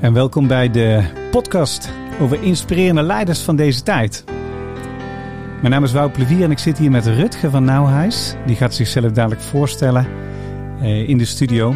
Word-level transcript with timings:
En 0.00 0.12
welkom 0.12 0.46
bij 0.46 0.70
de 0.70 1.04
podcast 1.30 1.90
over 2.20 2.42
inspirerende 2.42 3.02
leiders 3.02 3.40
van 3.40 3.56
deze 3.56 3.82
tijd. 3.82 4.24
Mijn 5.60 5.70
naam 5.70 5.84
is 5.84 5.92
Wout 5.92 6.12
Plevier 6.12 6.42
en 6.42 6.50
ik 6.50 6.58
zit 6.58 6.78
hier 6.78 6.90
met 6.90 7.06
Rutger 7.06 7.50
van 7.50 7.64
Nauwhuis. 7.64 8.34
Die 8.46 8.56
gaat 8.56 8.74
zichzelf 8.74 9.12
dadelijk 9.12 9.40
voorstellen 9.40 10.06
eh, 10.80 11.08
in 11.08 11.18
de 11.18 11.24
studio. 11.24 11.74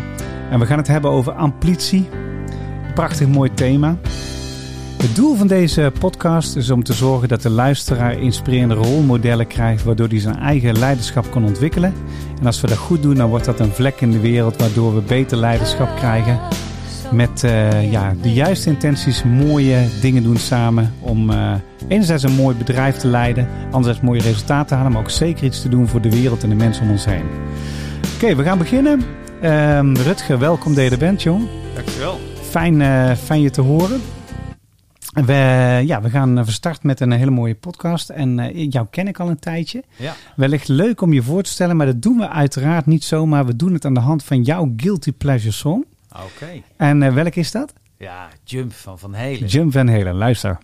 En 0.50 0.58
we 0.58 0.66
gaan 0.66 0.78
het 0.78 0.86
hebben 0.86 1.10
over 1.10 1.32
amplitie. 1.32 2.08
Prachtig 2.94 3.28
mooi 3.28 3.54
thema. 3.54 3.98
Het 4.96 5.16
doel 5.16 5.34
van 5.34 5.46
deze 5.46 5.92
podcast 5.98 6.56
is 6.56 6.70
om 6.70 6.82
te 6.82 6.92
zorgen 6.92 7.28
dat 7.28 7.42
de 7.42 7.50
luisteraar 7.50 8.18
inspirerende 8.18 8.74
rolmodellen 8.74 9.46
krijgt, 9.46 9.84
waardoor 9.84 10.08
hij 10.08 10.20
zijn 10.20 10.38
eigen 10.38 10.78
leiderschap 10.78 11.30
kan 11.30 11.44
ontwikkelen. 11.44 11.94
En 12.40 12.46
als 12.46 12.60
we 12.60 12.66
dat 12.66 12.76
goed 12.76 13.02
doen, 13.02 13.14
dan 13.14 13.28
wordt 13.28 13.44
dat 13.44 13.60
een 13.60 13.72
vlek 13.72 14.00
in 14.00 14.10
de 14.10 14.20
wereld, 14.20 14.56
waardoor 14.56 14.94
we 14.94 15.00
beter 15.00 15.36
leiderschap 15.36 15.96
krijgen. 15.96 16.40
Met 17.12 17.42
uh, 17.42 17.90
ja, 17.90 18.14
de 18.22 18.32
juiste 18.32 18.68
intenties, 18.70 19.24
mooie 19.24 19.86
dingen 20.00 20.22
doen 20.22 20.36
samen 20.36 20.94
om 21.00 21.30
uh, 21.30 21.54
enerzijds 21.88 22.22
een 22.22 22.34
mooi 22.34 22.56
bedrijf 22.56 22.96
te 22.96 23.08
leiden, 23.08 23.48
anderzijds 23.64 24.00
mooie 24.00 24.20
resultaten 24.20 24.66
te 24.66 24.74
halen, 24.74 24.92
maar 24.92 25.00
ook 25.00 25.10
zeker 25.10 25.44
iets 25.44 25.62
te 25.62 25.68
doen 25.68 25.88
voor 25.88 26.00
de 26.00 26.10
wereld 26.10 26.42
en 26.42 26.48
de 26.48 26.54
mensen 26.54 26.84
om 26.84 26.90
ons 26.90 27.04
heen. 27.04 27.24
Oké, 28.14 28.24
okay, 28.24 28.36
we 28.36 28.42
gaan 28.42 28.58
beginnen. 28.58 29.02
Uh, 29.42 29.92
Rutger, 30.04 30.38
welkom 30.38 30.74
dat 30.74 30.84
je 30.84 30.90
er 30.90 30.98
bent, 30.98 31.22
jong. 31.22 31.48
Dankjewel. 31.74 32.20
Fijn, 32.42 32.80
uh, 32.80 33.12
fijn 33.12 33.40
je 33.40 33.50
te 33.50 33.60
horen. 33.60 34.00
We, 35.14 35.32
ja, 35.86 36.02
we 36.02 36.10
gaan 36.10 36.34
van 36.34 36.52
start 36.52 36.82
met 36.82 37.00
een 37.00 37.12
hele 37.12 37.30
mooie 37.30 37.54
podcast. 37.54 38.08
En 38.08 38.38
uh, 38.38 38.70
jou 38.70 38.86
ken 38.90 39.08
ik 39.08 39.20
al 39.20 39.28
een 39.28 39.38
tijdje. 39.38 39.82
Ja. 39.96 40.14
Wellicht 40.36 40.68
leuk 40.68 41.00
om 41.00 41.12
je 41.12 41.22
voor 41.22 41.42
te 41.42 41.50
stellen, 41.50 41.76
maar 41.76 41.86
dat 41.86 42.02
doen 42.02 42.16
we 42.16 42.28
uiteraard 42.28 42.86
niet 42.86 43.04
zomaar. 43.04 43.46
We 43.46 43.56
doen 43.56 43.72
het 43.72 43.84
aan 43.84 43.94
de 43.94 44.00
hand 44.00 44.24
van 44.24 44.42
jouw 44.42 44.72
Guilty 44.76 45.12
Pleasure 45.12 45.52
Song. 45.52 45.84
Oké. 46.14 46.24
Okay. 46.34 46.62
En 46.76 47.02
uh, 47.02 47.12
welk 47.14 47.34
is 47.34 47.50
dat? 47.50 47.72
Ja, 47.98 48.28
Jump 48.44 48.72
van 48.72 48.98
Van 48.98 49.14
Helen. 49.14 49.48
Jump 49.48 49.72
Van 49.72 49.88
Helen, 49.88 50.14
luister. 50.14 50.58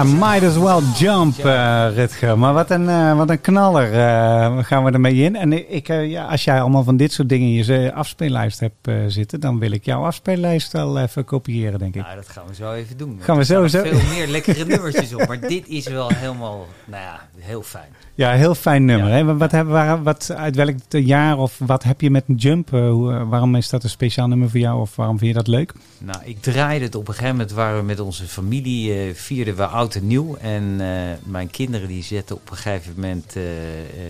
I 0.00 0.04
might 0.04 0.42
as 0.42 0.56
well 0.56 0.80
jump, 0.94 1.44
uh, 1.44 1.86
Rutger. 1.94 2.38
Maar 2.38 2.52
wat 2.52 2.70
een, 2.70 2.84
uh, 2.84 3.16
wat 3.16 3.30
een 3.30 3.40
knaller 3.40 3.92
uh, 3.92 4.64
gaan 4.64 4.84
we 4.84 4.90
ermee 4.90 5.14
in. 5.14 5.36
En 5.36 5.72
ik, 5.72 5.86
ja, 5.86 6.26
als 6.26 6.44
jij 6.44 6.60
allemaal 6.60 6.84
van 6.84 6.96
dit 6.96 7.12
soort 7.12 7.28
dingen 7.28 7.48
in 7.48 7.64
je 7.64 7.92
afspeellijst 7.92 8.60
hebt 8.60 8.88
zitten... 9.06 9.40
dan 9.40 9.58
wil 9.58 9.70
ik 9.70 9.84
jouw 9.84 10.04
afspeellijst 10.04 10.72
wel 10.72 10.98
even 10.98 11.24
kopiëren, 11.24 11.78
denk 11.78 11.94
ik. 11.94 12.02
Nou, 12.02 12.16
dat 12.16 12.28
gaan 12.28 12.44
we 12.46 12.54
zo 12.54 12.72
even 12.72 12.96
doen. 12.96 13.18
Gaan 13.22 13.36
we 13.36 13.44
zo, 13.44 13.66
zo. 13.66 13.82
veel 13.82 14.08
meer 14.14 14.26
lekkere 14.36 14.64
nummertjes 14.64 15.14
op. 15.14 15.26
Maar 15.26 15.40
dit 15.40 15.68
is 15.68 15.88
wel 15.88 16.10
helemaal, 16.14 16.66
nou 16.84 17.02
ja, 17.02 17.20
heel 17.38 17.62
fijn. 17.62 17.88
Ja, 18.14 18.32
heel 18.32 18.54
fijn 18.54 18.84
nummer. 18.84 19.08
Ja. 19.08 19.14
Hè? 19.14 19.36
Wat, 19.36 19.52
wat, 19.52 19.98
wat, 20.02 20.32
uit 20.36 20.56
welk 20.56 20.74
jaar 20.88 21.38
of 21.38 21.58
wat 21.58 21.82
heb 21.82 22.00
je 22.00 22.10
met 22.10 22.24
een 22.26 22.34
jump? 22.34 22.70
Hoe, 22.70 23.24
waarom 23.24 23.54
is 23.54 23.68
dat 23.68 23.82
een 23.82 23.90
speciaal 23.90 24.28
nummer 24.28 24.50
voor 24.50 24.60
jou 24.60 24.80
of 24.80 24.96
waarom 24.96 25.18
vind 25.18 25.30
je 25.30 25.36
dat 25.36 25.46
leuk? 25.46 25.72
Nou, 25.98 26.18
ik 26.24 26.42
draaide 26.42 26.84
het 26.84 26.94
op 26.94 27.08
een 27.08 27.14
gegeven 27.14 27.36
moment... 27.36 27.52
waar 27.52 27.76
we 27.76 27.82
met 27.82 28.00
onze 28.00 28.26
familie 28.26 29.14
vierden 29.14 29.56
we 29.56 29.66
oud 29.66 29.89
en 29.94 30.06
nieuw. 30.06 30.36
En 30.36 30.62
uh, 30.62 30.86
mijn 31.22 31.50
kinderen 31.50 31.88
die 31.88 32.02
zetten 32.02 32.36
op 32.36 32.50
een 32.50 32.56
gegeven 32.56 32.92
moment 32.94 33.36
uh, 33.36 33.44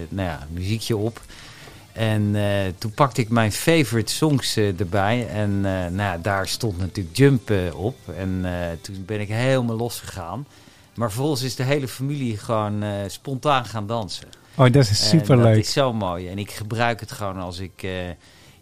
nou 0.08 0.28
ja, 0.28 0.46
muziekje 0.50 0.96
op. 0.96 1.20
En 1.92 2.36
toen 2.78 2.90
pakte 2.90 3.20
ik 3.20 3.28
mijn 3.28 3.52
favorite 3.52 4.12
songs 4.12 4.56
erbij. 4.56 5.28
En 5.28 5.60
nou 5.60 5.96
ja, 5.96 6.18
daar 6.18 6.48
stond 6.48 6.78
natuurlijk 6.78 7.16
Jump 7.16 7.52
op. 7.74 7.96
En 8.16 8.44
toen 8.80 9.04
ben 9.06 9.20
ik 9.20 9.28
helemaal 9.28 9.76
losgegaan. 9.76 10.46
Maar 10.94 11.10
vervolgens 11.10 11.42
is 11.42 11.54
de 11.54 11.62
hele 11.62 11.88
familie 11.88 12.36
gewoon 12.36 12.84
spontaan 13.06 13.64
gaan 13.64 13.86
dansen. 13.86 14.28
Oh, 14.56 14.72
dat 14.72 14.90
is 14.90 15.08
super 15.08 15.36
leuk. 15.36 15.54
Dat 15.54 15.64
is 15.64 15.72
zo 15.72 15.92
mooi. 15.92 16.28
En 16.28 16.38
ik 16.38 16.50
gebruik 16.50 17.00
het 17.00 17.12
gewoon 17.12 17.36
als 17.36 17.58
ik 17.58 17.86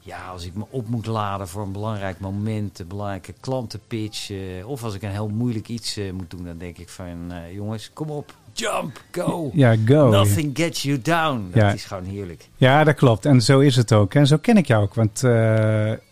ja, 0.09 0.27
als 0.27 0.47
ik 0.47 0.55
me 0.55 0.65
op 0.71 0.89
moet 0.89 1.07
laden 1.07 1.49
voor 1.49 1.63
een 1.63 1.73
belangrijk 1.73 2.21
moment, 2.21 2.79
een 2.79 2.87
belangrijke 2.87 3.35
klantenpitch, 3.41 4.31
uh, 4.31 4.69
of 4.69 4.85
als 4.85 4.95
ik 4.95 5.03
een 5.03 5.11
heel 5.11 5.29
moeilijk 5.29 5.69
iets 5.69 5.99
uh, 5.99 6.13
moet 6.13 6.31
doen, 6.31 6.45
dan 6.45 6.59
denk 6.59 6.79
ik 6.79 6.89
van, 6.89 7.07
uh, 7.31 7.55
jongens, 7.55 7.91
kom 7.93 8.11
op, 8.11 8.35
jump, 8.53 9.03
go. 9.11 9.51
Ja, 9.55 9.77
go. 9.85 10.09
Nothing 10.09 10.57
gets 10.57 10.83
you 10.83 11.01
down. 11.03 11.49
Dat 11.53 11.63
ja. 11.63 11.73
is 11.73 11.85
gewoon 11.85 12.05
heerlijk. 12.05 12.49
Ja, 12.57 12.85
dat 12.85 12.95
klopt. 12.95 13.25
En 13.25 13.43
zo 13.43 13.59
is 13.59 13.77
het 13.77 13.93
ook. 13.93 14.15
En 14.15 14.27
zo 14.27 14.37
ken 14.37 14.57
ik 14.57 14.67
jou 14.67 14.83
ook, 14.83 14.95
want 14.95 15.23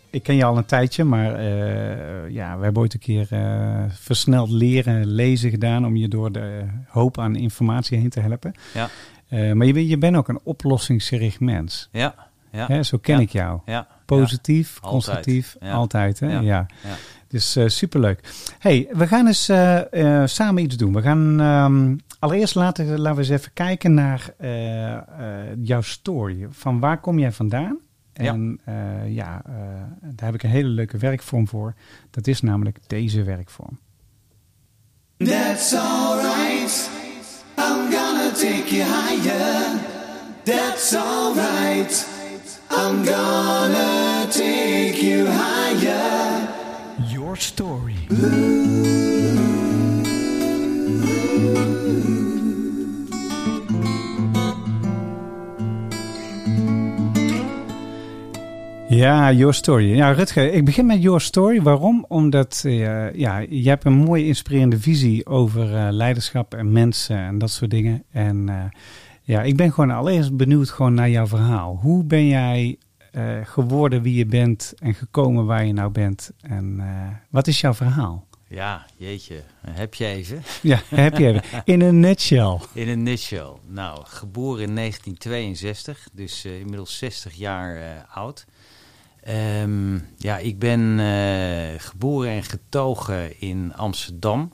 ik 0.09 0.23
ken 0.23 0.35
je 0.35 0.43
al 0.43 0.57
een 0.57 0.65
tijdje, 0.65 1.03
maar 1.03 1.41
ja, 2.31 2.57
we 2.57 2.63
hebben 2.63 2.81
ooit 2.81 2.93
een 2.93 2.99
keer 2.99 3.27
versneld 3.89 4.49
leren 4.49 5.05
lezen 5.05 5.49
gedaan 5.49 5.85
om 5.85 5.95
je 5.95 6.07
door 6.07 6.31
de 6.31 6.63
hoop 6.87 7.19
aan 7.19 7.35
informatie 7.35 7.97
heen 7.97 8.09
te 8.09 8.19
helpen. 8.19 8.53
Ja. 8.73 8.89
maar 9.53 9.65
je, 9.65 9.87
je 9.87 9.97
bent 9.97 10.15
ook 10.15 10.27
een 10.27 10.39
oplossingsgericht 10.43 11.39
mens. 11.39 11.89
Ja. 11.91 12.26
Ja. 12.51 12.67
Hè, 12.67 12.83
zo 12.83 12.97
ken 12.97 13.15
ja. 13.15 13.21
ik 13.21 13.29
jou. 13.29 13.59
Ja. 13.65 13.87
Positief, 14.05 14.79
ja. 14.81 14.89
constructief, 14.89 15.55
altijd. 15.59 15.73
altijd. 15.73 16.19
Hè? 16.19 16.39
Ja. 16.39 16.65
Dus 17.27 17.57
uh, 17.57 17.67
superleuk. 17.67 18.19
hey, 18.59 18.87
we 18.91 19.07
gaan 19.07 19.27
eens 19.27 19.49
uh, 19.49 19.79
uh, 19.91 20.25
samen 20.25 20.63
iets 20.63 20.77
doen. 20.77 20.93
We 20.93 21.01
gaan 21.01 21.39
um, 21.39 21.99
allereerst 22.19 22.55
laten, 22.55 22.99
laten 22.99 23.15
we 23.15 23.21
eens 23.21 23.29
even 23.39 23.53
kijken 23.53 23.93
naar 23.93 24.33
jouw 25.61 25.81
story. 25.81 26.47
Van 26.49 26.79
waar 26.79 26.99
kom 26.99 27.19
jij 27.19 27.31
vandaan? 27.31 27.79
En 28.13 28.59
ja, 29.05 29.41
daar 30.01 30.25
heb 30.25 30.33
ik 30.33 30.43
een 30.43 30.49
hele 30.49 30.69
leuke 30.69 30.97
werkvorm 30.97 31.47
voor. 31.47 31.73
Dat 32.11 32.27
is 32.27 32.41
namelijk 32.41 32.79
deze 32.87 33.23
werkvorm. 33.23 33.79
That's 35.17 35.73
alright. 35.73 36.89
I'm 37.57 37.91
gonna 37.91 38.31
take 38.31 38.69
you 38.69 38.83
higher. 38.83 39.79
That's 40.43 40.93
alright. 40.93 42.16
I'm 42.79 43.03
gonna 43.03 44.27
take 44.29 45.01
you 45.01 45.25
higher. 45.25 46.47
Your 47.09 47.35
story. 47.35 47.95
Ja, 58.89 59.31
Your 59.31 59.53
Story. 59.53 59.95
Ja, 59.95 60.11
Rutger, 60.11 60.53
ik 60.53 60.65
begin 60.65 60.85
met 60.85 61.01
Your 61.01 61.21
Story. 61.21 61.61
Waarom? 61.61 62.05
Omdat 62.07 62.63
uh, 62.65 63.13
ja, 63.13 63.37
je 63.49 63.69
hebt 63.69 63.85
een 63.85 63.93
mooie 63.93 64.25
inspirerende 64.25 64.79
visie 64.79 65.25
over 65.25 65.71
uh, 65.71 65.87
leiderschap 65.91 66.53
en 66.53 66.71
mensen 66.71 67.17
en 67.17 67.37
dat 67.37 67.51
soort 67.51 67.71
dingen. 67.71 68.03
En 68.11 68.47
uh, 68.49 68.55
ja, 69.27 69.41
ik 69.41 69.55
ben 69.55 69.73
gewoon 69.73 69.91
allereerst 69.91 70.37
benieuwd 70.37 70.69
gewoon 70.69 70.93
naar 70.93 71.09
jouw 71.09 71.27
verhaal. 71.27 71.79
Hoe 71.81 72.03
ben 72.03 72.27
jij 72.27 72.77
uh, 73.11 73.37
geworden 73.43 74.01
wie 74.01 74.15
je 74.15 74.25
bent 74.25 74.73
en 74.79 74.93
gekomen 74.93 75.45
waar 75.45 75.65
je 75.65 75.73
nou 75.73 75.91
bent? 75.91 76.31
En 76.41 76.75
uh, 76.79 77.07
wat 77.29 77.47
is 77.47 77.61
jouw 77.61 77.73
verhaal? 77.73 78.27
Ja, 78.47 78.85
jeetje. 78.97 79.43
Heb 79.69 79.93
je 79.93 80.05
even? 80.05 80.43
Ja, 80.61 80.81
heb 80.89 81.17
je 81.17 81.27
even. 81.27 81.43
In 81.73 81.81
een 81.81 81.99
nutshell. 81.99 82.59
In 82.73 82.87
een 82.87 83.03
nutshell. 83.03 83.53
Nou, 83.67 83.99
geboren 84.03 84.63
in 84.63 84.75
1962, 84.75 86.07
dus 86.13 86.45
uh, 86.45 86.59
inmiddels 86.59 86.97
60 86.97 87.33
jaar 87.33 88.05
oud. 88.13 88.45
Ehm, 89.27 89.99
ja, 90.17 90.37
ik 90.37 90.59
ben 90.59 90.99
eh, 90.99 91.79
geboren 91.79 92.29
en 92.29 92.43
getogen 92.43 93.39
in 93.39 93.73
Amsterdam. 93.75 94.51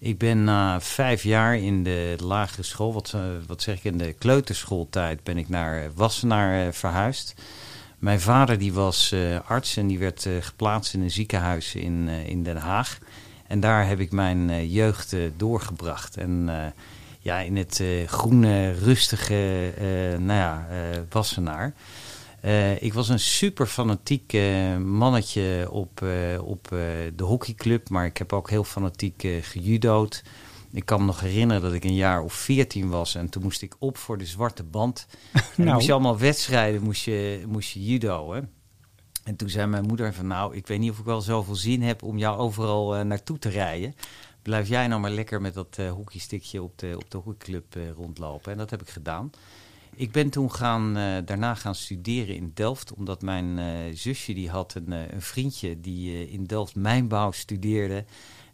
Ik 0.00 0.18
ben 0.18 0.44
na 0.44 0.80
vijf 0.80 1.22
jaar 1.22 1.56
in 1.56 1.82
de 1.82 2.16
lagere 2.22 2.62
school, 2.62 2.92
wat, 2.92 3.12
eh, 3.14 3.20
wat 3.46 3.62
zeg 3.62 3.76
ik, 3.76 3.84
in 3.84 3.98
de 3.98 4.12
kleuterschooltijd, 4.12 5.22
ben 5.22 5.38
ik 5.38 5.48
naar 5.48 5.90
Wassenaar 5.94 6.66
eh, 6.66 6.72
verhuisd. 6.72 7.34
Mijn 7.98 8.20
vader 8.20 8.58
die 8.58 8.72
was 8.72 9.14
arts 9.46 9.76
en 9.76 9.86
die 9.86 9.98
werd 9.98 10.28
geplaatst 10.40 10.94
in 10.94 11.00
een 11.00 11.10
ziekenhuis 11.10 11.74
in, 11.74 12.08
in 12.08 12.42
Den 12.42 12.56
Haag. 12.56 12.98
En 13.46 13.60
daar 13.60 13.86
heb 13.86 14.00
ik 14.00 14.12
mijn 14.12 14.68
jeugd 14.68 15.16
doorgebracht. 15.36 16.16
En 16.16 16.48
ja, 17.18 17.38
in 17.38 17.56
het 17.56 17.82
groene, 18.06 18.72
rustige, 18.72 19.72
nou 20.18 20.38
ja, 20.38 20.66
Wassenaar. 21.10 21.72
Uh, 22.44 22.82
ik 22.82 22.92
was 22.92 23.08
een 23.08 23.20
super 23.20 23.66
fanatiek 23.66 24.32
uh, 24.32 24.76
mannetje 24.76 25.68
op, 25.70 26.00
uh, 26.02 26.42
op 26.42 26.68
de 27.14 27.24
hockeyclub, 27.24 27.88
maar 27.88 28.06
ik 28.06 28.16
heb 28.16 28.32
ook 28.32 28.50
heel 28.50 28.64
fanatiek 28.64 29.28
gejudood. 29.40 30.22
Ik 30.72 30.84
kan 30.84 31.00
me 31.00 31.06
nog 31.06 31.20
herinneren 31.20 31.62
dat 31.62 31.72
ik 31.72 31.84
een 31.84 31.94
jaar 31.94 32.22
of 32.22 32.32
veertien 32.32 32.88
was 32.88 33.14
en 33.14 33.28
toen 33.28 33.42
moest 33.42 33.62
ik 33.62 33.74
op 33.78 33.96
voor 33.96 34.18
de 34.18 34.26
zwarte 34.26 34.64
band. 34.64 35.06
En 35.32 35.64
nou. 35.64 35.74
moest 35.74 35.86
je 35.86 35.92
allemaal 35.92 36.18
wedstrijden, 36.18 36.82
moest 36.82 37.04
je, 37.04 37.44
moest 37.46 37.70
je 37.70 37.84
judo. 37.84 38.32
Hè? 38.32 38.40
En 39.24 39.36
toen 39.36 39.48
zei 39.48 39.66
mijn 39.66 39.86
moeder 39.86 40.14
van 40.14 40.26
nou, 40.26 40.56
ik 40.56 40.66
weet 40.66 40.78
niet 40.78 40.90
of 40.90 40.98
ik 40.98 41.04
wel 41.04 41.20
zoveel 41.20 41.54
zin 41.54 41.82
heb 41.82 42.02
om 42.02 42.18
jou 42.18 42.38
overal 42.38 43.04
naartoe 43.04 43.38
te 43.38 43.48
rijden. 43.48 43.94
Blijf 44.42 44.68
jij 44.68 44.86
nou 44.86 45.00
maar 45.00 45.10
lekker 45.10 45.40
met 45.40 45.54
dat 45.54 45.76
hockeystickje 45.76 46.62
op 46.62 46.78
de, 46.78 46.94
op 46.96 47.10
de 47.10 47.18
hockeyclub 47.18 47.76
rondlopen. 47.96 48.52
En 48.52 48.58
dat 48.58 48.70
heb 48.70 48.82
ik 48.82 48.88
gedaan. 48.88 49.30
Ik 49.98 50.12
ben 50.12 50.30
toen 50.30 50.52
gaan, 50.52 50.98
uh, 50.98 51.16
daarna 51.24 51.54
gaan 51.54 51.74
studeren 51.74 52.34
in 52.34 52.50
Delft, 52.54 52.94
omdat 52.94 53.22
mijn 53.22 53.58
uh, 53.58 53.64
zusje 53.92 54.34
die 54.34 54.50
had 54.50 54.74
een, 54.74 54.92
uh, 54.92 54.98
een 55.10 55.22
vriendje 55.22 55.80
die 55.80 56.30
in 56.30 56.44
Delft 56.44 56.74
mijnbouw 56.74 57.30
studeerde. 57.30 58.04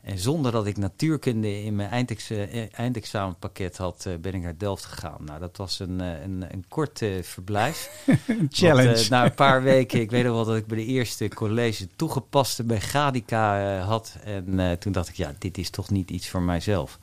En 0.00 0.18
zonder 0.18 0.52
dat 0.52 0.66
ik 0.66 0.76
natuurkunde 0.76 1.62
in 1.62 1.76
mijn 1.76 1.90
eindex 1.90 2.30
eindexamenpakket 2.70 3.76
had, 3.76 4.08
ben 4.20 4.34
ik 4.34 4.42
naar 4.42 4.58
Delft 4.58 4.84
gegaan. 4.84 5.24
Nou, 5.24 5.40
dat 5.40 5.56
was 5.56 5.78
een, 5.78 6.00
een, 6.00 6.44
een 6.50 6.64
kort 6.68 7.02
verblijf. 7.22 8.06
Challenge. 8.50 9.06
na 9.08 9.24
een 9.24 9.34
paar 9.34 9.62
weken, 9.62 10.00
ik 10.00 10.10
weet 10.10 10.24
nog 10.24 10.34
wel 10.34 10.44
dat 10.44 10.56
ik 10.56 10.66
bij 10.66 10.76
de 10.76 10.84
eerste 10.84 11.28
college 11.28 11.88
toegepaste 11.96 12.64
mechanica 12.64 13.78
had. 13.78 14.16
En 14.24 14.78
toen 14.78 14.92
dacht 14.92 15.08
ik, 15.08 15.14
ja, 15.14 15.34
dit 15.38 15.58
is 15.58 15.70
toch 15.70 15.90
niet 15.90 16.10
iets 16.10 16.28
voor 16.28 16.42
mijzelf. 16.42 16.98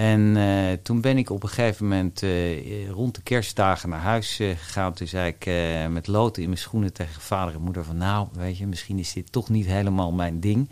En 0.00 0.36
uh, 0.36 0.72
toen 0.82 1.00
ben 1.00 1.18
ik 1.18 1.30
op 1.30 1.42
een 1.42 1.48
gegeven 1.48 1.88
moment 1.88 2.22
uh, 2.22 2.88
rond 2.88 3.14
de 3.14 3.22
kerstdagen 3.22 3.88
naar 3.88 4.00
huis 4.00 4.40
uh, 4.40 4.56
gegaan. 4.56 4.92
Toen 4.92 5.06
zei 5.06 5.34
ik 5.38 5.50
met 5.90 6.06
loten 6.06 6.42
in 6.42 6.48
mijn 6.48 6.60
schoenen 6.60 6.92
tegen 6.92 7.22
vader 7.22 7.54
en 7.54 7.60
moeder 7.62 7.84
van... 7.84 7.96
nou, 7.96 8.28
weet 8.32 8.58
je, 8.58 8.66
misschien 8.66 8.98
is 8.98 9.12
dit 9.12 9.32
toch 9.32 9.48
niet 9.48 9.66
helemaal 9.66 10.12
mijn 10.12 10.40
ding. 10.40 10.68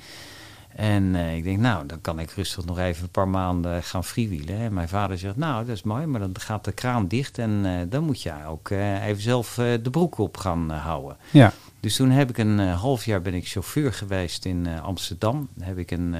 En 0.68 1.14
ik 1.14 1.44
denk, 1.44 1.58
nou, 1.58 1.86
dan 1.86 2.00
kan 2.00 2.18
ik 2.18 2.30
rustig 2.30 2.64
nog 2.64 2.78
even 2.78 3.02
een 3.02 3.10
paar 3.10 3.28
maanden 3.28 3.82
gaan 3.82 4.04
freewheelen. 4.04 4.58
En 4.58 4.72
mijn 4.72 4.88
vader 4.88 5.18
zegt, 5.18 5.36
nou, 5.36 5.66
dat 5.66 5.76
is 5.76 5.82
mooi, 5.82 6.06
maar 6.06 6.20
dan 6.20 6.34
gaat 6.40 6.64
de 6.64 6.72
kraan 6.72 7.06
dicht... 7.06 7.38
en 7.38 7.86
dan 7.88 8.04
moet 8.04 8.22
je 8.22 8.32
ook 8.46 8.70
even 8.70 9.22
zelf 9.22 9.54
de 9.54 9.90
broek 9.90 10.18
op 10.18 10.36
gaan 10.36 10.70
houden. 10.70 11.16
Ja. 11.30 11.52
Dus 11.80 11.96
toen 11.96 12.10
heb 12.10 12.28
ik 12.28 12.38
een 12.38 12.58
half 12.58 13.04
jaar 13.04 13.22
ben 13.22 13.34
ik 13.34 13.48
chauffeur 13.48 13.92
geweest 13.92 14.44
in 14.44 14.66
Amsterdam. 14.82 15.48
Dan 15.54 15.66
heb 15.66 15.78
ik 15.78 15.90
een 15.90 16.14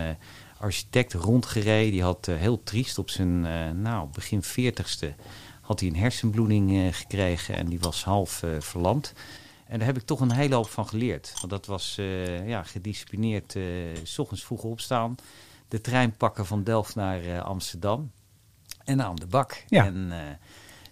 architect 0.60 1.12
rondgereden. 1.12 1.93
Die 1.93 2.02
had 2.02 2.28
uh, 2.28 2.37
heel 2.37 2.62
triest 2.62 2.99
op 2.99 3.10
zijn 3.10 3.44
uh, 3.44 3.70
nou, 3.70 4.08
begin 4.12 4.43
veertigste 4.43 5.14
had 5.60 5.81
hij 5.81 5.88
een 5.88 5.96
hersenbloeding 5.96 6.70
uh, 6.70 6.93
gekregen 6.93 7.55
en 7.55 7.66
die 7.66 7.81
was 7.81 8.05
half 8.05 8.44
verlamd. 8.58 9.12
En 9.66 9.78
daar 9.78 9.87
heb 9.87 9.96
ik 9.96 10.02
toch 10.02 10.20
een 10.20 10.32
hele 10.32 10.55
hoop 10.55 10.69
van 10.69 10.88
geleerd. 10.88 11.32
Want 11.34 11.50
dat 11.50 11.66
was 11.66 11.94
ja, 12.46 12.62
gedisciplineerd, 12.62 13.56
s 14.02 14.19
ochtends 14.19 14.44
vroeg 14.44 14.62
opstaan, 14.62 15.14
de 15.69 15.81
trein 15.81 16.16
pakken 16.16 16.46
van 16.46 16.64
Delft 16.64 16.94
naar 16.94 17.40
Amsterdam 17.40 18.11
en 18.84 19.02
aan 19.02 19.16
de 19.16 19.26
bak. 19.26 19.64
Ja. 19.66 19.84
En, 19.87 20.12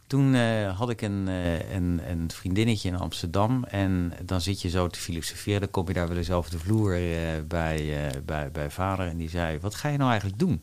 toen 0.07 0.35
uh, 0.35 0.79
had 0.79 0.91
ik 0.91 1.03
een, 1.03 1.27
uh, 1.29 1.73
een, 1.73 2.01
een, 2.09 2.31
vriendinnetje 2.31 2.89
in 2.89 2.97
Amsterdam. 2.97 3.65
En 3.65 4.13
dan 4.25 4.41
zit 4.41 4.63
je 4.63 4.69
zo 4.69 4.87
te 4.89 4.99
filosoferen. 4.99 5.61
Dan 5.61 5.71
kom 5.71 5.89
je 5.89 5.95
daar 5.95 6.09
wel 6.09 6.17
eens 6.17 6.31
over 6.31 6.51
de 6.51 6.59
vloer 6.59 7.01
uh, 7.01 7.17
bij, 7.49 8.11
bij, 8.25 8.51
bij 8.51 8.71
vader. 8.71 9.07
En 9.07 9.17
die 9.17 9.29
zei, 9.29 9.59
wat 9.59 9.75
ga 9.75 9.89
je 9.89 9.97
nou 9.97 10.11
eigenlijk 10.11 10.41
doen? 10.41 10.63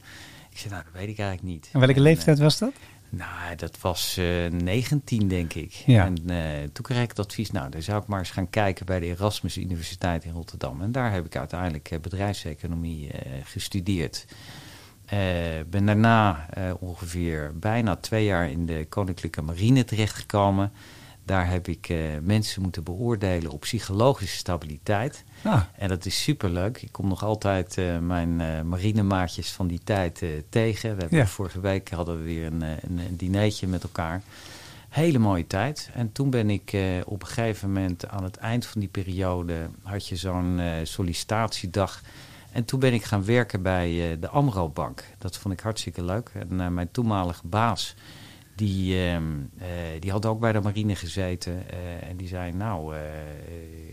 Ik 0.49 0.57
zei, 0.57 0.73
nou, 0.73 0.83
dat 0.83 0.93
weet 0.93 1.09
ik 1.09 1.19
eigenlijk 1.19 1.53
niet. 1.53 1.69
En 1.71 1.79
welke 1.79 1.99
leeftijd 1.99 2.39
was 2.39 2.57
dat? 2.57 2.73
Nou, 3.09 3.55
dat 3.55 3.79
was 3.81 4.19
19, 4.49 5.27
denk 5.27 5.53
ik. 5.53 5.71
Ja. 5.71 6.05
En 6.05 6.15
toen 6.71 6.85
kreeg 6.85 7.03
ik 7.03 7.09
het 7.09 7.19
advies, 7.19 7.51
nou, 7.51 7.69
dan 7.69 7.81
zou 7.81 8.01
ik 8.01 8.07
maar 8.07 8.19
eens 8.19 8.31
gaan 8.31 8.49
kijken 8.49 8.85
bij 8.85 8.99
de 8.99 9.05
Erasmus 9.05 9.57
Universiteit 9.57 10.23
in 10.23 10.31
Rotterdam. 10.31 10.81
En 10.81 10.91
daar 10.91 11.11
heb 11.11 11.25
ik 11.25 11.35
uiteindelijk 11.35 11.97
bedrijfseconomie 12.01 13.11
gestudeerd. 13.43 14.25
Uh, 15.13 15.19
ben 15.69 15.85
daarna 15.85 16.45
uh, 16.57 16.73
ongeveer 16.79 17.51
bijna 17.59 17.95
twee 17.95 18.25
jaar 18.25 18.49
in 18.49 18.65
de 18.65 18.85
Koninklijke 18.89 19.41
Marine 19.41 19.83
terechtgekomen. 19.83 20.71
Daar 21.25 21.49
heb 21.49 21.67
ik 21.67 21.89
uh, 21.89 21.97
mensen 22.21 22.61
moeten 22.61 22.83
beoordelen 22.83 23.51
op 23.51 23.59
psychologische 23.59 24.37
stabiliteit. 24.37 25.23
Ah. 25.43 25.61
En 25.77 25.87
dat 25.87 26.05
is 26.05 26.23
superleuk. 26.23 26.81
Ik 26.81 26.91
kom 26.91 27.07
nog 27.07 27.23
altijd 27.23 27.81
mijn 28.01 28.67
marinemaatjes 28.67 29.51
van 29.51 29.67
die 29.67 29.79
tijd 29.83 30.23
tegen. 30.49 30.97
We 30.97 31.05
Ja. 31.09 31.27
Vorige 31.27 31.59
week 31.59 31.89
hadden 31.89 32.17
we 32.17 32.23
weer 32.23 32.45
een, 32.45 32.61
een, 32.61 32.97
een 32.97 33.17
dinertje 33.17 33.67
met 33.67 33.83
elkaar. 33.83 34.21
Hele 34.89 35.19
mooie 35.19 35.47
tijd. 35.47 35.89
En 35.93 36.11
toen 36.11 36.29
ben 36.29 36.49
ik 36.49 36.77
op 37.05 37.21
een 37.21 37.27
gegeven 37.27 37.71
moment 37.71 38.07
aan 38.07 38.23
het 38.23 38.37
eind 38.37 38.65
van 38.65 38.79
die 38.79 38.89
periode... 38.89 39.69
had 39.83 40.07
je 40.07 40.15
zo'n 40.15 40.61
sollicitatiedag... 40.83 42.01
En 42.53 42.65
toen 42.65 42.79
ben 42.79 42.93
ik 42.93 43.03
gaan 43.03 43.25
werken 43.25 43.61
bij 43.61 44.11
uh, 44.11 44.21
de 44.21 44.29
Amro 44.29 44.69
Bank. 44.69 45.03
Dat 45.17 45.37
vond 45.37 45.53
ik 45.53 45.59
hartstikke 45.59 46.03
leuk. 46.03 46.31
En 46.33 46.59
uh, 46.59 46.67
mijn 46.67 46.91
toenmalige 46.91 47.47
baas, 47.47 47.95
die, 48.55 48.95
uh, 48.95 49.17
die 49.99 50.11
had 50.11 50.25
ook 50.25 50.39
bij 50.39 50.51
de 50.51 50.61
marine 50.61 50.95
gezeten. 50.95 51.69
en 52.01 52.17
die 52.17 52.27
zei, 52.27 52.51
nou, 52.51 52.95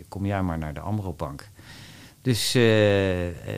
kom 0.08 0.26
jij 0.26 0.42
maar 0.42 0.58
naar 0.58 0.74
de 0.74 0.80
Amro 0.80 1.12
Bank. 1.12 1.48
Dus 2.22 2.52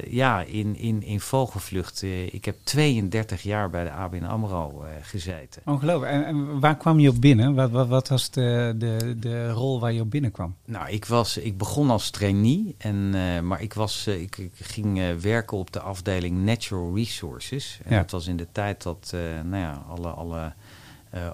ja, 0.08 0.42
in, 0.42 0.76
in, 0.76 1.02
in 1.02 1.20
vogelvlucht. 1.20 2.02
ik 2.32 2.44
heb 2.44 2.56
32 2.64 3.42
jaar 3.42 3.70
bij 3.70 3.84
de 3.84 3.90
ABN 3.90 4.24
AMRO 4.24 4.84
gezeten. 5.02 5.62
Ongelooflijk. 5.64 6.12
En, 6.12 6.24
en, 6.24 6.60
waar 6.60 6.76
kwam 6.76 6.98
je 6.98 7.08
op 7.08 7.20
binnen? 7.20 7.54
Wat, 7.54 7.70
wat, 7.70 7.88
wat 7.88 8.08
was 8.08 8.30
de, 8.30 8.74
de, 8.78 9.16
de 9.18 9.50
rol 9.50 9.80
waar 9.80 9.92
je 9.92 10.00
op 10.00 10.10
binnenkwam? 10.10 10.56
Nou, 10.64 10.88
ik, 10.90 11.04
was, 11.04 11.36
ik 11.36 11.58
begon 11.58 11.90
als 11.90 12.10
trainee. 12.10 12.74
En, 12.78 13.12
uh, 13.14 13.40
maar 13.40 13.62
ik, 13.62 13.74
was, 13.74 14.06
uh, 14.08 14.20
ik, 14.20 14.38
ik, 14.38 14.52
ging 14.54 14.98
uh, 14.98 15.14
werken 15.14 15.56
op 15.56 15.72
de 15.72 15.80
afdeling 15.80 16.44
Natural 16.44 16.94
Resources. 16.94 17.78
En 17.84 17.94
Ja. 17.94 18.00
dat 18.00 18.10
was 18.10 18.26
in 18.26 18.36
de 18.36 18.46
tijd 18.52 18.82
dat 18.82 19.14
nou 19.44 19.56
ja, 19.62 19.84
alle, 19.88 20.08
alle 20.08 20.52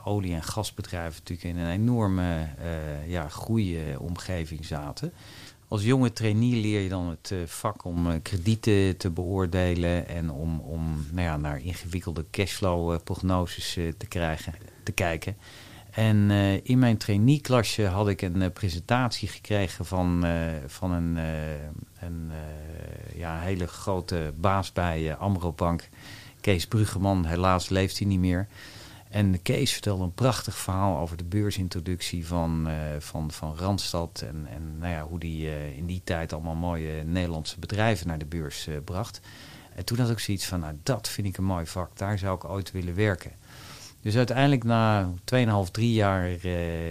olie- 0.04 0.34
en 0.34 0.42
gasbedrijven 0.42 1.20
natuurlijk 1.24 1.56
in 1.56 1.64
een 1.64 1.70
enorme 1.70 2.46
ja, 3.06 3.28
groeiomgeving 3.28 4.64
zaten. 4.64 5.12
Als 5.68 5.82
jonge 5.82 6.12
trainee 6.12 6.60
leer 6.60 6.80
je 6.80 6.88
dan 6.88 7.08
het 7.08 7.30
uh, 7.32 7.38
vak 7.46 7.84
om 7.84 8.06
uh, 8.06 8.14
kredieten 8.22 8.96
te 8.96 9.10
beoordelen 9.10 10.08
en 10.08 10.30
om, 10.30 10.60
om 10.60 11.06
nou 11.10 11.26
ja, 11.26 11.36
naar 11.36 11.60
ingewikkelde 11.60 12.24
cashflow 12.30 12.92
uh, 12.92 12.98
prognoses 13.04 13.72
te, 13.72 14.06
krijgen, 14.08 14.54
te 14.82 14.92
kijken. 14.92 15.36
En 15.90 16.30
in 16.62 16.78
mijn 16.78 16.96
trainee-klasje 16.96 17.86
had 17.86 18.08
ik 18.08 18.22
een 18.22 18.52
presentatie 18.52 19.28
gekregen 19.28 19.84
van, 19.84 20.24
van 20.66 20.92
een, 20.92 21.16
een 22.00 22.30
ja, 23.14 23.40
hele 23.40 23.66
grote 23.66 24.32
baas 24.36 24.72
bij 24.72 25.16
Amro 25.16 25.52
Bank, 25.52 25.88
Kees 26.40 26.66
Bruggeman. 26.66 27.24
Helaas 27.24 27.68
leeft 27.68 27.98
hij 27.98 28.06
niet 28.06 28.18
meer. 28.18 28.48
En 29.10 29.42
Kees 29.42 29.72
vertelde 29.72 30.04
een 30.04 30.12
prachtig 30.12 30.56
verhaal 30.56 30.98
over 30.98 31.16
de 31.16 31.24
beursintroductie 31.24 32.26
van, 32.26 32.68
uh, 32.68 32.74
van, 32.98 33.30
van 33.30 33.56
Randstad. 33.56 34.24
En, 34.26 34.46
en 34.50 34.78
nou 34.78 34.92
ja, 34.92 35.02
hoe 35.02 35.18
die 35.18 35.46
uh, 35.46 35.76
in 35.76 35.86
die 35.86 36.00
tijd 36.04 36.32
allemaal 36.32 36.54
mooie 36.54 37.02
Nederlandse 37.04 37.58
bedrijven 37.58 38.06
naar 38.06 38.18
de 38.18 38.24
beurs 38.24 38.66
uh, 38.66 38.76
bracht. 38.84 39.20
En 39.74 39.84
toen 39.84 39.98
had 39.98 40.10
ik 40.10 40.18
zoiets 40.18 40.46
van, 40.46 40.60
nou 40.60 40.74
dat 40.82 41.08
vind 41.08 41.26
ik 41.26 41.36
een 41.36 41.44
mooi 41.44 41.66
vak, 41.66 41.96
daar 41.96 42.18
zou 42.18 42.36
ik 42.36 42.44
ooit 42.44 42.72
willen 42.72 42.94
werken. 42.94 43.32
Dus 44.00 44.16
uiteindelijk 44.16 44.64
na 44.64 45.10
2,5, 45.34 45.70
3 45.70 45.92
jaar 45.92 46.30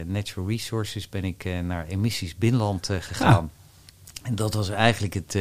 Natural 0.05 0.49
Resources 0.49 1.09
ben 1.09 1.23
ik 1.23 1.43
naar 1.63 1.87
Emissies 1.87 2.35
Binnenland 2.35 2.89
gegaan. 2.99 3.51
En 4.23 4.35
dat 4.35 4.53
was 4.53 4.69
eigenlijk 4.69 5.13
het, 5.13 5.37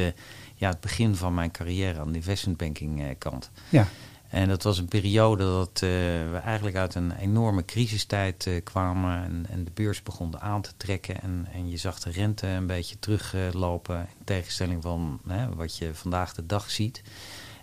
ja, 0.55 0.69
het 0.69 0.81
begin 0.81 1.17
van 1.17 1.35
mijn 1.35 1.51
carrière 1.51 2.01
aan 2.01 2.13
de 2.13 2.19
investmentbanking 2.19 3.19
kant. 3.19 3.51
Ja. 3.69 3.89
En 4.29 4.49
dat 4.49 4.63
was 4.63 4.79
een 4.79 4.89
periode 4.89 5.45
dat 5.45 5.81
uh, 5.85 5.91
we 6.31 6.41
eigenlijk 6.45 6.77
uit 6.77 6.95
een 6.95 7.13
enorme 7.13 7.65
crisistijd 7.65 8.47
uh, 8.47 8.63
kwamen. 8.65 9.25
En, 9.25 9.47
en, 9.51 9.65
de 9.65 9.71
beurs 9.75 10.03
begon 10.03 10.41
aan 10.41 10.63
te 10.63 10.73
trekken. 10.77 11.23
En, 11.23 11.47
en 11.53 11.71
je 11.71 11.77
zag 11.77 12.01
de 12.01 12.11
rente 12.11 12.47
een 12.47 12.67
beetje 12.67 12.99
teruglopen. 12.99 13.97
Uh, 13.97 14.01
in 14.01 14.25
tegenstelling 14.25 14.83
van 14.83 15.21
hè, 15.27 15.55
wat 15.55 15.77
je 15.77 15.95
vandaag 15.95 16.35
de 16.35 16.47
dag 16.47 16.71
ziet. 16.71 17.03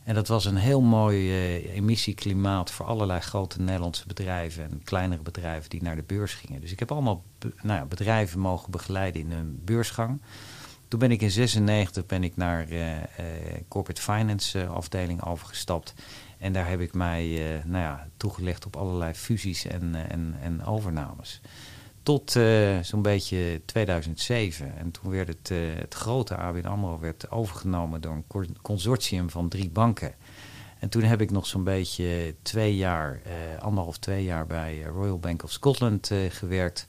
En 0.03 0.15
dat 0.15 0.27
was 0.27 0.46
een 0.46 0.55
heel 0.55 0.82
mooi 0.82 1.34
emissieklimaat 1.67 2.72
voor 2.72 2.86
allerlei 2.86 3.20
grote 3.20 3.62
Nederlandse 3.62 4.08
bedrijven 4.08 4.63
en 4.63 4.82
kleinere 4.84 5.22
bedrijven 5.22 5.70
die 5.70 5.84
naar 5.84 5.96
de 5.96 6.03
beurs 6.03 6.34
gingen. 6.34 6.62
Dus 6.62 6.72
ik 6.72 6.79
heb 6.79 6.91
allemaal 6.91 7.24
nou 7.39 7.79
ja, 7.79 7.86
bedrijven 7.86 8.39
mogen 8.39 8.72
begeleiden 8.72 9.22
in 9.22 9.32
hun 9.32 9.62
beursgang. 9.63 10.22
Toen 10.88 11.00
ben 11.00 11.12
ik 11.12 11.22
in 11.22 11.32
96 11.32 12.05
ben 12.05 12.24
ik 12.24 12.36
naar 12.36 12.67
corporate 13.67 14.01
finance 14.01 14.65
afdeling 14.67 15.24
overgestapt. 15.24 15.93
En 16.43 16.53
daar 16.53 16.69
heb 16.69 16.79
ik 16.79 16.93
mij 16.93 17.25
nou 17.65 17.83
ja, 17.83 18.07
toegelegd 18.17 18.65
op 18.65 18.75
allerlei 18.75 19.13
fusies 19.13 19.65
en, 19.65 19.95
en, 20.09 20.35
en 20.41 20.65
overnames. 20.65 21.41
Tot 22.03 22.31
zo'n 22.81 23.01
beetje 23.01 23.62
2007. 23.65 24.77
En 24.77 24.91
toen 24.91 25.12
werd 25.12 25.27
het, 25.27 25.51
het 25.79 25.93
grote 25.93 26.35
ABN 26.35 26.65
AMRO 26.65 27.00
werd 27.00 27.31
overgenomen 27.31 28.01
door 28.01 28.23
een 28.29 28.57
consortium 28.62 29.29
van 29.29 29.50
drie 29.50 29.69
banken. 29.69 30.13
En 30.79 30.89
toen 30.89 31.03
heb 31.03 31.21
ik 31.21 31.31
nog 31.31 31.45
zo'n 31.45 31.63
beetje 31.63 32.35
twee 32.41 32.75
jaar, 32.75 33.21
anderhalf, 33.59 33.97
twee 33.97 34.23
jaar 34.23 34.47
bij 34.47 34.81
Royal 34.81 35.19
Bank 35.19 35.43
of 35.43 35.51
Scotland 35.51 36.12
gewerkt. 36.29 36.85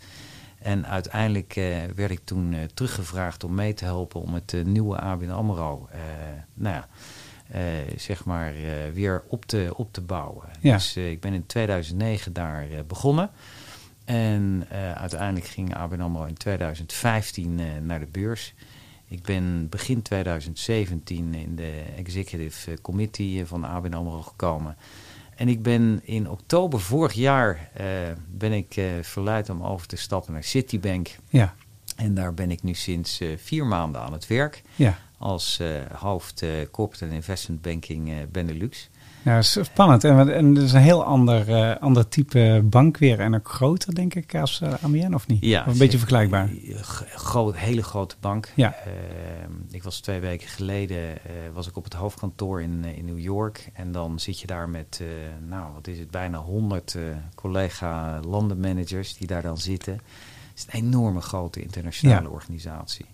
En 0.64 0.86
uiteindelijk 0.86 1.56
uh, 1.56 1.76
werd 1.94 2.10
ik 2.10 2.20
toen 2.24 2.52
uh, 2.52 2.62
teruggevraagd 2.74 3.44
om 3.44 3.54
mee 3.54 3.74
te 3.74 3.84
helpen 3.84 4.20
om 4.20 4.34
het 4.34 4.52
uh, 4.52 4.64
nieuwe 4.64 4.98
ABN 4.98 5.30
AMRO, 5.30 5.88
nou 6.54 6.74
ja, 6.74 6.88
zeg 7.96 8.24
maar, 8.24 8.52
weer 8.92 9.22
op 9.28 9.44
te, 9.44 9.72
op 9.76 9.92
te 9.92 10.00
bouwen. 10.00 10.48
Ja. 10.60 10.72
Dus 10.72 10.96
ik 10.96 11.20
ben 11.20 11.32
in 11.32 11.46
2009 11.46 12.32
daar 12.32 12.66
begonnen. 12.86 13.30
En 14.04 14.66
uiteindelijk 14.94 15.46
ging 15.46 15.74
ABN 15.74 16.00
AMRO 16.00 16.24
in 16.24 16.34
2015 16.34 17.60
naar 17.86 18.00
de 18.00 18.06
beurs. 18.06 18.54
Ik 19.08 19.22
ben 19.22 19.68
begin 19.68 20.02
2017 20.02 21.34
in 21.34 21.56
de 21.56 21.82
executive 21.96 22.80
committee 22.80 23.46
van 23.46 23.64
ABN 23.64 23.92
AMRO 23.92 24.22
gekomen. 24.22 24.76
En 25.36 25.48
ik 25.48 25.62
ben 25.62 26.00
in 26.04 26.30
oktober 26.30 26.80
vorig 26.80 27.12
jaar 27.12 27.70
uh, 27.80 27.86
ben 28.28 28.52
ik 28.52 28.76
uh, 28.76 28.84
verleid 29.02 29.50
om 29.50 29.62
over 29.62 29.86
te 29.86 29.96
stappen 29.96 30.32
naar 30.32 30.44
Citibank. 30.44 31.16
Ja. 31.28 31.54
En 31.96 32.14
daar 32.14 32.34
ben 32.34 32.50
ik 32.50 32.62
nu 32.62 32.74
sinds 32.74 33.20
uh, 33.20 33.36
vier 33.36 33.66
maanden 33.66 34.00
aan 34.00 34.12
het 34.12 34.26
werk. 34.26 34.62
Ja. 34.74 34.98
Als 35.18 35.60
hoofd 35.92 36.44
Corporate 36.70 37.04
and 37.04 37.14
Investment 37.14 37.62
Banking 37.62 38.30
Benelux. 38.30 38.90
Ja, 39.24 39.42
spannend. 39.42 40.04
En, 40.04 40.34
en 40.34 40.54
het 40.54 40.64
is 40.64 40.72
een 40.72 40.80
heel 40.80 41.04
ander, 41.04 41.48
uh, 41.48 41.76
ander 41.80 42.08
type 42.08 42.60
bank 42.64 42.98
weer. 42.98 43.20
En 43.20 43.34
ook 43.34 43.48
groter, 43.48 43.94
denk 43.94 44.14
ik, 44.14 44.34
als 44.34 44.60
uh, 44.62 44.72
ABN, 44.82 45.14
of 45.14 45.26
niet? 45.26 45.44
Ja, 45.44 45.60
of 45.60 45.72
een 45.72 45.78
beetje 45.78 45.98
vergelijkbaar. 45.98 46.50
Groot, 47.14 47.56
hele 47.56 47.82
grote 47.82 48.16
bank. 48.20 48.52
Ja. 48.54 48.74
Uh, 48.86 48.92
ik 49.70 49.82
was 49.82 50.00
twee 50.00 50.20
weken 50.20 50.48
geleden 50.48 51.18
was 51.52 51.68
ik 51.68 51.76
op 51.76 51.84
het 51.84 51.94
hoofdkantoor 51.94 52.62
in, 52.62 52.84
in 52.84 53.04
New 53.04 53.18
York. 53.18 53.70
En 53.72 53.92
dan 53.92 54.18
zit 54.20 54.40
je 54.40 54.46
daar 54.46 54.68
met, 54.68 55.02
nou, 55.48 55.72
wat 55.74 55.86
is 55.86 55.98
het, 55.98 56.10
bijna 56.10 56.38
100 56.38 56.96
collega 57.34 58.20
landenmanagers 58.26 59.16
die 59.16 59.26
daar 59.26 59.42
dan 59.42 59.58
zitten. 59.58 59.92
Het 59.92 60.02
is 60.54 60.66
een 60.66 60.86
enorme 60.86 61.20
grote 61.20 61.62
internationale 61.62 62.28
Ja. 62.28 62.34
organisatie. 62.34 63.06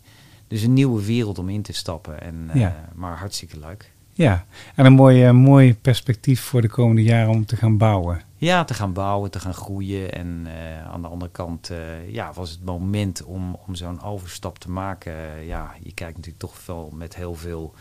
Dus 0.50 0.62
een 0.62 0.73
nieuwe 0.73 1.04
wereld 1.04 1.38
om 1.38 1.49
in 1.49 1.62
te 1.62 1.73
stappen. 1.73 2.21
En, 2.21 2.50
Ja. 2.54 2.88
Maar 2.95 3.16
hartstikke 3.19 3.59
leuk. 3.59 3.92
Ja, 4.12 4.45
en 4.75 4.87
een 4.87 4.92
mooi, 4.92 5.25
eh, 5.25 5.30
mooi 5.33 5.75
perspectief 5.76 6.40
voor 6.40 6.61
de 6.61 6.69
komende 6.69 7.02
jaren 7.02 7.30
om 7.30 7.45
te 7.47 7.57
gaan 7.57 7.76
bouwen. 7.76 8.21
Ja, 8.37 8.64
te 8.64 8.75
gaan 8.75 8.92
bouwen, 8.92 9.30
te 9.30 9.40
gaan 9.40 9.54
groeien. 9.54 10.12
En 10.12 10.47
eh, 10.47 10.85
aan 10.92 11.02
de 11.02 11.09
andere 11.09 11.30
kant 11.30 11.71
eh, 11.71 12.09
ja, 12.12 12.33
was 12.33 12.50
het 12.50 12.64
moment 12.64 13.25
om, 13.25 13.57
om 13.66 13.75
zo'n 13.75 14.02
overstap 14.02 14.59
te 14.59 14.71
maken. 14.71 15.12
Eh, 15.12 15.47
ja, 15.47 15.75
je 15.83 15.92
kijkt 15.95 16.16
natuurlijk 16.16 16.45
toch 16.45 16.66
wel 16.66 16.90
met 16.95 17.16
heel 17.16 17.35
veel 17.35 17.75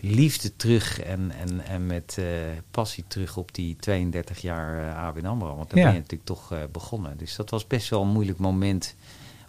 liefde 0.00 0.56
terug 0.56 1.00
en, 1.00 1.32
en, 1.40 1.60
en 1.66 1.86
met 1.86 2.16
eh, 2.18 2.24
passie 2.70 3.04
terug 3.08 3.36
op 3.36 3.54
die 3.54 3.76
32 3.76 4.38
jaar 4.40 4.88
eh 4.88 4.96
ABN 5.04 5.26
AMRO. 5.26 5.56
Want 5.56 5.70
daar 5.70 5.78
Ja. 5.78 5.84
ben 5.84 5.92
je 5.94 6.00
natuurlijk 6.00 6.28
toch 6.28 6.52
eh, 6.52 6.58
begonnen. 6.72 7.16
Dus 7.18 7.36
dat 7.36 7.50
was 7.50 7.66
best 7.66 7.88
wel 7.88 8.02
een 8.02 8.08
moeilijk 8.12 8.38
moment 8.38 8.94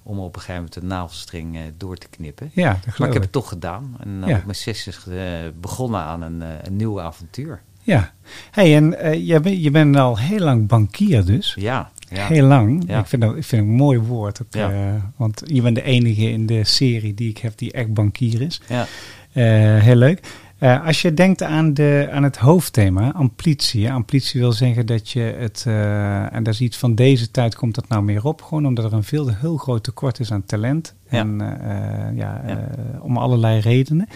om 0.09 0.19
op 0.19 0.35
een 0.35 0.41
gegeven 0.41 0.55
moment 0.55 0.73
de 0.73 0.83
navelstring 0.85 1.55
eh, 1.55 1.61
door 1.77 1.97
te 1.97 2.07
knippen. 2.09 2.51
Ja, 2.53 2.79
dat 2.85 2.97
Maar 2.97 3.07
ik 3.07 3.13
heb 3.13 3.15
ik. 3.15 3.21
het 3.21 3.31
toch 3.31 3.49
gedaan. 3.49 3.95
En 4.03 4.19
eh, 4.23 4.29
Ja. 4.29 4.37
op 4.37 4.43
mijn 4.43 4.55
60 4.55 5.07
eh, 5.07 5.17
begonnen 5.61 5.99
aan 5.99 6.21
een, 6.21 6.41
eh, 6.41 6.47
een 6.63 6.75
nieuw 6.75 7.01
avontuur. 7.01 7.61
Ja. 7.81 8.13
hey, 8.51 8.75
en 8.75 9.15
je, 9.25 9.39
bent, 9.39 9.63
je 9.63 9.71
bent 9.71 9.95
al 9.95 10.17
heel 10.17 10.39
lang 10.39 10.67
bankier 10.67 11.25
dus. 11.25 11.55
Ja, 11.59 11.91
ja. 12.09 12.27
Heel 12.27 12.45
lang. 12.45 12.83
Ja. 12.87 12.99
Ik, 12.99 13.05
vind 13.05 13.21
dat, 13.21 13.35
ik 13.35 13.43
vind 13.43 13.61
het 13.61 13.69
een 13.71 13.75
mooi 13.75 13.99
woord. 13.99 14.41
ook, 14.41 14.71
want 15.15 15.41
je 15.45 15.61
bent 15.61 15.75
de 15.75 15.81
enige 15.83 16.29
in 16.29 16.45
de 16.45 16.63
serie 16.63 17.13
die 17.13 17.29
ik 17.29 17.37
heb 17.37 17.57
die 17.57 17.71
echt 17.71 17.93
bankier 17.93 18.41
is. 18.41 18.61
ja. 18.67 18.85
Heel 19.79 19.95
leuk. 19.95 20.27
Eh, 20.59 20.85
als 20.85 21.01
je 21.01 21.13
denkt 21.13 21.43
aan, 21.43 21.73
de, 21.73 22.07
aan 22.11 22.23
het 22.23 22.37
hoofdthema, 22.37 23.11
amplitie. 23.11 23.91
Amplitie 23.91 24.39
wil 24.39 24.51
zeggen 24.51 24.85
dat 24.85 25.09
je 25.09 25.19
het, 25.19 25.63
eh, 25.67 26.33
en 26.33 26.43
dat 26.43 26.53
is 26.53 26.61
iets 26.61 26.77
van 26.77 26.95
deze 26.95 27.31
tijd 27.31 27.55
komt 27.55 27.75
dat 27.75 27.87
nou 27.87 28.03
meer 28.03 28.25
op, 28.25 28.41
gewoon 28.41 28.65
omdat 28.65 28.85
er 28.85 28.93
een 28.93 29.03
veel 29.03 29.27
heel 29.27 29.57
groot 29.57 29.83
tekort 29.83 30.19
is 30.19 30.31
aan 30.31 30.45
talent. 30.45 30.95
Ja. 31.09 31.19
En 31.19 31.41
eh, 31.41 32.17
ja, 32.17 32.41
Ja. 32.47 32.69
om 33.01 33.17
allerlei 33.17 33.59
redenen. 33.59 34.07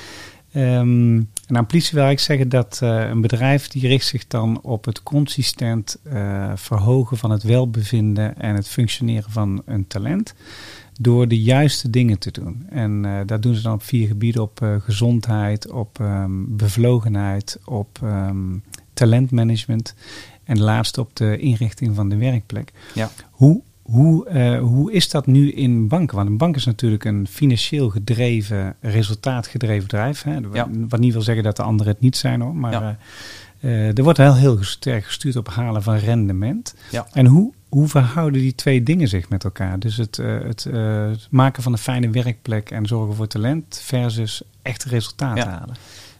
Ehm, 0.51 1.21
en 1.47 1.55
amplitie 1.55 1.99
wil 1.99 2.09
ik 2.09 2.19
zeggen 2.19 2.49
dat 2.49 2.79
een 2.81 3.21
bedrijf 3.21 3.67
die 3.67 3.87
richt 3.87 4.05
zich 4.05 4.27
dan 4.27 4.61
op 4.61 4.85
het 4.85 5.03
consistent 5.03 5.97
verhogen 6.55 7.17
van 7.17 7.31
het 7.31 7.43
welbevinden 7.43 8.39
en 8.39 8.55
het 8.55 8.67
functioneren 8.67 9.31
van 9.31 9.61
een 9.65 9.87
talent 9.87 10.33
door 10.99 11.27
de 11.27 11.41
juiste 11.41 11.89
dingen 11.89 12.19
te 12.19 12.31
doen. 12.31 12.65
En 12.69 13.05
eh, 13.05 13.19
dat 13.25 13.41
doen 13.41 13.55
ze 13.55 13.61
dan 13.61 13.73
op 13.73 13.83
vier 13.83 14.07
gebieden: 14.07 14.41
op 14.41 14.61
eh, 14.61 14.75
gezondheid, 14.79 15.71
op 15.71 15.99
ehm, 15.99 16.31
bevlogenheid, 16.47 17.59
op 17.65 17.99
ehm, 18.03 18.57
talentmanagement 18.93 19.95
en 20.43 20.59
laatst 20.59 20.97
op 20.97 21.15
de 21.15 21.37
inrichting 21.37 21.95
van 21.95 22.09
de 22.09 22.17
werkplek. 22.17 22.71
Ja. 22.93 23.09
Hoe, 23.31 23.61
hoe, 23.81 24.27
eh, 24.27 24.59
hoe 24.59 24.91
is 24.91 25.09
dat 25.09 25.27
nu 25.27 25.51
in 25.51 25.87
banken? 25.87 26.15
Want 26.15 26.29
een 26.29 26.37
bank 26.37 26.55
is 26.55 26.65
natuurlijk 26.65 27.05
een 27.05 27.27
financieel 27.27 27.89
gedreven, 27.89 28.75
resultaatgedreven 28.81 29.83
bedrijf. 29.83 30.23
Hè? 30.23 30.37
Ja. 30.53 30.69
Wat 30.89 30.99
niet 30.99 31.13
wil 31.13 31.21
zeggen 31.21 31.43
dat 31.43 31.55
de 31.55 31.63
anderen 31.63 31.93
het 31.93 32.01
niet 32.01 32.17
zijn 32.17 32.41
hoor. 32.41 32.55
Maar 32.55 32.71
Ja. 32.71 32.97
er 33.95 34.03
wordt 34.03 34.17
heel, 34.17 34.35
heel 34.35 34.63
sterk 34.63 35.05
gestuurd 35.05 35.35
op 35.35 35.49
halen 35.49 35.83
van 35.83 35.95
rendement. 35.95 36.75
Ja. 36.91 37.07
En 37.11 37.25
hoe, 37.25 37.53
hoe 37.73 37.87
verhouden 37.87 38.41
die 38.41 38.55
twee 38.55 38.83
dingen 38.83 39.07
zich 39.07 39.29
met 39.29 39.43
elkaar? 39.43 39.79
Dus 39.79 39.97
het, 39.97 40.19
eh, 40.19 40.39
het, 40.41 40.65
eh, 40.65 41.09
het 41.09 41.27
maken 41.29 41.63
van 41.63 41.71
een 41.71 41.77
fijne 41.77 42.09
werkplek 42.09 42.71
en 42.71 42.85
zorgen 42.85 43.15
voor 43.15 43.27
talent 43.27 43.81
versus 43.83 44.41
echt 44.61 44.83
resultaten 44.83 45.43
Ja. 45.43 45.49
halen. 45.49 45.75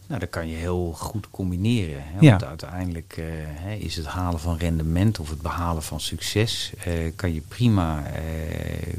Nou, 0.08 0.20
dat 0.20 0.30
kan 0.30 0.48
je 0.48 0.56
heel 0.56 0.92
goed 0.92 1.28
combineren. 1.32 2.04
Hè? 2.04 2.20
Ja. 2.20 2.30
Want 2.30 2.44
uiteindelijk 2.44 3.20
eh, 3.66 3.82
is 3.82 3.96
het 3.96 4.06
halen 4.06 4.40
van 4.40 4.58
rendement 4.58 5.20
of 5.20 5.30
het 5.30 5.42
behalen 5.42 5.84
van 5.84 6.00
succes... 6.00 6.74
kan 7.16 7.34
je 7.34 7.42
prima 7.48 8.04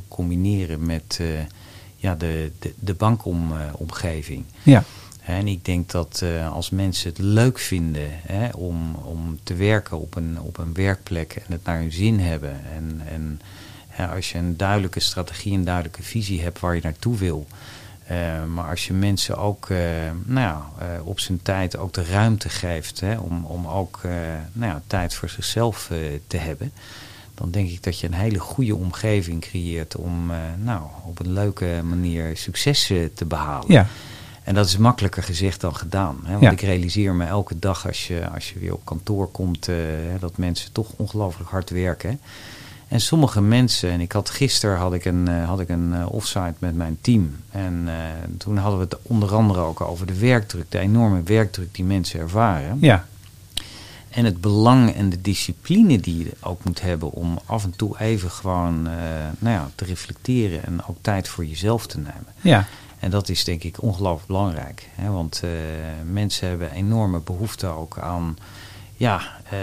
combineren 0.09 0.87
met 0.87 1.21
ja, 1.97 2.15
de, 2.15 2.53
de, 2.59 2.75
de 2.79 2.95
bankomgeving. 2.95 4.45
Ja, 4.63 4.85
En 5.25 5.49
ik 5.49 5.65
denk 5.65 5.91
dat 5.91 6.21
eh, 6.23 6.53
als 6.53 6.71
mensen 6.71 7.09
het 7.09 7.19
leuk 7.19 7.59
vinden 7.59 8.09
hè, 8.11 8.49
om, 8.49 8.95
om 8.95 9.39
te 9.43 9.55
werken 9.55 10.01
op 10.01 10.17
een, 10.17 10.41
op 10.41 10.59
een 10.59 10.75
werkplek 10.75 11.33
en 11.33 11.53
het 11.53 11.65
naar 11.65 11.79
hun 11.79 11.93
zin 11.93 12.21
hebben. 12.21 12.61
En, 12.75 13.03
en 13.09 13.41
hè, 13.89 14.07
als 14.07 14.33
je 14.33 14.39
een 14.39 14.57
duidelijke 14.57 15.01
strategie, 15.01 15.53
een 15.53 15.65
duidelijke 15.65 16.03
visie 16.03 16.43
hebt 16.43 16.61
waar 16.61 16.75
je 16.75 16.81
naartoe 16.83 17.17
wil. 17.17 17.47
eh, 18.07 18.45
maar 18.45 18.71
als 18.71 18.87
je 18.87 18.93
mensen 18.93 19.37
ook 19.37 19.71
eh, 19.71 19.79
nou 20.25 20.63
op 21.05 21.21
zijn 21.21 21.43
tijd 21.43 21.77
ook 21.77 21.93
de 21.93 22.05
ruimte 22.05 22.49
geeft 22.49 23.01
hè, 23.01 23.19
om, 23.19 23.45
om 23.45 23.67
ook 23.67 24.01
nou 24.53 24.81
tijd 24.87 25.15
voor 25.15 25.29
zichzelf 25.29 25.91
te 26.27 26.37
hebben. 26.37 26.73
Dan 27.35 27.51
denk 27.51 27.71
ik 27.71 27.83
dat 27.83 27.99
je 27.99 28.07
een 28.07 28.15
hele 28.15 28.39
goede 28.39 28.77
omgeving 28.77 29.41
creëert 29.41 29.97
om 29.97 30.33
nou, 30.63 30.83
op 31.05 31.19
een 31.19 31.33
leuke 31.33 31.81
manier 31.85 32.37
succes 32.37 32.87
te 33.15 33.25
behalen. 33.25 33.73
ja, 33.73 33.87
En 34.45 34.55
dat 34.55 34.67
is 34.67 34.77
makkelijker 34.77 35.23
gezegd 35.23 35.61
dan 35.61 35.77
gedaan. 35.77 36.19
Hè? 36.25 36.31
Want 36.31 36.43
Ja. 36.43 36.51
ik 36.51 36.61
realiseer 36.61 37.15
me 37.15 37.25
elke 37.25 37.59
dag 37.59 37.87
als 37.87 38.07
je, 38.07 38.29
als 38.35 38.51
je 38.53 38.59
weer 38.59 38.73
op 38.73 38.85
kantoor 38.85 39.29
komt, 39.31 39.69
eh, 39.69 39.77
dat 40.21 40.37
mensen 40.37 40.73
toch 40.73 40.89
ongelooflijk 40.97 41.51
hard 41.51 41.71
werken. 41.71 42.21
En 42.89 43.01
sommige 43.01 43.41
mensen, 43.41 43.91
en 43.91 44.01
ik 44.01 44.13
had 44.13 44.31
gisteren 44.31 44.77
had 44.77 44.95
ik 44.95 45.05
een, 45.05 45.29
eh, 45.29 45.45
had 45.49 45.61
ik 45.61 45.69
een 45.69 45.95
eh, 45.95 46.07
offsite 46.13 46.55
met 46.59 46.75
mijn 46.77 46.99
team. 47.01 47.37
En 47.51 47.89
toen 48.39 48.57
hadden 48.57 48.79
we 48.79 48.85
het 48.85 48.97
onder 49.03 49.35
andere 49.35 49.61
ook 49.61 49.81
over 49.81 50.07
de 50.07 50.19
werkdruk, 50.19 50.71
de 50.71 50.79
enorme 50.79 51.23
werkdruk 51.23 51.75
die 51.75 51.85
mensen 51.85 52.21
ervaren. 52.21 52.79
ja, 52.81 53.07
En 54.11 54.25
het 54.25 54.41
belang 54.41 54.95
en 54.95 55.11
de 55.11 55.21
discipline 55.21 56.01
die 56.01 56.19
je 56.19 56.31
ook 56.41 56.65
moet 56.65 56.81
hebben 56.81 57.11
om 57.13 57.39
af 57.47 57.65
en 57.65 57.77
toe 57.77 57.99
even 58.01 58.31
gewoon 58.31 58.83
nou 59.39 59.55
ja, 59.55 59.71
te 59.75 59.85
reflecteren 59.85 60.65
en 60.65 60.85
ook 60.87 60.97
tijd 61.01 61.29
voor 61.29 61.45
jezelf 61.47 61.87
te 61.87 61.99
nemen. 61.99 62.27
ja, 62.41 62.67
En 63.05 63.11
dat 63.11 63.29
is 63.29 63.45
denk 63.45 63.63
ik 63.63 63.83
ongelooflijk 63.83 64.27
belangrijk. 64.27 64.89
Hè? 64.95 65.11
Want 65.11 65.41
eh, 65.45 65.51
mensen 66.13 66.49
hebben 66.49 66.71
enorme 66.73 67.21
behoefte 67.21 67.67
ook 67.67 67.99
aan 67.99 68.37
ja, 68.97 69.21
eh, 69.51 69.59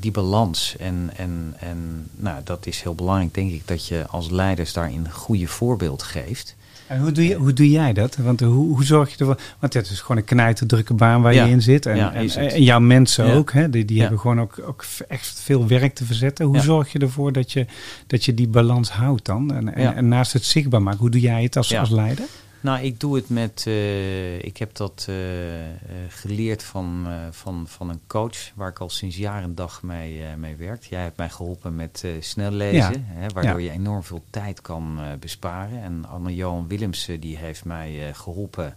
die 0.00 0.10
balans. 0.10 0.76
En, 0.78 1.10
en, 1.16 1.54
en 1.58 2.06
nou, 2.16 2.40
dat 2.44 2.66
is 2.66 2.82
heel 2.82 2.94
belangrijk, 2.94 3.34
denk 3.34 3.52
ik, 3.52 3.62
dat 3.68 3.86
je 3.86 4.04
als 4.06 4.30
leiders 4.30 4.72
daarin 4.72 5.04
een 5.04 5.12
goede 5.12 5.46
voorbeeld 5.46 6.02
geeft. 6.02 6.56
En 6.86 7.00
hoe 7.00 7.12
doe, 7.12 7.26
je, 7.28 7.34
hoe 7.34 7.52
doe 7.52 7.70
jij 7.70 7.92
dat? 7.92 8.16
Want 8.16 8.40
hoe, 8.40 8.74
hoe 8.74 8.84
zorg 8.84 9.10
je 9.10 9.16
ervoor? 9.18 9.40
Want 9.58 9.74
het 9.74 9.90
is 9.90 10.00
gewoon 10.00 10.16
een 10.16 10.24
knijter 10.24 10.66
drukke 10.66 10.94
baan 10.94 11.22
waar 11.22 11.34
Ja. 11.34 11.44
je 11.44 11.50
in 11.50 11.62
zit. 11.62 11.86
En, 11.86 11.96
Ja, 11.96 12.14
en, 12.14 12.62
jouw 12.62 12.80
mensen 12.80 13.26
Ja. 13.26 13.34
ook. 13.34 13.52
Hè? 13.52 13.70
Die, 13.70 13.84
die 13.84 14.00
hebben 14.00 14.18
gewoon 14.18 14.40
ook, 14.40 14.62
ook 14.66 14.84
echt 15.08 15.40
veel 15.40 15.66
werk 15.66 15.94
te 15.94 16.04
verzetten. 16.04 16.46
Hoe 16.46 16.60
zorg 16.60 16.92
je 16.92 16.98
ervoor 16.98 17.32
dat 17.32 17.52
je, 17.52 17.66
dat 18.06 18.24
je 18.24 18.34
die 18.34 18.48
balans 18.48 18.90
houdt 18.90 19.24
dan? 19.24 19.54
En, 19.54 19.74
en, 19.94 20.08
naast 20.08 20.32
het 20.32 20.44
zichtbaar 20.44 20.82
maken, 20.82 21.00
hoe 21.00 21.10
doe 21.10 21.20
jij 21.20 21.42
het 21.42 21.56
als, 21.56 21.68
Ja. 21.68 21.80
als 21.80 21.90
leider? 21.90 22.24
Nou, 22.62 22.80
ik 22.82 23.00
doe 23.00 23.16
het 23.16 23.28
met. 23.28 23.64
eh, 23.66 24.38
ik 24.44 24.56
heb 24.56 24.74
dat 24.74 25.04
eh, 25.08 25.70
eh, 25.70 25.76
geleerd 26.08 26.62
van, 26.62 27.06
van, 27.30 27.66
van 27.68 27.88
een 27.88 28.00
coach 28.06 28.50
waar 28.54 28.68
ik 28.68 28.78
al 28.78 28.88
sinds 28.90 29.16
jaar 29.16 29.42
en 29.42 29.54
dag 29.54 29.82
mee, 29.82 30.22
mee 30.36 30.56
werk. 30.56 30.82
Jij 30.84 31.02
hebt 31.02 31.16
mij 31.16 31.28
geholpen 31.30 31.74
met 31.74 32.04
snel 32.20 32.50
lezen, 32.50 33.04
hè, 33.06 33.28
waardoor 33.28 33.60
Ja. 33.62 33.70
je 33.72 33.78
enorm 33.78 34.02
veel 34.02 34.24
tijd 34.30 34.60
kan 34.60 34.98
besparen. 35.20 35.82
En 35.82 36.04
Anne-Johan 36.08 36.68
Willemsen 36.68 37.20
die 37.20 37.36
heeft 37.36 37.64
mij 37.64 38.08
eh, 38.08 38.14
geholpen. 38.14 38.76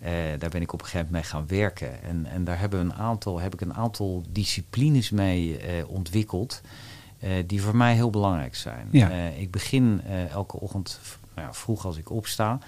Eh, 0.00 0.12
daar 0.38 0.50
ben 0.50 0.62
ik 0.62 0.72
op 0.72 0.80
een 0.80 0.86
gegeven 0.86 1.06
moment 1.06 1.22
mee 1.24 1.32
gaan 1.32 1.46
werken. 1.58 2.02
En, 2.02 2.26
en 2.26 2.44
daar 2.44 2.58
hebben 2.58 2.78
we 2.78 2.84
een 2.84 3.00
aantal, 3.00 3.40
heb 3.40 3.54
ik 3.54 3.60
een 3.60 3.74
aantal 3.74 4.22
disciplines 4.30 5.10
mee 5.10 5.58
ontwikkeld. 5.86 6.60
die 7.46 7.62
voor 7.62 7.76
mij 7.76 7.94
heel 7.94 8.10
belangrijk 8.10 8.54
zijn. 8.56 8.88
Ja. 8.90 9.08
Ik 9.28 9.50
begin 9.50 10.00
elke 10.30 10.60
ochtend 10.60 11.00
nou 11.34 11.46
ja, 11.48 11.54
vroeg 11.54 11.84
als 11.86 11.96
ik 11.96 12.10
opsta 12.10 12.58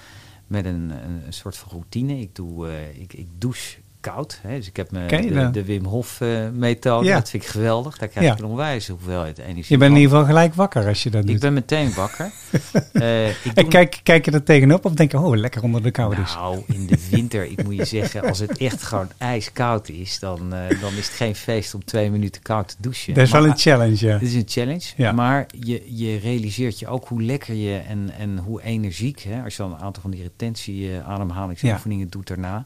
met 0.50 0.64
een, 0.64 0.90
een, 0.90 1.32
soort 1.32 1.56
van 1.56 1.70
routine. 1.70 2.20
Ik, 2.20 2.34
doe, 2.34 2.68
eh, 2.68 3.00
ik, 3.00 3.12
ik 3.12 3.28
douche 3.38 3.79
koud. 4.00 4.38
Hè. 4.42 4.56
Dus 4.56 4.66
ik 4.66 4.76
heb 4.76 4.90
me 4.90 5.00
je 5.00 5.28
de, 5.28 5.34
dat? 5.34 5.54
de 5.54 5.64
Wim 5.64 5.84
Hof 5.84 6.20
eh, 6.20 6.28
methode. 6.52 7.06
Ja. 7.06 7.14
Dat 7.14 7.30
vind 7.30 7.42
ik 7.42 7.48
geweldig. 7.48 7.98
Daar 7.98 8.08
krijg 8.08 8.26
Ja. 8.26 8.32
ik 8.32 8.38
een 8.38 8.44
onwijs 8.44 8.88
hoeveelheid 8.88 9.38
energie 9.38 9.64
Je 9.68 9.76
bent 9.78 9.90
in 9.90 9.96
ieder 9.96 10.10
geval 10.12 10.26
gelijk 10.28 10.54
wakker 10.54 10.86
als 10.86 11.02
je 11.02 11.10
dat 11.10 11.22
doet. 11.26 11.34
Ik 11.34 11.40
ben 11.40 11.52
meteen 11.52 11.94
wakker. 11.94 12.30
Eh, 12.92 13.28
ik 13.28 13.36
En 13.54 13.68
kijk, 13.68 14.00
kijk 14.02 14.24
je 14.24 14.30
er 14.30 14.42
tegenop 14.42 14.84
of 14.84 14.92
denk 14.92 15.10
je, 15.12 15.18
oh, 15.18 15.36
lekker 15.36 15.62
onder 15.62 15.82
de 15.82 15.90
koude 15.90 16.16
douche? 16.16 16.38
nou, 16.38 16.62
in 16.66 16.86
de 16.86 17.06
winter, 17.10 17.44
ik 17.44 17.64
moet 17.64 17.76
je 17.76 17.84
zeggen, 17.84 18.22
als 18.22 18.38
het 18.38 18.58
echt 18.58 18.82
gewoon 18.82 19.08
ijskoud 19.18 19.88
is, 19.88 20.18
dan, 20.18 20.54
eh, 20.54 20.80
dan 20.80 20.90
is 20.92 21.06
het 21.06 21.16
geen 21.16 21.34
feest 21.34 21.74
om 21.74 21.84
twee 21.84 22.10
minuten 22.10 22.42
koud 22.42 22.68
te 22.68 22.74
douchen. 22.78 23.14
dat 23.14 23.24
is 23.24 23.30
wel 23.30 23.44
een 23.46 23.56
challenge, 23.58 24.06
ja. 24.06 24.12
Het 24.12 24.22
is 24.22 24.34
een 24.34 24.44
challenge, 24.46 24.84
Ja. 24.96 25.12
maar 25.12 25.46
je, 25.60 25.82
je 25.96 26.18
realiseert 26.18 26.78
je 26.78 26.86
ook 26.86 27.08
hoe 27.08 27.22
lekker 27.22 27.54
je 27.54 27.76
en, 27.88 28.10
en 28.18 28.38
hoe 28.38 28.62
energiek, 28.62 29.20
hè, 29.20 29.42
als 29.42 29.56
je 29.56 29.62
dan 29.62 29.72
een 29.72 29.80
aantal 29.80 30.02
van 30.02 30.10
die 30.10 30.22
retentie-ademhalingsoefeningen 30.22 32.08
doet 32.08 32.26
daarna, 32.26 32.64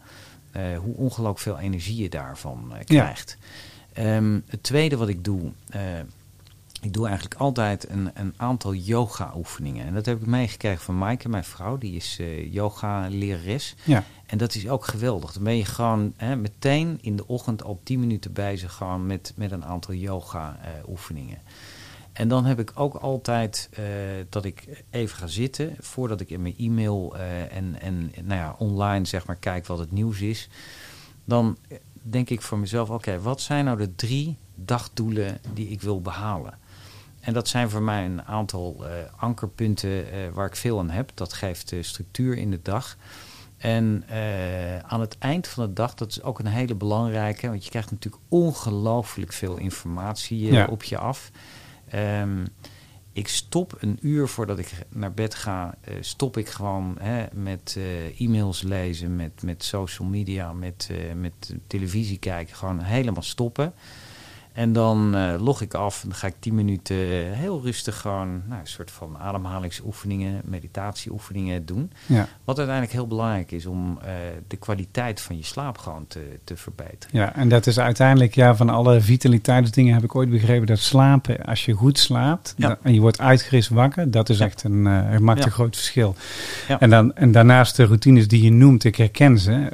hoe 0.83 0.97
ongelooflijk 0.97 1.39
veel 1.39 1.59
energie 1.59 2.03
je 2.03 2.09
daarvan 2.09 2.73
eh, 2.73 2.85
krijgt. 2.85 3.37
Ehm, 3.93 4.41
het 4.47 4.63
tweede 4.63 4.97
wat 4.97 5.09
ik 5.09 5.25
doe, 5.25 5.53
eh, 5.71 5.81
ik 6.81 6.93
doe 6.93 7.07
eigenlijk 7.07 7.41
altijd 7.41 7.89
een, 7.91 8.11
een 8.15 8.35
aantal 8.37 8.75
yoga-oefeningen. 8.75 9.87
En 9.87 9.95
dat 9.95 10.07
heb 10.07 10.21
ik 10.21 10.27
meegekregen 10.27 10.85
van 10.85 10.99
Maaike, 10.99 11.29
mijn 11.29 11.45
vrouw, 11.45 11.79
die 11.79 11.97
is 11.97 12.17
eh, 12.21 12.53
yoga-lerares. 12.53 13.75
ja. 13.85 14.05
En 14.27 14.39
dat 14.39 14.55
is 14.55 14.69
ook 14.69 14.85
geweldig. 14.85 15.33
Dan 15.33 15.43
ben 15.43 15.57
je 15.57 15.65
gewoon 15.65 16.13
hè, 16.17 16.37
meteen 16.37 16.99
in 17.01 17.17
de 17.17 17.27
ochtend 17.27 17.65
al 17.65 17.81
10 17.83 18.01
minuten 18.01 18.33
bezig 18.33 18.73
gewoon 18.73 19.07
met, 19.07 19.33
met 19.37 19.51
een 19.51 19.65
aantal 19.65 19.95
yoga-oefeningen. 19.95 21.39
En 22.15 22.29
dan 22.29 22.45
heb 22.45 22.59
ik 22.59 22.73
ook 22.75 22.95
altijd 22.95 23.69
eh, 23.73 23.85
dat 24.29 24.45
ik 24.45 24.85
even 24.91 25.17
ga 25.17 25.27
zitten 25.27 25.77
voordat 25.81 26.21
ik 26.21 26.31
in 26.31 26.43
mijn 26.43 26.55
e-mail 26.59 27.17
eh, 27.17 27.57
en, 27.57 27.81
en 27.81 28.13
nou 28.23 28.41
ja, 28.41 28.55
online 28.59 29.05
zeg 29.05 29.27
maar 29.27 29.37
kijk 29.37 29.67
wat 29.67 29.79
het 29.79 29.93
nieuws 29.93 30.21
is. 30.21 30.49
Dan 31.25 31.57
denk 32.03 32.31
ik 32.31 32.43
voor 32.43 32.59
mezelf, 32.59 32.91
oké, 32.91 33.21
wat 33.21 33.41
zijn 33.41 33.65
nou 33.65 33.79
de 33.79 33.95
drie 33.95 34.37
dagdoelen 34.55 35.39
die 35.53 35.69
ik 35.69 35.83
wil 35.83 36.01
behalen? 36.01 36.59
En 37.21 37.33
dat 37.33 37.49
zijn 37.49 37.71
voor 37.71 37.83
mij 37.83 38.05
een 38.05 38.23
aantal 38.23 38.87
eh, 38.87 38.93
ankerpunten 39.17 40.05
waar 40.33 40.47
ik 40.47 40.57
veel 40.57 40.79
aan 40.79 40.91
heb. 40.91 41.11
Dat 41.15 41.33
geeft 41.33 41.75
structuur 41.81 42.37
in 42.37 42.51
de 42.51 42.61
dag. 42.63 42.97
En 43.57 44.05
aan 44.87 45.01
het 45.01 45.19
eind 45.19 45.49
van 45.49 45.67
de 45.67 45.73
dag, 45.73 45.95
dat 45.95 46.11
is 46.11 46.23
ook 46.23 46.39
een 46.39 46.47
hele 46.47 46.75
belangrijke, 46.75 47.49
want 47.49 47.65
je 47.65 47.71
krijgt 47.71 47.91
natuurlijk 47.91 48.23
ongelooflijk 48.29 49.33
veel 49.33 49.57
informatie 49.57 50.53
Ja. 50.53 50.67
op 50.67 50.83
je 50.83 50.99
af. 50.99 51.31
Ehm, 51.89 52.45
ik 53.15 53.29
stop 53.29 53.77
een 53.79 53.99
uur 54.01 54.29
voordat 54.29 54.59
ik 54.59 54.73
naar 54.89 55.13
bed 55.13 55.35
ga, 55.35 55.75
eh, 55.81 55.95
stop 56.01 56.37
ik 56.37 56.49
gewoon 56.49 56.97
hè, 57.01 57.25
met 57.33 57.75
eh, 57.79 58.21
e-mails 58.21 58.63
lezen, 58.63 59.17
met, 59.17 59.43
met 59.43 59.65
social 59.65 60.09
media, 60.09 60.53
met, 60.53 60.89
eh, 60.91 61.15
met 61.15 61.55
televisie 61.67 62.19
kijken, 62.19 62.57
gewoon 62.57 62.81
helemaal 62.81 63.23
stoppen. 63.23 63.75
En 64.55 64.73
dan 64.73 65.15
eh, 65.15 65.35
log 65.39 65.61
ik 65.61 65.75
af 65.75 66.03
en 66.03 66.09
dan 66.09 66.19
ga 66.19 66.27
ik 66.27 66.35
10 66.39 66.55
minuten 66.55 66.97
eh, 66.97 67.33
heel 67.33 67.61
rustig 67.63 68.01
gewoon 68.01 68.43
nou, 68.49 68.61
een 68.61 68.67
soort 68.67 68.91
van 68.91 69.19
ademhalingsoefeningen, 69.19 70.41
meditatieoefeningen 70.45 71.67
doen. 71.67 71.91
Ja. 72.07 72.29
Wat 72.45 72.57
uiteindelijk 72.57 72.97
heel 72.97 73.07
belangrijk 73.07 73.53
is 73.53 73.67
om 73.67 73.99
eh, 74.03 74.13
de 74.49 74.57
kwaliteit 74.57 75.21
van 75.21 75.37
je 75.37 75.45
slaap 75.45 75.79
gewoon 75.79 76.05
te, 76.09 76.39
te 76.45 76.57
verbeteren. 76.57 77.19
Ja, 77.19 77.35
en 77.35 77.49
dat 77.49 77.67
is 77.67 77.79
uiteindelijk, 77.79 78.35
ja, 78.35 78.57
van 78.57 78.69
alle 78.69 79.01
vitaliteitsdingen 79.01 79.95
heb 79.95 80.05
ik 80.05 80.15
ooit 80.15 80.31
begrepen 80.31 80.67
dat 80.67 80.79
slapen, 80.79 81.45
als 81.45 81.65
je 81.65 81.73
goed 81.73 81.99
slaapt 81.99 82.55
Ja. 82.57 82.79
en 82.83 82.95
je 82.95 83.01
wordt 83.01 83.21
uitgerust 83.21 83.69
wakker, 83.69 84.11
dat 84.11 84.29
is 84.29 84.39
Ja. 84.39 84.45
echt 84.45 84.63
een, 84.65 84.83
maakt 85.25 85.45
een 85.45 85.51
groot 85.51 85.77
verschil. 85.77 86.15
Ja. 86.69 86.81
En, 86.81 86.91
dan, 86.91 87.15
en 87.15 87.33
daarnaast 87.33 87.77
de 87.77 87.85
routines 87.85 88.29
die 88.29 88.43
je 88.43 88.53
noemt, 88.53 88.85
ik 88.85 88.97
herken 88.97 89.39
ze, 89.39 89.69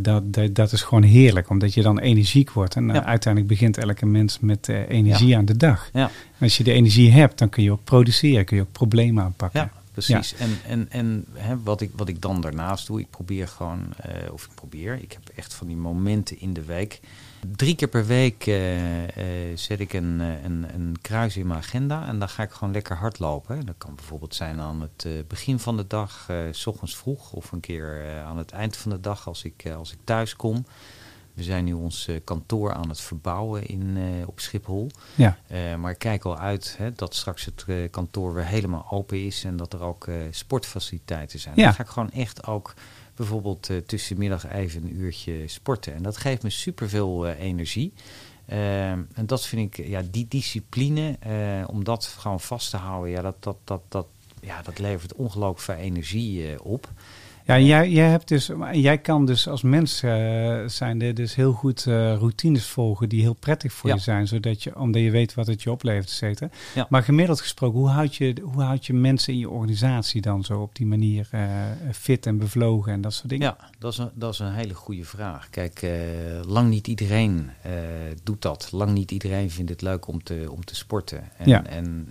dat, 0.00 0.34
dat, 0.34 0.54
dat 0.54 0.72
is 0.72 0.82
gewoon 0.82 1.02
heerlijk, 1.02 1.50
omdat 1.50 1.74
je 1.74 1.82
dan 1.82 1.98
energiek 1.98 2.50
wordt. 2.50 2.76
En 2.76 3.04
uiteindelijk 3.04 3.52
begint 3.52 3.78
elke 3.78 4.06
mens 4.14 4.38
met 4.40 4.68
eh, 4.68 4.88
energie 4.88 5.36
aan 5.36 5.44
de 5.44 5.56
dag. 5.56 5.90
Ja. 5.92 6.10
Als 6.40 6.56
je 6.56 6.64
de 6.64 6.72
energie 6.72 7.10
hebt, 7.10 7.38
dan 7.38 7.48
kun 7.48 7.62
je 7.62 7.72
ook 7.72 7.84
produceren, 7.84 8.44
kun 8.44 8.56
je 8.56 8.62
ook 8.62 8.72
problemen 8.72 9.24
aanpakken. 9.24 9.60
Ja, 9.60 9.70
precies. 9.92 10.34
En, 10.34 10.58
en, 10.68 10.90
en 10.90 11.24
hè, 11.32 11.62
wat, 11.62 11.80
ik, 11.80 11.90
wat 11.96 12.08
ik 12.08 12.20
dan 12.20 12.40
daarnaast 12.40 12.86
doe, 12.86 13.00
ik 13.00 13.10
probeer 13.10 13.48
gewoon, 13.48 13.80
eh, 13.96 14.32
of 14.32 14.44
ik 14.44 14.54
probeer, 14.54 14.98
ik 15.02 15.12
heb 15.12 15.28
echt 15.36 15.54
van 15.54 15.66
die 15.66 15.76
momenten 15.76 16.40
in 16.40 16.52
de 16.52 16.64
week. 16.64 17.00
Drie 17.56 17.74
keer 17.74 17.88
per 17.88 18.06
week 18.06 18.46
eh, 18.46 18.56
zet 19.54 19.80
ik 19.80 19.92
een, 19.92 20.20
een, 20.20 20.66
een 20.74 20.96
kruis 21.02 21.36
in 21.36 21.46
mijn 21.46 21.58
agenda 21.58 22.06
en 22.06 22.18
dan 22.18 22.28
ga 22.28 22.42
ik 22.42 22.50
gewoon 22.50 22.72
lekker 22.72 22.96
hardlopen. 22.96 23.56
hè. 23.56 23.64
Dat 23.64 23.74
kan 23.78 23.94
bijvoorbeeld 23.94 24.34
zijn 24.34 24.60
aan 24.60 24.80
het 24.80 25.28
begin 25.28 25.58
van 25.58 25.76
de 25.76 25.86
dag, 25.86 26.30
s 26.50 26.66
ochtends 26.66 26.96
vroeg, 26.96 27.32
of 27.32 27.52
een 27.52 27.60
keer 27.60 28.04
aan 28.26 28.38
het 28.38 28.50
eind 28.52 28.76
van 28.76 28.90
de 28.90 29.00
dag 29.00 29.26
als 29.26 29.44
ik, 29.44 29.70
als 29.76 29.92
ik 29.92 29.98
thuis 30.04 30.36
kom. 30.36 30.64
We 31.34 31.42
zijn 31.42 31.64
nu 31.64 31.72
ons 31.72 32.08
eh, 32.08 32.16
kantoor 32.24 32.72
aan 32.72 32.88
het 32.88 33.00
verbouwen 33.00 33.66
in, 33.66 33.96
eh, 33.96 34.28
op 34.28 34.40
Schiphol. 34.40 34.90
Ja. 35.14 35.38
Eh, 35.46 35.74
maar 35.76 35.90
ik 35.90 35.98
kijk 35.98 36.24
al 36.24 36.38
uit 36.38 36.74
hè, 36.78 36.92
dat 36.92 37.14
straks 37.14 37.44
het 37.44 37.90
kantoor 37.90 38.34
weer 38.34 38.44
helemaal 38.46 38.86
open 38.90 39.24
is 39.24 39.44
en 39.44 39.56
dat 39.56 39.72
er 39.72 39.82
ook 39.82 40.08
sportfaciliteiten 40.30 41.38
zijn. 41.38 41.54
Ja. 41.56 41.64
Dan 41.64 41.74
ga 41.74 41.82
ik 41.82 41.88
gewoon 41.88 42.10
echt 42.10 42.46
ook 42.46 42.74
bijvoorbeeld 43.16 43.70
tussenmiddag 43.86 44.48
even 44.50 44.82
een 44.82 44.96
uurtje 44.96 45.48
sporten. 45.48 45.94
En 45.94 46.02
dat 46.02 46.16
geeft 46.16 46.42
me 46.42 46.50
superveel 46.50 47.28
energie. 47.28 47.92
Eh, 48.46 48.90
en 48.90 49.26
dat 49.26 49.46
vind 49.46 49.78
ik, 49.78 49.86
ja, 49.86 50.02
die 50.10 50.26
discipline, 50.28 51.18
om 51.66 51.84
dat 51.84 52.04
gewoon 52.04 52.40
vast 52.40 52.70
te 52.70 52.76
houden, 52.76 53.10
ja, 53.10 53.22
dat, 53.22 53.36
dat, 53.40 53.56
dat, 53.64 53.80
dat, 53.88 54.06
ja, 54.40 54.62
dat 54.62 54.78
levert 54.78 55.14
ongelooflijk 55.14 55.60
veel 55.60 55.84
energie 55.84 56.62
op. 56.62 56.88
Ja, 57.46 57.58
jij, 57.58 57.90
jij, 57.90 58.08
hebt 58.08 58.28
dus, 58.28 58.50
jij 58.72 58.98
kan 58.98 59.26
dus 59.26 59.48
als 59.48 59.62
mens 59.62 60.02
eh, 60.02 60.56
zijn 60.66 61.02
er 61.02 61.14
dus 61.14 61.34
heel 61.34 61.52
goed 61.52 61.86
eh, 61.86 61.94
routines 62.16 62.66
volgen 62.66 63.08
die 63.08 63.20
heel 63.20 63.34
prettig 63.34 63.72
voor 63.72 63.88
Ja. 63.90 63.94
je 63.96 64.00
zijn, 64.00 64.26
zodat 64.26 64.62
je, 64.62 64.78
omdat 64.78 65.02
je 65.02 65.10
weet 65.10 65.34
wat 65.34 65.46
het 65.46 65.62
je 65.62 65.70
oplevert, 65.70 66.04
et 66.04 66.10
cetera. 66.10 66.50
Ja. 66.74 66.86
Maar 66.88 67.02
gemiddeld 67.02 67.40
gesproken, 67.40 67.78
hoe 67.78 67.88
houd, 67.88 68.14
je, 68.16 68.34
hoe 68.42 68.62
houd 68.62 68.86
je 68.86 68.92
mensen 68.92 69.32
in 69.32 69.38
je 69.38 69.50
organisatie 69.50 70.20
dan 70.20 70.44
zo 70.44 70.60
op 70.60 70.74
die 70.76 70.86
manier 70.86 71.28
eh, 71.30 71.40
fit 71.92 72.26
en 72.26 72.38
bevlogen 72.38 72.92
en 72.92 73.00
dat 73.00 73.12
soort 73.14 73.28
dingen? 73.28 73.46
Ja, 73.58 73.70
dat 73.78 73.92
is 73.92 73.98
een, 73.98 74.10
dat 74.14 74.32
is 74.32 74.38
een 74.38 74.52
hele 74.54 74.74
goede 74.74 75.04
vraag. 75.04 75.50
Kijk, 75.50 75.86
lang 76.46 76.68
niet 76.68 76.86
iedereen 76.88 77.50
doet 78.22 78.42
dat. 78.42 78.68
Lang 78.72 78.92
niet 78.92 79.10
iedereen 79.10 79.50
vindt 79.50 79.70
het 79.70 79.82
leuk 79.82 80.06
om 80.06 80.22
te, 80.22 80.46
om 80.50 80.64
te 80.64 80.74
sporten. 80.74 81.28
En, 81.38 81.48
Ja. 81.48 81.64
en 81.66 82.10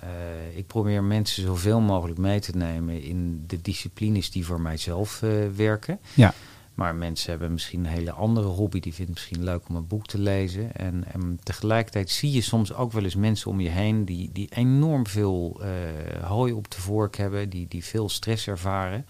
ik 0.55 0.67
probeer 0.67 1.03
mensen 1.03 1.43
zoveel 1.43 1.79
mogelijk 1.79 2.19
mee 2.19 2.39
te 2.39 2.57
nemen 2.57 3.01
in 3.03 3.43
de 3.47 3.61
disciplines 3.61 4.31
die 4.31 4.45
voor 4.45 4.61
mijzelf 4.61 5.21
werken. 5.55 5.99
Ja. 6.13 6.33
Maar 6.73 6.95
mensen 6.95 7.29
hebben 7.29 7.51
misschien 7.51 7.79
een 7.79 7.91
hele 7.91 8.11
andere 8.11 8.47
hobby. 8.47 8.79
Die 8.79 8.93
vindt 8.93 9.11
het 9.11 9.19
misschien 9.19 9.43
leuk 9.43 9.69
om 9.69 9.75
een 9.75 9.87
boek 9.87 10.05
te 10.05 10.19
lezen. 10.19 10.75
En, 10.75 11.03
en 11.13 11.39
tegelijkertijd 11.43 12.09
zie 12.09 12.31
je 12.31 12.41
soms 12.41 12.73
ook 12.73 12.91
wel 12.91 13.03
eens 13.03 13.15
mensen 13.15 13.51
om 13.51 13.59
je 13.59 13.69
heen 13.69 14.05
die, 14.05 14.29
die 14.33 14.49
enorm 14.55 15.07
veel 15.07 15.61
eh, 15.61 16.23
hooi 16.27 16.53
op 16.53 16.71
de 16.71 16.81
vork 16.81 17.15
hebben, 17.17 17.49
die, 17.49 17.65
die 17.69 17.83
veel 17.83 18.09
stress 18.09 18.47
ervaren. 18.47 19.05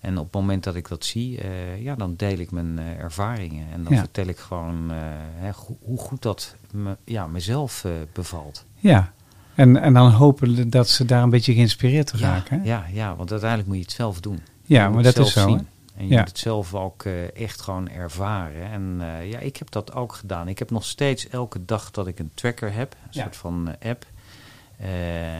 En 0.00 0.18
op 0.18 0.24
het 0.24 0.34
moment 0.34 0.64
dat 0.64 0.74
ik 0.74 0.88
dat 0.88 1.04
zie, 1.04 1.38
eh, 1.40 1.82
ja, 1.82 1.94
dan 1.94 2.14
deel 2.16 2.38
ik 2.38 2.50
mijn 2.50 2.78
eh, 2.78 2.98
ervaringen. 2.98 3.66
En 3.72 3.84
dan 3.84 3.92
Ja. 3.92 3.98
vertel 3.98 4.26
ik 4.26 4.38
gewoon 4.38 4.90
eh, 4.90 4.96
hè, 5.34 5.52
go- 5.52 5.78
hoe 5.82 5.98
goed 5.98 6.22
dat 6.22 6.56
me, 6.72 6.96
ja, 7.04 7.26
mezelf 7.26 7.84
eh, 7.84 7.92
bevalt. 8.12 8.64
Ja. 8.76 9.12
En, 9.54 9.76
en 9.76 9.92
dan 9.92 10.10
hopen 10.10 10.70
dat 10.70 10.88
ze 10.88 11.04
daar 11.04 11.22
een 11.22 11.30
beetje 11.30 11.54
geïnspireerd 11.54 12.06
te 12.06 12.18
Ja, 12.18 12.28
raken. 12.32 12.60
hè? 12.60 12.66
ja, 12.68 12.84
ja, 12.92 13.16
want 13.16 13.30
uiteindelijk 13.30 13.68
moet 13.68 13.78
je 13.78 13.84
het 13.84 13.92
zelf 13.92 14.20
doen. 14.20 14.40
Ja, 14.64 14.88
maar 14.88 15.02
dat 15.02 15.18
is 15.18 15.32
zo, 15.32 15.48
zien. 15.48 15.68
En 15.96 16.06
je 16.06 16.12
Ja. 16.12 16.18
moet 16.18 16.28
het 16.28 16.38
zelf 16.38 16.74
ook 16.74 17.04
eh, 17.04 17.36
echt 17.36 17.60
gewoon 17.60 17.88
ervaren. 17.88 18.70
En 18.70 18.96
eh, 19.00 19.30
ja, 19.30 19.38
ik 19.38 19.56
heb 19.56 19.70
dat 19.70 19.92
ook 19.94 20.12
gedaan. 20.14 20.48
Ik 20.48 20.58
heb 20.58 20.70
nog 20.70 20.84
steeds 20.84 21.28
elke 21.28 21.64
dag 21.64 21.90
dat 21.90 22.06
ik 22.06 22.18
een 22.18 22.30
tracker 22.34 22.72
heb, 22.72 22.92
een 22.92 23.08
Ja. 23.10 23.22
soort 23.22 23.36
van 23.36 23.68
eh, 23.78 23.90
app. 23.90 24.06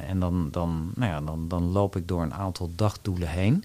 En 0.09 0.21
dan, 0.21 0.49
dan, 0.51 0.93
nou 0.95 1.13
ja, 1.13 1.21
dan, 1.21 1.49
dan 1.49 1.63
loop 1.65 1.97
ik 1.97 2.09
door 2.09 2.23
een 2.23 2.35
aantal 2.35 2.71
dagdoelen 2.77 3.29
heen. 3.29 3.65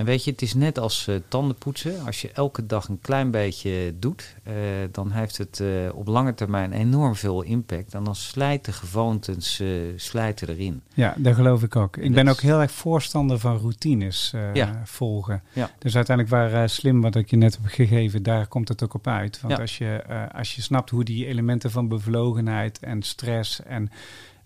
En 0.00 0.06
weet 0.06 0.24
je, 0.24 0.30
het 0.30 0.42
is 0.42 0.54
net 0.54 0.78
als 0.78 1.06
uh, 1.08 1.16
tandenpoetsen. 1.28 2.06
Als 2.06 2.20
je 2.20 2.30
elke 2.32 2.66
dag 2.66 2.88
een 2.88 2.98
klein 3.00 3.30
beetje 3.30 3.94
doet, 3.98 4.36
uh, 4.48 4.54
dan 4.92 5.10
heeft 5.10 5.38
het 5.38 5.58
uh, 5.62 5.68
op 5.94 6.06
lange 6.06 6.34
termijn 6.34 6.72
enorm 6.72 7.14
veel 7.14 7.42
impact. 7.42 7.94
En 7.94 8.04
dan 8.04 8.14
slijten 8.14 8.72
gewoontes 8.72 9.62
slijten 9.96 10.48
erin. 10.48 10.82
Ja, 10.94 11.14
dat 11.18 11.34
geloof 11.34 11.62
ik 11.62 11.76
ook. 11.76 11.96
Ik 11.96 12.14
ben 12.14 12.28
ook 12.28 12.40
heel 12.40 12.60
erg 12.60 12.70
voorstander 12.70 13.38
van 13.38 13.58
routines 13.58 14.34
ja. 14.52 14.80
volgen. 14.84 15.42
Ja. 15.52 15.70
Dus 15.78 15.96
uiteindelijk 15.96 16.36
waar 16.36 16.68
slim 16.68 17.00
wat 17.00 17.14
ik 17.14 17.30
je 17.30 17.36
net 17.36 17.58
heb 17.62 17.72
gegeven, 17.72 18.22
daar 18.22 18.46
komt 18.46 18.68
het 18.68 18.82
ook 18.82 18.94
op 18.94 19.06
uit. 19.06 19.40
Want 19.40 19.54
Ja. 19.54 19.60
als, 19.60 19.78
je, 19.78 20.04
als 20.34 20.54
je 20.54 20.62
snapt 20.62 20.90
hoe 20.90 21.04
die 21.04 21.26
elementen 21.26 21.70
van 21.70 21.88
bevlogenheid 21.88 22.78
en 22.78 23.02
stress 23.02 23.62
en 23.62 23.90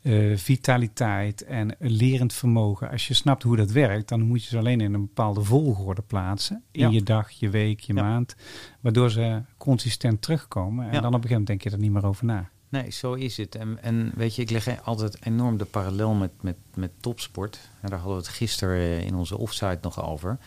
eh, 0.04 0.36
vitaliteit 0.36 1.44
en 1.44 1.76
lerend 1.78 2.32
vermogen. 2.32 2.90
Als 2.90 3.08
je 3.08 3.14
snapt 3.14 3.42
hoe 3.42 3.56
dat 3.56 3.70
werkt, 3.70 4.08
dan 4.08 4.20
moet 4.20 4.42
je 4.42 4.48
ze 4.48 4.58
alleen 4.58 4.80
in 4.80 4.94
een 4.94 5.00
bepaalde 5.06 5.42
volgorde 5.42 6.02
plaatsen. 6.02 6.62
In 6.70 6.80
Ja. 6.80 6.88
je 6.88 7.02
dag, 7.02 7.30
je 7.30 7.50
week, 7.50 7.80
je 7.80 7.94
Ja. 7.94 8.02
maand. 8.02 8.34
Waardoor 8.80 9.10
ze 9.10 9.42
consistent 9.58 10.22
terugkomen. 10.22 10.86
En 10.86 10.92
Ja. 10.92 11.00
dan 11.00 11.14
op 11.14 11.14
een 11.14 11.28
gegeven 11.28 11.30
moment 11.30 11.46
denk 11.46 11.62
je 11.62 11.70
er 11.70 11.78
niet 11.78 11.92
meer 11.92 12.06
over 12.06 12.24
na. 12.24 12.48
Nee, 12.68 12.90
zo 12.90 13.12
is 13.12 13.36
het. 13.36 13.54
En, 13.54 13.82
en 13.82 14.12
weet 14.14 14.34
je, 14.34 14.42
ik 14.42 14.50
leg 14.50 14.84
altijd 14.84 15.16
enorm 15.26 15.56
de 15.56 15.64
parallel 15.64 16.14
met, 16.14 16.30
met, 16.40 16.56
met 16.74 16.90
topsport. 17.00 17.58
En 17.80 17.88
daar 17.90 17.98
hadden 17.98 18.16
we 18.18 18.22
het 18.24 18.32
gisteren 18.32 18.76
eh, 18.76 19.06
in 19.06 19.14
onze 19.14 19.38
offsite 19.38 19.78
nog 19.82 20.06
over. 20.06 20.38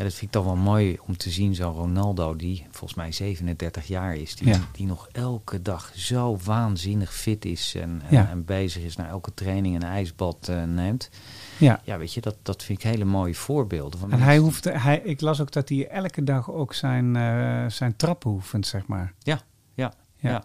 En 0.00 0.06
dat 0.06 0.14
vind 0.14 0.26
ik 0.26 0.32
dan 0.32 0.44
wel 0.44 0.56
mooi 0.56 0.98
om 1.06 1.16
te 1.16 1.30
zien, 1.30 1.54
zo'n 1.54 1.72
Ronaldo, 1.74 2.36
die 2.36 2.66
volgens 2.70 2.94
mij 2.94 3.12
37 3.12 3.86
jaar 3.86 4.14
is, 4.16 4.36
die, 4.36 4.48
Ja. 4.48 4.58
die 4.72 4.86
nog 4.86 5.08
elke 5.12 5.62
dag 5.62 5.92
zo 5.94 6.38
waanzinnig 6.44 7.14
fit 7.14 7.44
is 7.44 7.74
en, 7.74 8.02
en, 8.08 8.16
Ja. 8.16 8.28
en 8.28 8.44
bezig 8.44 8.82
is 8.82 8.96
naar 8.96 9.08
elke 9.08 9.34
training 9.34 9.74
een 9.74 9.82
ijsbad 9.82 10.48
eh, 10.48 10.64
neemt. 10.64 11.10
Ja. 11.58 11.80
Ja, 11.84 11.98
weet 11.98 12.12
je, 12.14 12.20
dat, 12.20 12.36
dat 12.42 12.62
vind 12.62 12.78
ik 12.78 12.90
hele 12.90 13.04
mooie 13.04 13.34
voorbeelden. 13.34 14.00
Van 14.00 14.12
En 14.12 14.20
hij 14.20 14.38
hoeft, 14.38 14.64
hij, 14.64 15.00
ik 15.04 15.20
las 15.20 15.40
ook 15.40 15.52
dat 15.52 15.68
hij 15.68 15.88
elke 15.88 16.22
dag 16.24 16.50
ook 16.50 16.74
zijn, 16.74 17.16
eh, 17.16 17.64
zijn 17.68 17.96
trappen 17.96 18.30
oefent, 18.30 18.66
zeg 18.66 18.86
maar. 18.86 19.14
Ja, 19.18 19.40
ja, 19.74 19.92
Ja. 20.16 20.44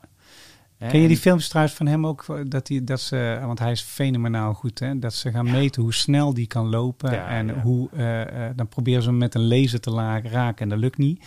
Ken 0.77 0.99
je 0.99 1.07
die 1.07 1.17
filmpjes 1.17 1.49
trouwens 1.49 1.75
van 1.75 1.87
hem 1.87 2.07
ook? 2.07 2.25
Dat, 2.47 2.67
die, 2.67 2.83
dat 2.83 3.01
ze, 3.01 3.39
want 3.45 3.59
hij 3.59 3.71
is 3.71 3.81
fenomenaal 3.81 4.53
goed, 4.53 4.79
hè? 4.79 4.99
Dat 4.99 5.13
ze 5.13 5.31
gaan 5.31 5.51
meten 5.51 5.81
hoe 5.81 5.93
snel 5.93 6.33
die 6.33 6.47
kan 6.47 6.69
lopen. 6.69 7.11
Ja, 7.11 7.27
en 7.27 7.47
ja. 7.47 7.61
hoe, 7.61 7.89
eh, 7.93 8.21
eh, 8.21 8.55
dan 8.55 8.67
proberen 8.67 9.01
ze 9.01 9.09
hem 9.09 9.17
met 9.17 9.35
een 9.35 9.47
laser 9.47 9.79
te 9.79 9.91
raken 10.23 10.57
en 10.57 10.69
dat 10.69 10.79
lukt 10.79 10.97
niet. 10.97 11.23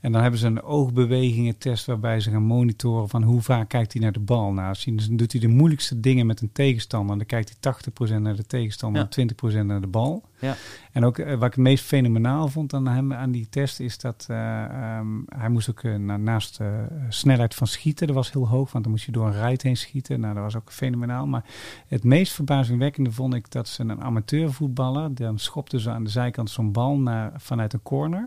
En 0.00 0.12
dan 0.12 0.22
hebben 0.22 0.40
ze 0.40 0.46
een 0.46 0.62
oogbewegingen 0.62 1.58
test 1.58 1.86
waarbij 1.86 2.20
ze 2.20 2.30
gaan 2.30 2.42
monitoren 2.42 3.08
van 3.08 3.22
hoe 3.22 3.40
vaak 3.42 3.68
kijkt 3.68 3.92
hij 3.92 4.02
naar 4.02 4.12
de 4.12 4.20
bal. 4.20 4.52
Nou, 4.52 4.68
als 4.68 4.84
hij- 4.84 4.94
dan 5.06 5.16
doet 5.16 5.32
hij 5.32 5.40
de 5.40 5.48
moeilijkste 5.48 6.00
dingen 6.00 6.26
met 6.26 6.40
een 6.40 6.52
tegenstander. 6.52 7.16
Dan 7.16 7.26
kijkt 7.26 7.48
hij 7.48 7.56
80% 7.60 8.22
naar 8.22 8.36
de 8.36 8.46
tegenstander 8.46 9.00
Ja. 9.00 9.04
en 9.06 9.10
20% 9.12 9.66
naar 9.66 9.80
de 9.80 9.86
bal. 9.86 10.24
Ja. 10.40 10.56
En 10.92 11.04
ook 11.04 11.18
eh, 11.18 11.26
wat 11.26 11.34
ik 11.46 11.54
het 11.54 11.56
meest 11.56 11.84
fenomenaal 11.84 12.48
vond 12.48 12.74
aan 12.74 12.86
hem 12.88 13.12
aan 13.12 13.30
die 13.30 13.48
test 13.48 13.80
is 13.80 13.98
dat 13.98 14.26
eh, 14.28 14.64
ehm, 14.64 15.06
hij 15.26 15.48
moest 15.48 15.70
ook 15.70 15.82
eh, 15.82 15.94
na- 15.94 16.16
naast 16.16 16.58
de 16.58 16.86
snelheid 17.08 17.54
van 17.54 17.66
schieten, 17.66 18.06
dat 18.06 18.16
was 18.16 18.32
heel 18.32 18.48
hoog, 18.48 18.72
want 18.72 18.84
dan 18.84 18.92
moest 18.92 19.04
je 19.06 19.12
door 19.12 19.26
een 19.26 19.32
ruit 19.32 19.62
heen 19.62 19.76
schieten. 19.76 20.20
Nou, 20.20 20.34
dat 20.34 20.42
was 20.42 20.56
ook 20.56 20.72
fenomenaal. 20.72 21.26
Maar 21.26 21.44
het 21.88 22.04
meest 22.04 22.32
verbazingwekkende 22.32 23.12
vond 23.12 23.34
ik 23.34 23.50
dat 23.50 23.68
ze 23.68 23.82
een 23.82 24.00
amateurvoetballer, 24.02 25.14
dan 25.14 25.38
schopten 25.38 25.80
ze 25.80 25.90
aan 25.90 26.04
de 26.04 26.10
zijkant 26.10 26.50
zo'n 26.50 26.72
bal 26.72 26.98
naar, 26.98 27.32
vanuit 27.36 27.72
een 27.72 27.82
corner. 27.82 28.26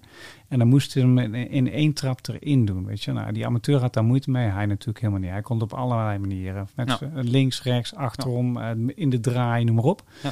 En 0.52 0.60
dan 0.60 0.68
moesten 0.68 1.02
ze 1.02 1.08
hem 1.08 1.18
in, 1.18 1.50
in 1.50 1.72
één 1.72 1.94
trap 1.94 2.20
erin 2.28 2.66
doen. 2.66 2.86
Weet 2.86 3.04
je? 3.04 3.12
Nou, 3.12 3.32
die 3.32 3.46
amateur 3.46 3.80
had 3.80 3.94
daar 3.94 4.04
moeite 4.04 4.32
mee. 4.32 4.48
Hij 4.50 4.66
natuurlijk 4.66 5.00
helemaal 5.00 5.22
niet. 5.22 5.30
Hij 5.32 5.42
kon 5.42 5.60
het 5.62 5.72
op 5.72 5.80
allerlei 5.80 6.18
manieren. 6.18 6.68
Met 6.76 6.88
Ja. 6.90 6.98
z'n- 6.98 7.12
links, 7.20 7.64
rechts, 7.64 7.96
achterom, 7.96 8.58
eh, 8.58 8.70
in 8.96 9.10
de 9.10 9.20
draai, 9.20 9.64
noem 9.64 9.76
maar 9.76 9.84
op. 9.84 10.04
Ja. 10.24 10.32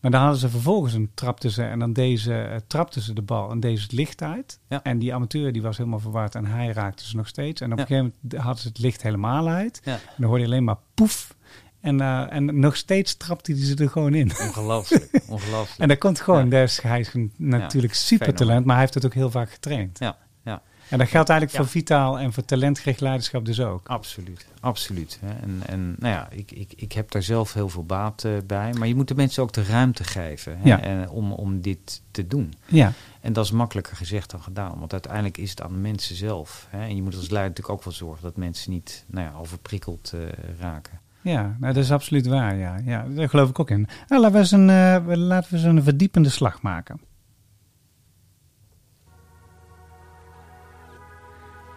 Maar 0.00 0.10
dan 0.10 0.20
hadden 0.20 0.38
ze 0.40 0.48
vervolgens 0.48 0.92
een 0.94 1.10
trapte 1.14 1.50
ze 1.50 1.62
en 1.62 1.78
dan 1.78 1.92
deze 1.92 2.34
eh, 2.34 2.56
trapten 2.66 3.02
ze 3.02 3.12
de 3.12 3.22
bal 3.22 3.50
en 3.50 3.60
deze 3.60 3.82
het 3.82 3.92
licht 3.92 4.22
uit. 4.22 4.60
Ja. 4.68 4.82
En 4.82 4.98
die 4.98 5.14
amateur 5.14 5.52
die 5.52 5.62
was 5.62 5.76
helemaal 5.76 5.98
verward 5.98 6.34
en 6.34 6.46
hij 6.46 6.68
raakte 6.72 7.06
ze 7.06 7.16
nog 7.16 7.28
steeds. 7.28 7.60
En 7.60 7.72
op 7.72 7.78
Ja. 7.78 7.82
een 7.82 7.88
gegeven 7.88 8.14
moment 8.22 8.42
hadden 8.42 8.62
ze 8.62 8.68
het 8.68 8.78
licht 8.78 9.02
helemaal 9.02 9.48
uit. 9.48 9.80
Ja. 9.84 9.92
En 9.92 10.00
dan 10.16 10.26
hoorde 10.26 10.40
je 10.42 10.48
alleen 10.48 10.64
maar 10.64 10.78
poef. 10.94 11.34
En, 11.80 12.00
eh, 12.00 12.32
en 12.32 12.58
nog 12.60 12.76
steeds 12.76 13.16
trapte 13.16 13.52
hij 13.52 13.64
ze 13.64 13.74
er 13.76 13.88
gewoon 13.90 14.14
in. 14.14 14.30
Ongelooflijk, 14.40 15.08
ongelooflijk. 15.28 15.78
En 15.80 15.88
dat 15.88 15.98
komt 15.98 16.20
gewoon, 16.20 16.44
Ja. 16.44 16.50
dus 16.50 16.82
hij 16.82 17.00
is 17.00 17.10
natuurlijk 17.36 17.94
super 17.94 18.34
talent, 18.34 18.64
maar 18.64 18.74
hij 18.74 18.84
heeft 18.84 18.94
het 18.94 19.04
ook 19.04 19.14
heel 19.14 19.30
vaak 19.30 19.50
getraind. 19.50 19.98
Ja, 19.98 20.16
ja. 20.44 20.62
En 20.88 20.98
dat 20.98 21.08
geldt 21.08 21.28
eigenlijk 21.28 21.58
Ja. 21.58 21.64
voor 21.64 21.72
vitaal 21.72 22.18
en 22.18 22.32
voor 22.32 22.44
talentgericht 22.44 23.00
leiderschap 23.00 23.44
dus 23.44 23.60
ook. 23.60 23.88
Absoluut, 23.88 24.46
absoluut. 24.60 25.18
En, 25.42 25.60
en 25.66 25.96
nou 25.98 26.14
ja, 26.14 26.28
ik, 26.30 26.52
ik, 26.52 26.72
ik 26.76 26.92
heb 26.92 27.10
daar 27.10 27.22
zelf 27.22 27.52
heel 27.52 27.68
veel 27.68 27.84
baat 27.84 28.24
eh, 28.24 28.32
bij. 28.46 28.72
Maar 28.72 28.88
je 28.88 28.94
moet 28.94 29.08
de 29.08 29.14
mensen 29.14 29.42
ook 29.42 29.52
de 29.52 29.62
ruimte 29.64 30.04
geven 30.04 30.58
hè, 30.58 30.68
Ja. 30.68 30.80
en, 30.80 31.08
om, 31.08 31.32
om 31.32 31.60
dit 31.60 32.02
te 32.10 32.26
doen. 32.26 32.54
Ja, 32.66 32.92
En 33.20 33.32
dat 33.32 33.44
is 33.44 33.50
makkelijker 33.50 33.96
gezegd 33.96 34.30
dan 34.30 34.42
gedaan. 34.42 34.78
Want 34.78 34.92
uiteindelijk 34.92 35.38
is 35.38 35.50
het 35.50 35.62
aan 35.62 35.72
de 35.72 35.78
mensen 35.78 36.16
zelf. 36.16 36.66
Hè. 36.70 36.80
En 36.80 36.96
je 36.96 37.02
moet 37.02 37.14
als 37.16 37.28
leider 37.30 37.48
natuurlijk 37.50 37.78
ook 37.78 37.84
wel 37.84 37.92
zorgen 37.94 38.22
dat 38.22 38.36
mensen 38.36 38.70
niet 38.70 39.04
nou 39.06 39.26
ja, 39.26 39.38
overprikkeld 39.38 40.12
eh, 40.14 40.20
raken. 40.58 40.99
Ja 41.22 41.56
nou, 41.58 41.72
dat 41.74 41.84
is 41.84 41.92
absoluut 41.92 42.26
waar. 42.26 42.56
Ja. 42.56 42.80
Ja, 42.84 43.04
daar 43.08 43.28
geloof 43.28 43.48
ik 43.48 43.58
ook 43.58 43.70
in. 43.70 43.88
Nou, 44.08 44.20
laten, 44.20 44.32
we 44.32 44.38
eens 44.38 44.50
een, 44.50 44.70
eh, 44.70 45.16
laten 45.16 45.50
we 45.50 45.56
eens 45.56 45.66
een 45.66 45.82
verdiepende 45.82 46.28
slag 46.28 46.62
maken. 46.62 47.00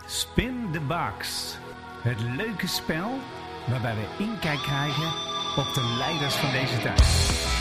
Spin 0.05 0.53
the 0.71 0.79
Box. 0.79 1.57
Het 2.01 2.21
leuke 2.37 2.67
spel 2.67 3.09
waarbij 3.67 3.95
we 3.95 4.23
inkijk 4.23 4.59
krijgen 4.59 5.07
op 5.55 5.73
de 5.73 5.95
leiders 5.97 6.35
van 6.35 6.51
deze 6.51 6.77
tijd. 6.77 7.52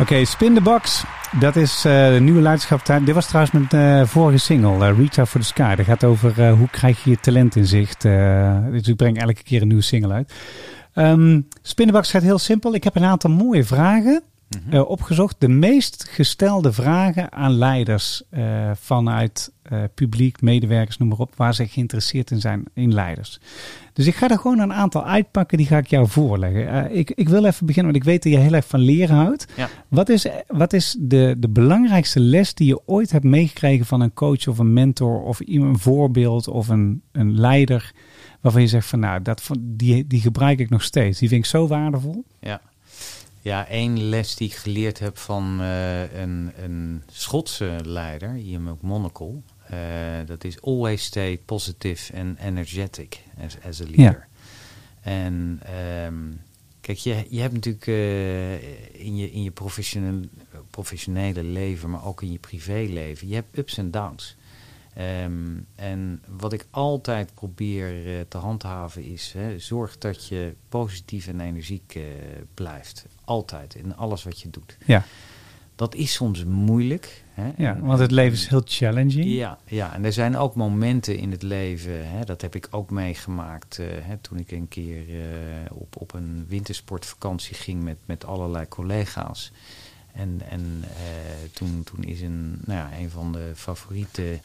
Oké, 0.00 0.24
Spin 0.24 0.54
the 0.54 0.60
Box. 0.60 1.04
Dat 1.38 1.56
is 1.56 1.84
eh, 1.84 2.08
de 2.12 2.18
nieuwe 2.20 2.40
leiderschap. 2.40 2.86
Dit 3.04 3.14
was 3.14 3.26
trouwens 3.26 3.52
mijn 3.68 4.00
eh, 4.00 4.06
vorige 4.06 4.38
single, 4.38 4.86
eh, 4.88 4.96
Reach 4.96 5.18
Out 5.18 5.28
for 5.28 5.40
the 5.40 5.46
Sky. 5.46 5.74
Dat 5.74 5.86
gaat 5.86 6.04
over 6.04 6.48
hoe 6.50 6.68
krijg 6.68 7.04
je 7.04 7.10
je 7.10 7.20
talent 7.20 7.56
in 7.56 7.66
zicht. 7.66 8.02
Dus 8.70 8.88
ik 8.88 8.96
breng 8.96 9.18
elke 9.20 9.42
keer 9.42 9.62
een 9.62 9.68
nieuwe 9.68 9.82
single 9.82 10.12
uit. 10.12 10.32
Ehm 10.94 11.40
Spin 11.62 11.86
the 11.86 11.92
Box 11.92 12.10
gaat 12.10 12.22
heel 12.22 12.38
simpel. 12.38 12.74
Ik 12.74 12.84
heb 12.84 12.96
een 12.96 13.04
aantal 13.04 13.30
mooie 13.30 13.64
vragen 13.64 14.22
Mhm. 14.66 14.80
opgezocht. 14.80 15.36
De 15.38 15.48
meest 15.48 16.06
gestelde 16.10 16.72
vragen 16.72 17.32
aan 17.32 17.52
leiders 17.52 18.22
vanuit 18.74 19.52
eh, 19.72 19.82
publiek, 19.94 20.40
medewerkers, 20.40 20.98
noem 20.98 21.08
maar 21.08 21.18
op. 21.18 21.36
Waar 21.36 21.54
ze 21.54 21.68
geïnteresseerd 21.68 22.30
in 22.30 22.40
zijn 22.40 22.64
in 22.74 22.94
leiders. 22.94 23.40
Dus 23.92 24.06
ik 24.06 24.14
ga 24.14 24.28
er 24.28 24.38
gewoon 24.38 24.58
een 24.58 24.72
aantal 24.72 25.04
uitpakken. 25.04 25.58
Die 25.58 25.66
ga 25.66 25.78
ik 25.78 25.86
jou 25.86 26.08
voorleggen. 26.08 26.68
Eh, 26.68 26.98
ik, 26.98 27.10
ik 27.10 27.28
wil 27.28 27.44
even 27.44 27.66
beginnen, 27.66 27.92
want 27.92 28.04
ik 28.04 28.10
weet 28.10 28.22
dat 28.22 28.32
je 28.32 28.38
heel 28.38 28.52
erg 28.52 28.66
van 28.66 28.80
leren 28.80 29.16
houdt. 29.16 29.46
Ja. 29.56 29.68
Wat 29.88 30.08
is, 30.08 30.26
wat 30.46 30.72
is 30.72 30.96
de, 30.98 31.36
de 31.38 31.48
belangrijkste 31.48 32.20
les 32.20 32.54
die 32.54 32.66
je 32.66 32.80
ooit 32.86 33.12
hebt 33.12 33.24
meegekregen 33.24 33.86
van 33.86 34.00
een 34.00 34.14
coach 34.14 34.48
of 34.48 34.58
een 34.58 34.72
mentor 34.72 35.22
of 35.22 35.40
iemand, 35.40 35.74
een 35.74 35.80
voorbeeld 35.80 36.48
of 36.48 36.68
een, 36.68 37.02
een 37.12 37.40
leider 37.40 37.92
waarvan 38.40 38.60
je 38.60 38.68
zegt 38.68 38.86
van 38.86 38.98
nou, 38.98 39.22
dat, 39.22 39.50
die, 39.60 40.06
die 40.06 40.20
gebruik 40.20 40.58
ik 40.58 40.70
nog 40.70 40.82
steeds. 40.82 41.18
Die 41.18 41.28
vind 41.28 41.44
ik 41.44 41.50
zo 41.50 41.66
waardevol. 41.66 42.24
Ja. 42.40 42.60
Ja, 43.42 43.66
één 43.66 44.08
les 44.08 44.34
die 44.34 44.48
ik 44.48 44.54
geleerd 44.54 44.98
heb 44.98 45.18
van 45.18 45.60
eh, 45.60 46.20
een, 46.20 46.52
een 46.56 47.02
Schotse 47.10 47.78
leider, 47.84 48.36
Ian 48.36 48.62
McMonagle. 48.62 49.40
Eh, 49.72 50.26
dat 50.26 50.44
is 50.44 50.60
always 50.60 51.04
stay 51.04 51.38
positive 51.38 52.18
and 52.18 52.38
energetic 52.38 53.22
as, 53.44 53.56
as 53.64 53.80
a 53.80 53.84
leader. 53.84 54.28
En 55.00 55.60
ehm, 55.62 56.14
kijk, 56.80 56.98
je, 56.98 57.26
je 57.28 57.40
hebt 57.40 57.52
natuurlijk 57.52 57.86
eh, 57.86 59.02
in 59.04 59.16
je, 59.16 59.30
in 59.30 59.42
je 59.42 59.50
professionele, 59.50 60.28
professionele 60.70 61.44
leven, 61.44 61.90
maar 61.90 62.04
ook 62.04 62.22
in 62.22 62.32
je 62.32 62.38
privéleven, 62.38 63.28
je 63.28 63.34
hebt 63.34 63.58
ups 63.58 63.78
en 63.78 63.90
downs. 63.90 64.36
Ehm, 64.94 65.58
en 65.74 66.22
wat 66.38 66.52
ik 66.52 66.66
altijd 66.70 67.34
probeer 67.34 68.06
eh, 68.06 68.20
te 68.28 68.38
handhaven 68.38 69.04
is, 69.04 69.32
hè, 69.36 69.58
zorg 69.58 69.98
dat 69.98 70.26
je 70.26 70.54
positief 70.68 71.26
en 71.26 71.40
energiek 71.40 71.98
blijft. 72.54 73.06
Altijd, 73.24 73.74
in 73.74 73.96
alles 73.96 74.22
wat 74.22 74.40
je 74.40 74.50
doet. 74.50 74.76
Ja, 74.86 75.04
Dat 75.82 75.94
is 75.94 76.12
soms 76.12 76.44
moeilijk. 76.44 77.24
Hè? 77.32 77.50
ja 77.56 77.80
want 77.80 77.98
het 77.98 78.10
leven 78.10 78.32
is 78.32 78.46
heel 78.46 78.62
challenging. 78.64 79.24
ja, 79.24 79.58
ja, 79.66 79.94
en 79.94 80.04
er 80.04 80.12
zijn 80.12 80.36
ook 80.36 80.54
momenten 80.54 81.16
in 81.16 81.30
het 81.30 81.42
leven, 81.42 82.08
hè, 82.10 82.24
dat 82.24 82.40
heb 82.40 82.54
ik 82.54 82.68
ook 82.70 82.90
meegemaakt 82.90 83.78
eh, 83.78 83.86
hè, 84.00 84.16
toen 84.16 84.38
ik 84.38 84.50
een 84.50 84.68
keer 84.68 85.08
eh, 85.08 85.24
op, 85.70 86.00
op 86.00 86.14
een 86.14 86.46
wintersportvakantie 86.48 87.54
ging 87.54 87.82
met, 87.82 87.96
met 88.04 88.24
allerlei 88.24 88.68
collega's. 88.68 89.52
En, 90.12 90.40
en 90.48 90.80
eh, 90.82 91.50
toen, 91.52 91.82
toen 91.84 92.04
is 92.04 92.20
een, 92.20 92.58
nou 92.64 92.78
ja, 92.78 92.98
een 92.98 93.10
van 93.10 93.32
de 93.32 93.52
favoriete 93.54 94.40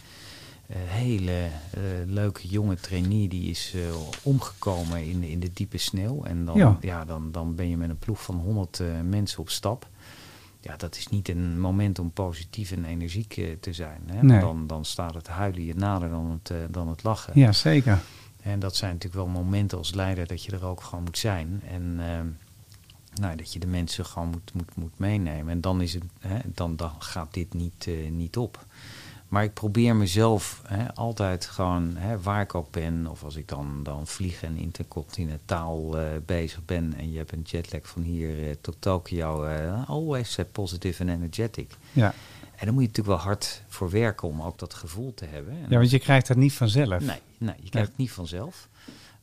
hele 0.73 1.47
leuke 2.06 2.47
jonge 2.47 2.76
trainee 2.76 3.28
die 3.28 3.50
is 3.50 3.73
omgekomen 4.23 5.06
in, 5.06 5.23
in 5.23 5.39
de 5.39 5.54
diepe 5.54 5.78
sneeuw. 5.78 6.23
En 6.23 6.45
dan, 6.45 6.58
Ja. 6.58 6.78
ja. 6.82 7.06
dan, 7.06 7.32
dan 7.32 7.56
ben 7.56 7.69
je 7.69 7.78
met 7.78 7.89
een 7.89 7.97
ploeg 7.97 8.23
van 8.23 8.36
100 8.36 8.80
eh, 8.80 8.88
mensen 9.04 9.39
op 9.39 9.50
stap. 9.50 9.88
Ja, 10.67 10.77
dat 10.77 10.95
is 10.95 11.08
niet 11.08 11.30
een 11.30 11.60
moment 11.60 11.99
om 11.99 12.12
positief 12.12 12.71
en 12.71 12.86
energiek 12.86 13.38
eh, 13.38 13.51
te 13.60 13.73
zijn. 13.73 14.01
Hè? 14.06 14.23
Nee. 14.23 14.39
Dan, 14.39 14.67
dan 14.67 14.86
staat 14.86 15.13
het 15.13 15.27
huilen 15.27 15.65
je 15.65 15.75
nader 15.75 16.10
dan 16.10 16.32
het, 16.32 16.49
eh, 16.49 16.58
dan 16.69 16.88
het 16.88 17.03
lachen. 17.03 17.39
Ja, 17.39 17.51
zeker. 17.51 17.99
En 18.41 18.60
dat 18.60 18.75
zijn 18.75 18.93
natuurlijk 18.93 19.23
wel 19.23 19.34
momenten 19.43 19.77
als 19.77 19.93
leider 19.93 20.27
dat 20.27 20.43
je 20.43 20.51
er 20.51 20.65
ook 20.65 20.82
gewoon 20.82 21.03
moet 21.03 21.17
zijn. 21.17 21.62
En 21.69 21.95
ehm, 21.99 22.27
nou, 23.21 23.36
dat 23.36 23.53
je 23.53 23.60
de 23.60 23.67
mensen 23.67 24.06
gewoon 24.06 24.30
moet, 24.30 24.53
moet, 24.53 24.75
moet 24.75 24.99
meenemen. 24.99 25.49
En 25.49 25.62
dan, 25.62 25.82
is 25.82 25.93
het, 25.93 26.03
hè, 26.19 26.39
dan, 26.45 26.75
dan 26.75 26.91
gaat 26.99 27.34
dit 27.34 27.53
niet, 27.53 27.88
eh, 27.88 28.10
niet 28.12 28.38
op. 28.38 28.65
Maar 29.28 29.44
ik 29.44 29.54
probeer 29.54 29.96
mezelf 29.96 30.62
hè, 30.68 30.94
altijd 30.96 31.46
gewoon, 31.46 31.96
hè, 31.96 32.22
waar 32.22 32.42
ik 32.42 32.56
ook 32.56 32.72
ben, 32.72 33.08
of 33.08 33.24
als 33.24 33.36
ik 33.36 33.48
dan, 33.48 33.84
dan 33.84 34.08
vlieg 34.08 34.44
en 34.44 34.58
intercontinentaal 34.58 35.98
eh, 35.98 36.06
bezig 36.26 36.66
ben 36.66 36.94
en 36.98 37.12
je 37.12 37.18
hebt 37.18 37.32
een 37.32 37.42
jetlag 37.42 37.82
van 37.84 38.02
hier 38.02 38.48
eh, 38.48 38.56
tot 38.62 38.76
Tokio, 38.80 39.44
eh, 39.44 39.90
always 39.90 40.38
positive 40.52 41.02
and 41.04 41.12
energetic. 41.12 41.72
Ja. 41.92 42.13
En 42.56 42.66
dan 42.66 42.74
moet 42.74 42.84
je 42.84 42.88
natuurlijk 42.88 43.18
wel 43.18 43.26
hard 43.26 43.63
voor 43.68 43.90
werken 43.90 44.28
om 44.28 44.42
ook 44.42 44.60
dat 44.60 44.74
gevoel 44.74 45.13
te 45.13 45.26
hebben. 45.26 45.54
En 45.54 45.66
ja, 45.70 45.78
want 45.78 45.90
je 45.90 46.00
krijgt 46.00 46.28
dat 46.28 46.38
niet 46.38 46.54
vanzelf. 46.54 47.04
Nee, 47.04 47.20
nee 47.38 47.56
je 47.62 47.70
krijgt 47.70 47.90
het 47.90 47.98
niet 47.98 48.12
vanzelf. 48.12 48.68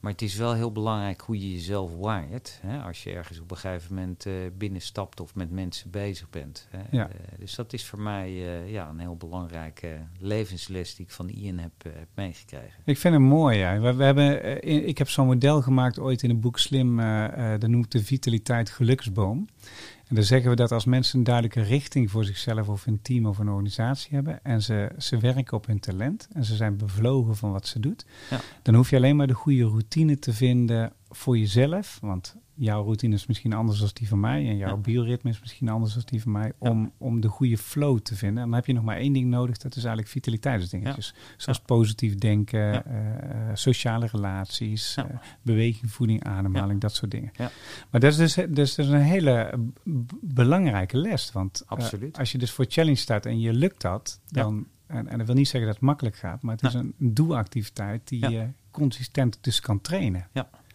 Maar 0.05 0.13
het 0.13 0.23
is 0.23 0.35
wel 0.35 0.55
heel 0.55 0.73
belangrijk 0.73 1.21
hoe 1.21 1.39
je 1.39 1.53
jezelf 1.53 1.97
waait. 1.97 2.59
Hè? 2.67 2.83
Als 2.83 3.03
je 3.03 3.13
ergens 3.13 3.41
op 3.41 3.51
een 3.51 3.57
gegeven 3.57 3.95
moment 3.95 4.27
eh, 4.27 4.33
binnenstapt 4.59 5.21
of 5.21 5.35
met 5.35 5.51
mensen 5.51 5.91
bezig 5.91 6.31
bent. 6.31 6.69
Hè? 6.71 6.83
Ja. 6.91 7.09
Eh, 7.09 7.15
dus 7.39 7.55
dat 7.55 7.73
is 7.73 7.85
voor 7.87 8.01
mij 8.01 8.29
eh, 8.29 8.71
ja, 8.73 8.89
een 8.89 8.99
heel 8.99 9.17
belangrijke 9.17 9.97
levensles 10.19 10.95
die 10.95 11.05
ik 11.07 11.13
van 11.13 11.29
Ian 11.29 11.59
heb, 11.59 11.73
heb 11.83 12.09
meegekregen. 12.15 12.83
Ik 12.85 12.99
vind 12.99 13.15
het 13.15 13.23
mooi. 13.23 13.59
Ja. 13.59 13.81
We, 13.81 13.95
we 13.95 14.05
hebben, 14.05 14.63
in- 14.63 14.89
ik 14.89 14.99
heb 14.99 15.09
zo'n 15.09 15.27
model 15.27 15.63
gemaakt 15.63 15.99
ooit 15.99 16.23
in 16.23 16.31
het 16.31 16.41
boek 16.41 16.59
Slim. 16.59 16.97
dat 17.59 17.67
noem 17.71 17.81
ik 17.83 17.91
de 17.91 18.05
vitaliteit 18.05 18.71
geluksboom. 18.71 19.47
En 20.15 20.21
dan 20.21 20.29
zeggen 20.29 20.51
we 20.51 20.57
dat 20.57 20.73
als 20.73 20.85
mensen 20.85 21.19
een 21.19 21.25
duidelijke 21.25 21.63
richting 21.63 22.11
voor 22.11 22.25
zichzelf 22.25 22.69
of 22.69 22.87
een 22.87 23.03
team 23.03 23.27
of 23.27 23.39
een 23.39 23.49
organisatie 23.49 24.15
hebben. 24.15 24.45
En 24.45 24.63
ze, 24.63 24.91
ze 24.99 25.19
werken 25.19 25.57
op 25.57 25.67
hun 25.67 25.81
talent 25.81 26.29
en 26.33 26.45
ze 26.45 26.57
zijn 26.57 26.77
bevlogen 26.77 27.37
van 27.37 27.53
wat 27.53 27.67
ze 27.67 27.81
doet. 27.81 28.07
Ja. 28.31 28.41
Dan 28.63 28.75
hoef 28.75 28.91
je 28.91 28.97
alleen 28.97 29.17
maar 29.17 29.27
de 29.27 29.33
goede 29.33 29.65
routine 29.65 30.19
te 30.19 30.33
vinden 30.33 30.93
voor 31.11 31.39
jezelf. 31.39 31.99
Want 32.01 32.37
jouw 32.57 32.83
routine 32.83 33.15
is 33.15 33.27
misschien 33.27 33.53
anders 33.53 33.79
dan 33.79 33.89
die 33.93 34.09
van 34.09 34.21
mij. 34.21 34.49
En 34.49 34.57
jouw 34.57 34.69
Ja. 34.69 34.77
bioritme 34.77 35.31
is 35.31 35.41
misschien 35.41 35.69
anders 35.69 35.95
dan 35.95 36.03
die 36.07 36.23
van 36.23 36.33
mij. 36.33 36.53
Ja. 36.61 36.71
Om, 36.71 36.93
om 36.99 37.21
de 37.21 37.29
goede 37.29 37.59
flow 37.59 37.99
te 37.99 38.15
vinden. 38.17 38.39
En 38.43 38.49
dan 38.49 38.55
heb 38.59 38.67
je 38.67 38.73
nog 38.73 38.85
maar 38.85 38.97
één 38.97 39.13
ding 39.13 39.27
nodig. 39.31 39.57
Dat 39.59 39.71
is 39.77 39.83
eigenlijk 39.85 40.09
vitaliteitsdingetjes. 40.09 41.15
Zoals 41.37 41.61
positief 41.61 42.15
denken, 42.15 42.61
Ja. 42.61 42.85
eh, 42.85 43.49
eh, 43.51 43.57
sociale 43.57 44.07
relaties, 44.13 44.95
Ja. 44.95 45.09
eh, 45.09 45.17
beweging, 45.43 45.91
voeding, 45.93 46.25
ademhaling, 46.25 46.81
dat 46.81 46.95
soort 46.95 47.11
dingen. 47.11 47.31
Ja. 47.37 47.51
Maar 47.91 48.01
dat 48.01 48.11
is 48.11 48.17
dus, 48.17 48.35
dus 48.35 48.75
dat 48.75 48.87
is 48.87 48.93
een 48.93 49.01
hele 49.01 49.51
belangrijke 50.21 50.97
les. 50.97 51.33
Want 51.33 51.63
als 52.13 52.33
je 52.33 52.39
dus 52.39 52.51
voor 52.51 52.65
challenge 52.69 52.97
staat 52.97 53.27
en 53.27 53.41
je 53.41 53.53
lukt 53.53 53.81
dat, 53.81 54.21
Ja. 54.27 54.43
dan, 54.43 54.67
en, 54.87 55.09
en 55.09 55.19
dat 55.19 55.27
wil 55.27 55.37
niet 55.37 55.49
zeggen 55.49 55.67
dat 55.71 55.75
het 55.79 55.85
makkelijk 55.89 56.17
gaat, 56.17 56.43
maar 56.43 56.55
het 56.55 56.65
is 56.65 56.75
een 56.75 56.95
doelactiviteit 56.99 58.09
die 58.09 58.21
Ja. 58.21 58.29
je 58.29 58.47
consistent 58.71 59.39
dus 59.41 59.61
kan 59.61 59.81
trainen. 59.81 60.27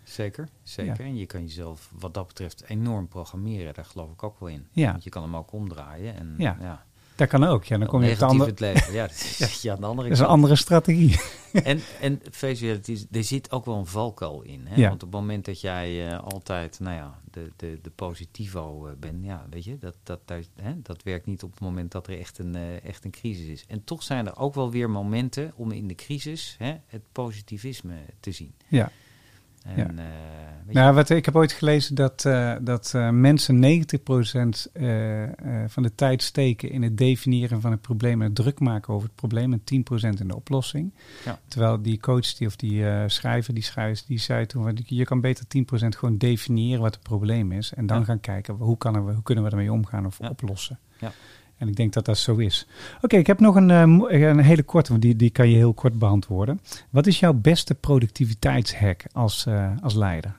Zeker, 0.10 0.48
zeker. 0.64 1.00
En 1.06 1.18
je 1.18 1.26
kan 1.26 1.42
jezelf 1.42 1.92
wat 2.00 2.14
dat 2.14 2.28
betreft 2.28 2.64
enorm 2.68 3.08
programmeren. 3.08 3.74
Daar 3.74 3.86
geloof 3.86 4.12
ik 4.12 4.24
ook 4.24 4.40
wel 4.40 4.50
in. 4.50 4.68
Ja. 4.72 4.92
Want 4.92 5.04
je 5.04 5.10
kan 5.10 5.24
hem 5.24 5.36
ook 5.36 5.52
omdraaien. 5.52 6.16
En, 6.16 6.36
Ja. 6.38 6.58
ja. 6.62 6.88
Dat 7.16 7.28
kan 7.28 7.44
ook. 7.44 7.64
Ja, 7.64 7.78
dan 7.78 7.88
kom 7.88 8.04
je 8.04 8.12
op 8.12 8.18
de 8.18 8.26
negatief 8.26 8.42
andere. 8.42 8.50
het 8.50 8.60
leven. 8.60 8.94
Ja, 8.94 9.08
dat 9.48 9.62
je 9.62 9.72
aan 9.72 9.80
de 9.80 9.86
andere 9.86 10.08
Dat 10.10 10.18
is 10.18 10.24
een 10.24 10.30
andere 10.30 10.56
strategie. 10.56 11.20
En, 11.64 11.80
en 12.02 12.22
face 12.32 12.80
is- 12.86 13.06
er 13.12 13.24
zit 13.24 13.52
ook 13.52 13.66
wel 13.66 13.76
een 13.78 13.86
valkuil 13.86 14.42
in. 14.42 14.68
Hè? 14.68 14.76
Ja. 14.76 14.90
Want 14.90 15.04
op 15.04 15.12
het 15.12 15.20
moment 15.20 15.46
dat 15.46 15.62
jij 15.62 16.08
eh, 16.12 16.20
altijd, 16.24 16.80
nou 16.80 16.96
ja, 16.96 17.20
de, 17.32 17.52
de, 17.56 17.80
de 17.82 17.90
positivo 17.90 18.88
eh, 18.88 18.94
bent, 19.00 19.26
ja, 19.26 19.46
weet 19.50 19.64
je, 19.64 19.78
dat, 19.78 19.96
dat, 20.04 20.20
daar, 20.26 20.44
hè, 20.62 20.82
dat 20.82 21.04
werkt 21.04 21.26
niet 21.26 21.44
op 21.44 21.52
het 21.52 21.60
moment 21.60 21.92
dat 21.92 22.08
er 22.08 22.20
echt 22.20 22.38
een, 22.38 22.56
eh, 22.56 22.84
echt 22.84 23.06
een 23.06 23.12
crisis 23.12 23.46
is. 23.48 23.66
En 23.68 23.84
toch 23.84 24.04
zijn 24.04 24.28
er 24.28 24.38
ook 24.38 24.54
wel 24.54 24.72
weer 24.72 24.90
momenten 24.90 25.52
om 25.56 25.72
in 25.72 25.88
de 25.88 25.96
crisis 25.96 26.56
hè, 26.58 26.76
het 26.88 27.02
positivisme 27.12 27.96
te 28.20 28.32
zien. 28.32 28.54
Ja. 28.68 28.92
En, 29.76 29.96
Ja. 29.96 30.04
eh, 30.04 30.06
Nou, 30.74 30.94
wat, 30.96 31.10
ik 31.10 31.26
heb 31.26 31.36
ooit 31.36 31.52
gelezen 31.52 31.96
dat, 31.96 32.26
eh, 32.26 32.56
dat 32.62 32.92
eh, 32.96 33.10
mensen 33.10 33.60
90% 33.60 34.68
eh, 34.74 35.24
eh, 35.24 35.30
van 35.68 35.84
de 35.84 35.96
tijd 35.96 36.22
steken 36.24 36.72
in 36.72 36.82
het 36.84 36.98
definiëren 36.98 37.62
van 37.62 37.72
het 37.72 37.82
probleem 37.82 38.22
en 38.22 38.28
het 38.28 38.36
druk 38.36 38.60
maken 38.60 38.94
over 38.94 39.08
het 39.08 39.16
probleem 39.16 39.54
en 39.54 39.62
10% 39.64 40.20
in 40.22 40.28
de 40.28 40.36
oplossing. 40.36 40.94
Ja. 41.26 41.40
Terwijl 41.48 41.82
die 41.82 42.00
coach 42.00 42.34
die, 42.34 42.48
of 42.48 42.56
die 42.56 42.84
schrijver, 43.10 43.54
die 43.54 43.64
schrijver, 43.64 44.06
die 44.08 44.20
zei 44.20 44.46
toen, 44.46 44.78
je 44.86 45.04
kan 45.06 45.22
beter 45.22 45.46
10% 45.48 45.98
gewoon 45.98 46.18
definiëren 46.18 46.82
wat 46.82 46.94
het 46.94 47.04
probleem 47.04 47.52
is 47.52 47.74
en 47.74 47.86
dan 47.86 48.00
Ja. 48.00 48.04
gaan 48.04 48.20
kijken 48.20 48.54
hoe, 48.54 48.78
kan 48.78 48.96
er, 48.96 49.02
hoe 49.02 49.24
kunnen 49.24 49.44
we 49.44 49.50
ermee 49.50 49.72
omgaan 49.72 50.06
of 50.06 50.18
Ja. 50.22 50.30
oplossen. 50.30 50.80
Ja. 51.00 51.12
En 51.60 51.68
ik 51.68 51.76
denk 51.76 51.94
dat 51.94 52.06
dat 52.06 52.18
zo 52.18 52.36
is. 52.36 52.68
Oké, 53.02 53.18
ik 53.18 53.28
heb 53.28 53.40
nog 53.40 53.56
een, 53.56 53.70
eh, 53.72 53.86
mo- 53.86 54.08
een 54.10 54.40
hele 54.40 54.64
korte, 54.64 54.90
want 54.90 55.02
die, 55.02 55.16
die 55.16 55.30
kan 55.30 55.50
je 55.50 55.56
heel 55.56 55.74
kort 55.74 56.00
beantwoorden. 56.00 56.60
Wat 56.90 57.08
is 57.08 57.20
jouw 57.20 57.34
beste 57.34 57.76
productiviteitshack 57.76 59.04
als, 59.12 59.46
eh, 59.46 59.72
als 59.82 59.94
leider? 59.96 60.38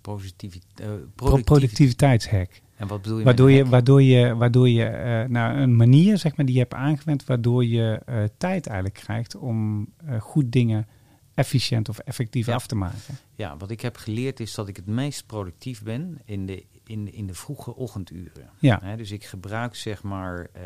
positivi- 0.00 0.60
eh, 0.74 0.86
Pro- 0.86 0.96
productivi- 1.14 1.42
productiviteitshack. 1.44 2.50
En 2.76 2.86
wat 2.88 3.02
bedoel 3.02 3.18
je 3.18 3.24
Waardoor 3.24 3.50
je, 3.50 3.66
waardoor 3.66 4.02
je, 4.02 4.34
waardoor 4.36 4.68
je 4.68 4.84
eh, 4.84 5.28
nou, 5.28 5.56
een 5.58 5.76
manier 5.76 6.18
zeg 6.18 6.36
maar, 6.36 6.46
die 6.46 6.54
je 6.54 6.60
hebt 6.60 6.74
aangewend, 6.74 7.24
waardoor 7.24 7.64
je 7.64 8.00
eh, 8.06 8.22
tijd 8.38 8.66
eigenlijk 8.66 8.98
krijgt 8.98 9.36
om 9.36 9.86
eh, 10.06 10.20
goed 10.20 10.52
dingen 10.52 10.86
efficiënt 11.34 11.88
of 11.88 11.98
effectief 11.98 12.46
Ja. 12.46 12.54
af 12.54 12.66
te 12.66 12.74
maken. 12.76 12.98
Ja, 13.34 13.56
wat 13.56 13.70
ik 13.70 13.80
heb 13.80 13.96
geleerd 13.96 14.40
is 14.40 14.54
dat 14.54 14.68
ik 14.68 14.76
het 14.76 14.86
meest 14.86 15.26
productief 15.26 15.82
ben 15.82 16.18
in 16.24 16.46
de, 16.46 16.64
in, 16.86 17.12
in 17.12 17.26
de 17.26 17.34
vroege 17.34 17.74
ochtenduren. 17.74 18.50
Ja, 18.58 18.96
dus 18.96 19.10
ik 19.10 19.24
gebruik 19.24 19.74
zeg 19.74 20.02
maar 20.02 20.40
eh, 20.52 20.62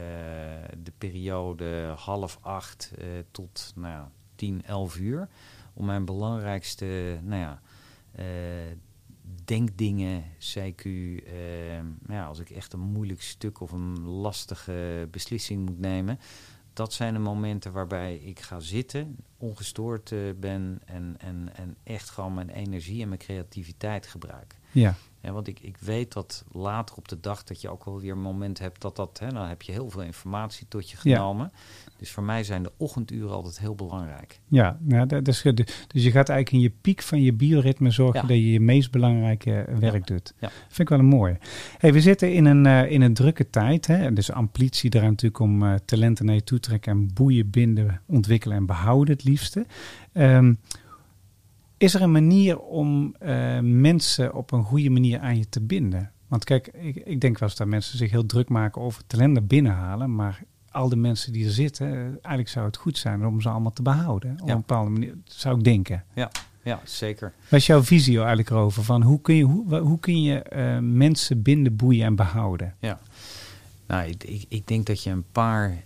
de 0.83 0.92
periode 0.98 1.94
half 1.96 2.38
acht 2.40 2.92
eh, 2.98 3.07
tot 3.31 3.72
nou 3.76 3.92
ja, 3.92 4.11
10, 4.35 4.64
11 4.64 4.98
uur 4.98 5.28
om 5.74 5.85
mijn 5.85 6.04
belangrijkste 6.04 7.18
nou 7.22 7.40
ja, 7.40 7.61
eh, 8.12 8.24
denkdingen, 9.44 10.24
CQ, 10.38 10.85
eh, 10.85 11.78
ja, 12.09 12.26
als 12.26 12.38
ik 12.38 12.50
echt 12.50 12.72
een 12.72 12.81
moeilijk 12.81 13.22
stuk 13.22 13.61
of 13.61 13.72
een 13.72 14.00
lastige 14.00 15.09
beslissing 15.11 15.66
moet 15.66 15.78
nemen. 15.78 16.18
Dat 16.72 16.92
zijn 16.92 17.14
de 17.14 17.20
momenten 17.20 17.72
waarbij 17.72 18.16
ik 18.16 18.40
ga 18.40 18.61
zitten, 18.61 19.16
ongestoord 19.37 20.14
ben 20.40 20.81
en, 20.85 21.14
en, 21.18 21.50
en 21.54 21.76
echt 21.83 22.11
gewoon 22.11 22.35
mijn 22.35 22.48
energie 22.50 23.02
en 23.02 23.09
mijn 23.09 23.20
creativiteit 23.20 24.07
gebruik. 24.07 24.57
ja, 24.72 24.94
Ja, 25.20 25.33
want 25.33 25.48
ik, 25.48 25.61
ik 25.61 25.76
weet 25.76 26.12
dat 26.12 26.44
later 26.52 26.96
op 26.96 27.09
de 27.09 27.20
dag 27.20 27.44
dat 27.44 27.61
je 27.61 27.68
ook 27.68 27.85
wel 27.85 28.00
weer 28.00 28.12
een 28.12 28.20
moment 28.20 28.59
hebt 28.59 28.81
dat 28.81 28.96
dat, 28.96 29.18
hè, 29.18 29.28
dan 29.33 29.46
heb 29.48 29.62
je 29.62 29.72
heel 29.72 29.90
veel 29.90 30.02
informatie 30.02 30.66
tot 30.68 30.90
je 30.90 30.96
Ja. 31.02 31.16
genomen. 31.16 31.52
Dus 31.98 32.11
voor 32.11 32.22
mij 32.22 32.44
zijn 32.44 32.62
de 32.62 32.72
ochtenduren 32.76 33.31
altijd 33.31 33.59
heel 33.59 33.74
belangrijk. 33.74 34.40
ja. 34.48 34.78
Nou, 34.81 35.07
dat 35.07 35.28
is, 35.28 35.40
goed. 35.40 35.57
dus 35.87 36.02
je 36.04 36.11
gaat 36.11 36.28
eigenlijk 36.28 36.52
in 36.52 36.61
je 36.61 36.72
piek 36.81 37.02
van 37.02 37.22
je 37.22 37.33
bioritme 37.33 37.90
zorgen 37.90 38.20
Ja. 38.20 38.26
dat 38.26 38.37
je 38.37 38.52
je 38.52 38.61
meest 38.61 38.90
belangrijke 38.90 39.66
werk 39.78 40.07
doet. 40.07 40.35
Ja. 40.38 40.48
Vind 40.66 40.78
ik 40.78 40.88
wel 40.88 40.98
een 40.98 41.04
mooie. 41.04 41.38
Hey, 41.78 41.92
we 41.92 42.00
zitten 42.00 42.33
in 42.35 42.44
een, 42.44 42.66
eh, 42.66 42.90
in 42.90 43.02
een 43.02 43.14
drukke 43.14 43.50
tijd. 43.50 43.87
Hè? 43.87 44.12
Dus 44.12 44.33
ambitie 44.33 44.90
er 44.90 45.02
natuurlijk 45.02 45.38
om 45.40 45.62
eh, 45.62 45.74
talenten 45.85 46.24
naar 46.24 46.35
je 46.35 46.44
toe 46.44 46.61
te 46.61 46.68
trekken 46.68 46.92
en 46.92 47.11
boeien, 47.14 47.50
binden, 47.50 48.00
ontwikkelen 48.07 48.57
en 48.57 48.66
behouden 48.66 49.14
het 49.14 49.24
liefste. 49.24 49.66
Ehm, 50.12 50.54
is 51.78 51.94
er 51.94 52.02
een 52.02 52.12
manier 52.12 52.58
om 52.58 53.14
eh, 53.18 53.58
mensen 53.60 54.34
op 54.34 54.52
een 54.52 54.62
goede 54.64 54.90
manier 54.90 55.18
aan 55.20 55.38
je 55.38 55.48
te 55.48 55.60
binden? 55.60 56.10
Want 56.28 56.44
kijk, 56.44 56.66
ik, 56.66 56.96
ik 56.96 57.20
denk 57.20 57.38
wel 57.38 57.48
eens 57.48 57.58
dat 57.58 57.66
mensen 57.66 57.98
zich 57.98 58.10
heel 58.10 58.26
druk 58.26 58.48
maken 58.48 58.82
over 58.82 59.02
talenten 59.06 59.46
binnenhalen, 59.46 60.14
maar 60.14 60.42
al 60.70 60.88
de 60.88 60.96
mensen 60.96 61.32
die 61.32 61.44
er 61.44 61.50
zitten, 61.52 61.86
eh, 61.92 61.96
eigenlijk 62.00 62.48
zou 62.48 62.66
het 62.66 62.76
goed 62.76 62.98
zijn 62.98 63.26
om 63.26 63.40
ze 63.40 63.48
allemaal 63.48 63.72
te 63.72 63.82
behouden. 63.82 64.32
Op 64.40 64.46
Ja. 64.48 64.52
een 64.52 64.58
bepaalde 64.60 64.90
manier, 64.90 65.14
zou 65.24 65.58
ik 65.58 65.64
denken. 65.64 66.04
Ja, 66.62 66.80
zeker. 66.84 67.32
Wat 67.48 67.58
is 67.60 67.66
jouw 67.66 67.82
visie 67.82 68.18
eigenlijk 68.18 68.50
erover? 68.50 68.84
Van 68.84 69.02
hoe 69.02 69.20
kun 69.20 69.34
je, 69.34 69.44
hoe, 69.44 69.76
hoe 69.78 69.98
kun 70.00 70.22
je 70.22 70.42
eh, 70.42 70.78
mensen 70.78 71.42
binden, 71.42 71.76
boeien 71.76 72.04
en 72.06 72.16
behouden? 72.16 72.74
Nou, 73.86 74.08
ik, 74.08 74.24
ik, 74.24 74.44
ik 74.48 74.66
denk 74.66 74.86
dat 74.86 75.02
je 75.02 75.10
een 75.10 75.24
paar 75.32 75.76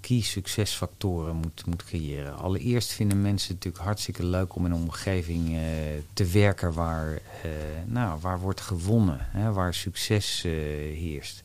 key 0.00 0.20
succesfactoren 0.20 1.36
moet, 1.36 1.66
moet 1.66 1.84
creëren. 1.84 2.36
Allereerst 2.36 2.92
vinden 2.92 3.22
mensen 3.22 3.46
het 3.46 3.56
natuurlijk 3.56 3.84
hartstikke 3.84 4.24
leuk 4.24 4.54
om 4.54 4.66
in 4.66 4.72
een 4.72 4.82
omgeving 4.82 5.56
eh, 5.56 5.62
te 6.12 6.26
werken 6.26 6.72
waar, 6.72 7.12
eh, 7.14 7.50
nou, 7.86 8.20
waar 8.20 8.40
wordt 8.40 8.60
gewonnen, 8.60 9.18
hè, 9.20 9.52
waar 9.52 9.74
succes 9.74 10.44
eh, 10.44 10.52
heerst. 10.98 11.42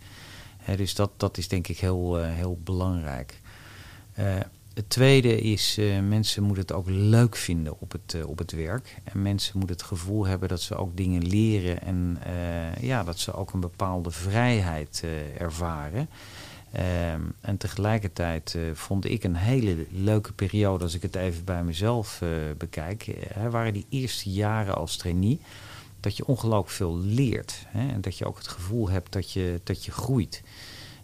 Hè, 0.57 0.75
dus 0.75 0.95
dat, 0.95 1.11
dat 1.17 1.37
is 1.37 1.47
denk 1.47 1.67
ik 1.67 1.79
heel, 1.79 2.15
heel 2.23 2.59
belangrijk. 2.63 3.39
Het 4.73 4.89
tweede 4.89 5.41
is, 5.41 5.79
mensen 6.07 6.43
moeten 6.43 6.61
het 6.61 6.71
ook 6.71 6.89
leuk 6.89 7.35
vinden 7.35 7.79
op 7.79 7.91
het, 7.91 8.25
op 8.25 8.37
het 8.37 8.51
werk. 8.51 8.95
En 9.03 9.21
mensen 9.21 9.57
moeten 9.57 9.75
het 9.75 9.85
gevoel 9.85 10.25
hebben 10.25 10.49
dat 10.49 10.61
ze 10.61 10.75
ook 10.75 10.97
dingen 10.97 11.27
leren 11.27 11.81
en 11.81 12.19
ja, 12.79 13.03
dat 13.03 13.19
ze 13.19 13.33
ook 13.33 13.53
een 13.53 13.59
bepaalde 13.59 14.11
vrijheid 14.11 15.03
ervaren. 15.37 16.09
Ehm, 16.75 17.21
en 17.41 17.57
tegelijkertijd 17.57 18.55
eh, 18.55 18.61
vond 18.73 19.05
ik 19.05 19.23
een 19.23 19.35
hele 19.35 19.85
leuke 19.91 20.33
periode, 20.33 20.83
als 20.83 20.93
ik 20.93 21.01
het 21.01 21.15
even 21.15 21.43
bij 21.45 21.63
mezelf 21.63 22.21
eh, 22.21 22.29
bekijk, 22.57 23.07
eh, 23.07 23.47
waren 23.47 23.73
die 23.73 23.85
eerste 23.89 24.29
jaren 24.29 24.75
als 24.75 24.97
trainee, 24.97 25.39
dat 25.99 26.17
je 26.17 26.25
ongelooflijk 26.25 26.69
veel 26.69 26.97
leert. 26.97 27.65
Hè? 27.67 27.87
En 27.87 28.01
dat 28.01 28.17
je 28.17 28.25
ook 28.25 28.37
het 28.37 28.47
gevoel 28.47 28.89
hebt 28.89 29.11
dat 29.11 29.31
je, 29.31 29.59
dat 29.63 29.85
je 29.85 29.91
groeit. 29.91 30.43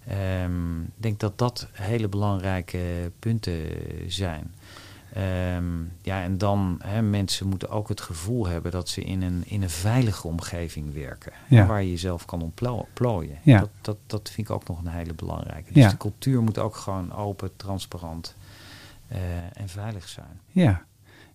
Ehm, 0.07 0.81
Ik 0.81 0.87
denk 0.97 1.19
dat 1.19 1.37
dat 1.37 1.67
hele 1.71 2.07
belangrijke 2.07 3.11
punten 3.19 3.61
zijn. 4.07 4.53
Ehm, 5.13 5.81
ja, 6.01 6.21
en 6.23 6.37
dan, 6.37 6.79
hè, 6.83 7.01
mensen 7.01 7.47
moeten 7.47 7.69
ook 7.69 7.89
het 7.89 8.01
gevoel 8.01 8.47
hebben 8.47 8.71
dat 8.71 8.89
ze 8.89 9.01
in 9.01 9.21
een, 9.21 9.43
in 9.45 9.61
een 9.61 9.69
veilige 9.69 10.27
omgeving 10.27 10.93
werken. 10.93 11.31
Ja. 11.47 11.65
Waar 11.65 11.81
je 11.83 11.89
jezelf 11.89 12.25
kan 12.25 12.41
ontplooien. 12.41 13.37
Ja. 13.43 13.59
Dat, 13.59 13.69
dat, 13.81 13.97
dat 14.05 14.29
vind 14.29 14.47
ik 14.49 14.53
ook 14.55 14.67
nog 14.67 14.79
een 14.79 14.87
hele 14.87 15.13
belangrijke. 15.13 15.73
Dus 15.73 15.83
Ja. 15.83 15.89
de 15.89 15.97
cultuur 15.97 16.41
moet 16.41 16.57
ook 16.57 16.75
gewoon 16.75 17.13
open, 17.13 17.55
transparant 17.55 18.35
eh, 19.07 19.19
en 19.53 19.69
veilig 19.69 20.07
zijn. 20.07 20.39
Ja, 20.47 20.83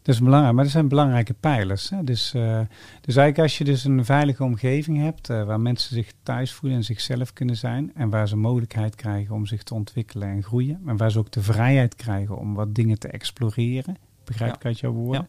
dat 0.06 0.14
is 0.14 0.20
belangrijk. 0.20 0.54
Maar 0.54 0.64
er 0.64 0.70
zijn 0.70 0.88
belangrijke 0.88 1.34
pijlers. 1.34 1.90
Hè? 1.90 2.04
Dus, 2.04 2.34
eh, 2.34 2.60
dus 3.00 3.16
eigenlijk 3.16 3.38
als 3.38 3.58
je 3.58 3.64
dus 3.64 3.84
een 3.84 4.04
veilige 4.04 4.44
omgeving 4.44 4.98
hebt 4.98 5.30
eh, 5.30 5.44
waar 5.44 5.60
mensen 5.60 5.94
zich 5.94 6.12
thuis 6.22 6.52
voelen 6.52 6.78
en 6.78 6.84
zichzelf 6.84 7.32
kunnen 7.32 7.56
zijn. 7.56 7.90
En 7.94 8.10
waar 8.10 8.28
ze 8.28 8.36
mogelijkheid 8.36 8.94
krijgen 8.94 9.34
om 9.34 9.46
zich 9.46 9.62
te 9.62 9.74
ontwikkelen 9.74 10.28
en 10.28 10.42
groeien. 10.42 10.80
En 10.86 10.96
waar 10.96 11.10
ze 11.10 11.18
ook 11.18 11.30
de 11.30 11.42
vrijheid 11.42 11.94
krijgen 11.94 12.38
om 12.38 12.54
wat 12.54 12.74
dingen 12.74 12.98
te 12.98 13.08
exploreren. 13.08 13.96
Begrijp 14.24 14.50
Ja. 14.50 14.56
ik 14.56 14.64
uit 14.64 14.80
jouw 14.80 14.92
woorden? 14.92 15.28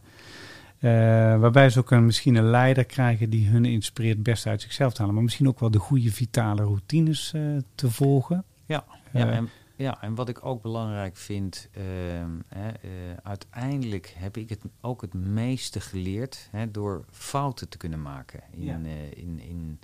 Eh, 0.78 0.90
waarbij 1.40 1.70
ze 1.70 1.78
ook 1.78 1.90
een, 1.90 2.04
misschien 2.04 2.34
een 2.34 2.50
leider 2.50 2.84
krijgen 2.84 3.30
die 3.30 3.48
hun 3.48 3.64
inspireert 3.64 4.14
het 4.14 4.22
beste 4.22 4.48
uit 4.48 4.62
zichzelf 4.62 4.92
te 4.92 4.98
halen. 4.98 5.14
Maar 5.14 5.24
misschien 5.24 5.48
ook 5.48 5.60
wel 5.60 5.70
de 5.70 5.78
goede 5.78 6.12
vitale 6.12 6.62
routines 6.62 7.34
te 7.74 7.90
volgen. 7.90 8.44
Ja, 8.66 8.84
ja, 9.12 9.30
en, 9.30 9.48
ja, 9.78 10.02
en 10.02 10.14
wat 10.14 10.28
ik 10.28 10.44
ook 10.44 10.62
belangrijk 10.62 11.16
vind, 11.16 11.68
ehm, 11.72 12.30
hè, 12.48 12.68
eh, 12.70 12.90
uiteindelijk 13.22 14.14
heb 14.16 14.36
ik 14.36 14.48
het 14.48 14.60
ook 14.80 15.00
het 15.00 15.14
meeste 15.14 15.80
geleerd 15.80 16.48
hè, 16.50 16.70
door 16.70 17.04
fouten 17.10 17.68
te 17.68 17.76
kunnen 17.76 18.02
maken 18.02 18.40
in, 18.50 18.62
Ja. 18.64 18.80
eh, 18.84 19.10
in, 19.12 19.40
in, 19.40 19.80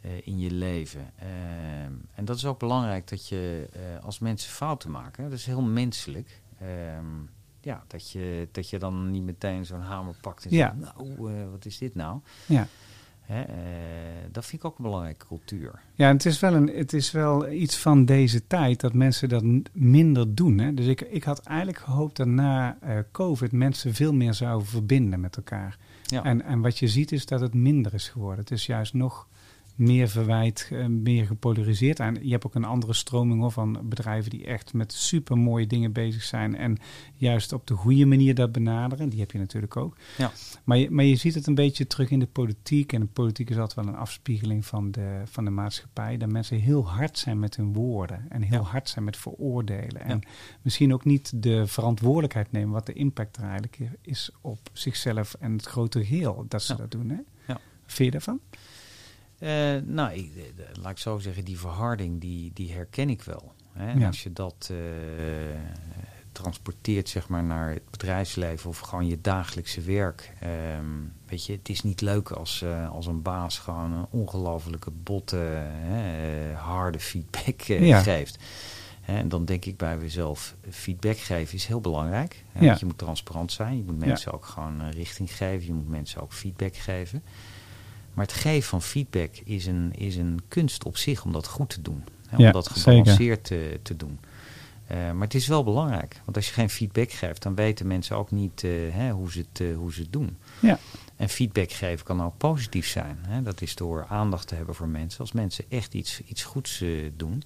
eh, 0.00 0.26
in 0.26 0.38
je 0.38 0.50
leven. 0.50 1.10
Ehm, 1.18 1.92
en 2.14 2.24
dat 2.24 2.36
is 2.36 2.44
ook 2.46 2.58
belangrijk 2.58 3.08
dat 3.08 3.28
je 3.28 3.68
als 4.02 4.18
mensen 4.18 4.50
fouten 4.50 4.90
maken, 4.90 5.22
dat 5.24 5.32
is 5.38 5.46
heel 5.46 5.62
menselijk. 5.62 6.40
Ehm, 6.60 7.06
ja, 7.60 7.84
dat 7.86 8.10
je, 8.10 8.48
dat 8.52 8.70
je 8.70 8.78
dan 8.78 9.10
niet 9.10 9.22
meteen 9.22 9.66
zo'n 9.66 9.80
hamer 9.80 10.14
pakt 10.20 10.44
en 10.44 10.50
Ja. 10.50 10.74
zegt, 10.78 10.94
nou, 10.96 11.50
wat 11.50 11.64
is 11.64 11.78
dit 11.78 11.94
nou? 11.94 12.20
Ja. 12.46 12.66
Hè, 13.30 13.42
eh, 13.42 13.56
dat 14.32 14.46
vind 14.46 14.62
ik 14.62 14.68
ook 14.68 14.78
een 14.78 14.84
belangrijke 14.84 15.26
cultuur. 15.26 15.80
Ja, 15.94 16.08
en 16.08 16.16
het 16.16 16.26
is 16.26 16.40
wel, 16.40 16.54
een, 16.54 16.70
het 16.74 16.92
is 16.92 17.10
wel 17.10 17.50
iets 17.50 17.76
van 17.76 18.04
deze 18.04 18.46
tijd 18.46 18.80
dat 18.80 18.92
mensen 18.92 19.28
dat 19.28 19.44
minder 19.72 20.34
doen. 20.34 20.58
Hè? 20.58 20.74
Dus 20.74 20.86
ik, 20.86 21.00
ik 21.00 21.24
had 21.24 21.40
eigenlijk 21.40 21.78
gehoopt 21.78 22.16
dat 22.16 22.26
na 22.26 22.78
eh, 22.80 22.98
COVID 23.12 23.52
mensen 23.52 23.94
veel 23.94 24.12
meer 24.12 24.34
zouden 24.34 24.66
verbinden 24.66 25.20
met 25.20 25.36
elkaar. 25.36 25.78
Ja. 26.02 26.24
En, 26.24 26.42
en 26.42 26.60
wat 26.60 26.78
je 26.78 26.88
ziet 26.88 27.12
is 27.12 27.26
dat 27.26 27.40
het 27.40 27.54
minder 27.54 27.94
is 27.94 28.08
geworden. 28.08 28.40
Het 28.40 28.50
is 28.50 28.66
juist 28.66 28.94
nog 28.94 29.28
meer 29.80 30.08
verwijt, 30.08 30.68
eh, 30.72 30.86
meer 30.86 31.26
gepolariseerd. 31.26 32.00
En 32.00 32.18
je 32.22 32.30
hebt 32.30 32.46
ook 32.46 32.54
een 32.54 32.64
andere 32.64 32.92
stroming 32.92 33.40
hoor, 33.40 33.50
van 33.50 33.78
bedrijven 33.88 34.30
die 34.30 34.44
echt 34.44 34.72
met 34.72 34.92
super 34.92 35.38
mooie 35.38 35.66
dingen 35.66 35.92
bezig 35.92 36.22
zijn. 36.22 36.56
En 36.56 36.78
juist 37.14 37.52
op 37.52 37.66
de 37.66 37.74
goede 37.74 38.06
manier 38.06 38.34
dat 38.34 38.52
benaderen. 38.52 39.08
Die 39.08 39.20
heb 39.20 39.30
je 39.30 39.38
natuurlijk 39.38 39.76
ook. 39.76 39.96
Ja. 40.18 40.30
Maar, 40.64 40.76
je, 40.78 40.90
maar 40.90 41.04
je 41.04 41.16
ziet 41.16 41.34
het 41.34 41.46
een 41.46 41.54
beetje 41.54 41.86
terug 41.86 42.10
in 42.10 42.18
de 42.18 42.26
politiek. 42.26 42.92
En 42.92 43.00
de 43.00 43.06
politiek 43.06 43.50
is 43.50 43.56
altijd 43.58 43.84
wel 43.86 43.94
een 43.94 44.00
afspiegeling 44.00 44.66
van 44.66 44.90
de, 44.90 45.22
van 45.24 45.44
de 45.44 45.50
maatschappij. 45.50 46.16
Dat 46.16 46.28
mensen 46.30 46.58
heel 46.58 46.88
hard 46.88 47.18
zijn 47.18 47.38
met 47.38 47.56
hun 47.56 47.72
woorden. 47.72 48.26
En 48.28 48.42
heel 48.42 48.62
Ja. 48.62 48.66
hard 48.68 48.88
zijn 48.88 49.04
met 49.04 49.16
veroordelen. 49.16 50.00
En 50.02 50.20
misschien 50.62 50.92
ook 50.92 51.04
niet 51.04 51.32
de 51.42 51.66
verantwoordelijkheid 51.66 52.52
nemen. 52.52 52.70
Wat 52.70 52.86
de 52.86 52.92
impact 52.92 53.36
er 53.36 53.42
eigenlijk 53.42 53.78
is 54.02 54.30
op 54.40 54.58
zichzelf 54.72 55.34
en 55.34 55.52
het 55.52 55.66
grote 55.66 56.04
geheel. 56.04 56.44
Dat 56.48 56.62
ze 56.62 56.76
dat 56.76 56.90
doen. 56.90 57.08
Hè? 57.10 57.16
Ja. 57.46 57.60
Vind 57.86 58.04
je 58.04 58.10
daarvan? 58.10 58.40
Eh, 59.40 59.76
nou, 59.84 60.12
ik, 60.14 60.30
eh, 60.36 60.64
laat 60.82 60.90
ik 60.90 60.98
zo 60.98 61.18
zeggen, 61.18 61.44
die 61.44 61.58
verharding, 61.58 62.20
die, 62.20 62.50
die 62.54 62.72
herken 62.72 63.10
ik 63.10 63.22
wel. 63.22 63.52
Hè? 63.72 63.92
Ja. 63.92 64.06
als 64.06 64.22
je 64.22 64.32
dat 64.32 64.68
eh, 64.70 64.76
transporteert 66.32 67.08
zeg 67.08 67.28
maar, 67.28 67.44
naar 67.44 67.70
het 67.70 67.90
bedrijfsleven 67.90 68.70
of 68.70 68.78
gewoon 68.78 69.06
je 69.06 69.20
dagelijkse 69.20 69.80
werk. 69.80 70.32
ehm, 70.40 70.84
weet 71.26 71.46
je, 71.46 71.52
het 71.52 71.68
is 71.68 71.82
niet 71.82 72.00
leuk 72.00 72.30
als, 72.30 72.64
als 72.90 73.06
een 73.06 73.22
baas 73.22 73.58
gewoon 73.58 73.92
een 73.92 74.06
ongelofelijke 74.10 74.90
botte, 74.90 75.62
harde 76.56 77.00
feedback 77.00 77.60
Ja. 77.62 78.00
geeft. 78.02 78.38
En 79.04 79.28
dan 79.28 79.44
denk 79.44 79.64
ik 79.64 79.76
bij 79.76 79.96
mezelf, 79.98 80.54
feedback 80.70 81.18
geven 81.18 81.54
is 81.54 81.66
heel 81.66 81.80
belangrijk. 81.80 82.44
Hè, 82.52 82.60
Ja. 82.60 82.66
Want 82.66 82.80
je 82.80 82.86
moet 82.86 82.98
transparant 82.98 83.52
zijn. 83.52 83.76
Je 83.76 83.82
moet 83.82 83.98
mensen 83.98 84.32
ook 84.32 84.44
gewoon 84.44 84.88
richting 84.90 85.36
geven. 85.36 85.66
Je 85.66 85.72
moet 85.74 85.88
mensen 85.88 86.20
ook 86.22 86.32
feedback 86.32 86.76
geven. 86.76 87.22
Maar 88.20 88.28
het 88.28 88.38
geven 88.38 88.68
van 88.68 88.82
feedback 88.82 89.36
is 89.44 89.66
een, 89.66 89.92
is 89.94 90.16
een 90.16 90.40
kunst 90.48 90.84
op 90.84 90.96
zich 90.96 91.24
om 91.24 91.32
dat 91.32 91.46
goed 91.46 91.68
te 91.68 91.82
doen. 91.82 92.04
Hè, 92.28 92.36
om 92.36 92.42
Ja, 92.42 92.50
dat 92.50 92.68
gebalanceerd 92.68 93.44
te, 93.44 93.80
te 93.82 93.96
doen. 93.96 94.18
Eh, 94.86 94.96
maar 94.96 95.24
het 95.24 95.34
is 95.34 95.46
wel 95.46 95.64
belangrijk. 95.64 96.20
Want 96.24 96.36
als 96.36 96.46
je 96.46 96.52
geen 96.52 96.70
feedback 96.70 97.10
geeft, 97.10 97.42
dan 97.42 97.54
weten 97.54 97.86
mensen 97.86 98.16
ook 98.16 98.30
niet 98.30 98.64
eh, 98.64 98.70
hè, 98.90 99.10
hoe, 99.10 99.32
ze 99.32 99.38
het, 99.38 99.60
eh, 99.60 99.76
hoe 99.76 99.92
ze 99.92 100.00
het 100.00 100.12
doen. 100.12 100.36
Ja. 100.58 100.78
En 101.16 101.28
feedback 101.28 101.72
geven 101.72 102.06
kan 102.06 102.22
ook 102.22 102.36
positief 102.36 102.86
zijn. 102.86 103.18
Hè? 103.28 103.42
Dat 103.42 103.60
is 103.60 103.74
door 103.74 104.06
aandacht 104.08 104.46
te 104.46 104.54
hebben 104.54 104.74
voor 104.74 104.88
mensen. 104.88 105.20
Als 105.20 105.32
mensen 105.32 105.64
echt 105.68 105.94
iets, 105.94 106.20
iets 106.24 106.44
goeds 106.44 106.84
doen. 107.16 107.42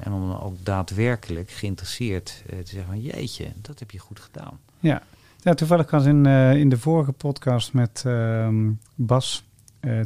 en 0.00 0.12
om 0.12 0.28
dan 0.28 0.40
ook 0.40 0.64
daadwerkelijk 0.64 1.50
geïnteresseerd 1.50 2.42
te 2.46 2.62
zeggen 2.64 2.86
van 2.86 3.00
jeetje, 3.00 3.52
dat 3.62 3.78
heb 3.78 3.90
je 3.90 3.98
goed 3.98 4.20
gedaan. 4.20 4.58
Ja, 4.80 5.02
ja 5.42 5.54
toevallig 5.54 5.90
was 5.90 6.04
in, 6.04 6.26
in 6.56 6.68
de 6.68 6.78
vorige 6.78 7.12
podcast 7.12 7.72
met 7.72 8.02
ehm, 8.06 8.70
Bas 8.94 9.44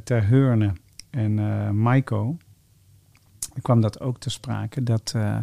ter 0.04 0.26
Heurne 0.26 0.72
en 1.10 1.38
eh 1.38 1.70
Maiko 1.70 2.36
kwam 3.62 3.80
dat 3.80 4.00
ook 4.00 4.18
te 4.18 4.30
sprake. 4.30 4.82
Dat 4.82 5.12
eh, 5.16 5.38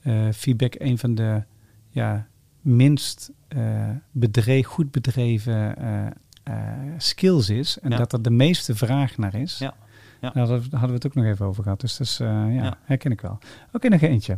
eh, 0.00 0.32
feedback 0.32 0.74
een 0.78 0.98
van 0.98 1.14
de 1.14 1.42
ja, 1.88 2.26
minst 2.60 3.30
eh, 3.48 3.90
bedreven, 4.10 4.70
goed 4.70 4.90
bedreven 4.90 5.76
eh, 5.76 6.06
eh, 6.42 6.92
skills 6.98 7.48
is. 7.50 7.78
En 7.80 7.90
Ja. 7.90 7.96
dat 7.96 8.12
er 8.12 8.22
de 8.22 8.30
meeste 8.30 8.74
vraag 8.76 9.16
naar 9.18 9.34
is. 9.34 9.58
Ja, 9.58 9.74
ja. 10.20 10.30
Daar 10.30 10.46
hadden 10.48 10.70
we- 10.88 10.92
het 10.92 11.06
ook 11.06 11.14
nog 11.14 11.24
even 11.24 11.46
over 11.46 11.62
gehad. 11.62 11.80
Dus 11.80 11.96
dat 11.96 12.06
is, 12.06 12.20
eh, 12.20 12.26
ja, 12.28 12.48
Ja. 12.62 12.78
herken 12.84 13.10
ik 13.12 13.20
wel. 13.20 13.38
Oké, 13.72 13.88
nog 13.88 14.00
eentje. 14.00 14.36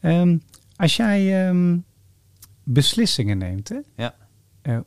Ehm, 0.00 0.38
als 0.76 0.96
jij 0.96 1.46
ehm, 1.48 1.78
beslissingen 2.64 3.38
neemt, 3.38 3.68
hè? 3.68 3.78
Ja. 3.96 4.14
Eh, 4.62 4.78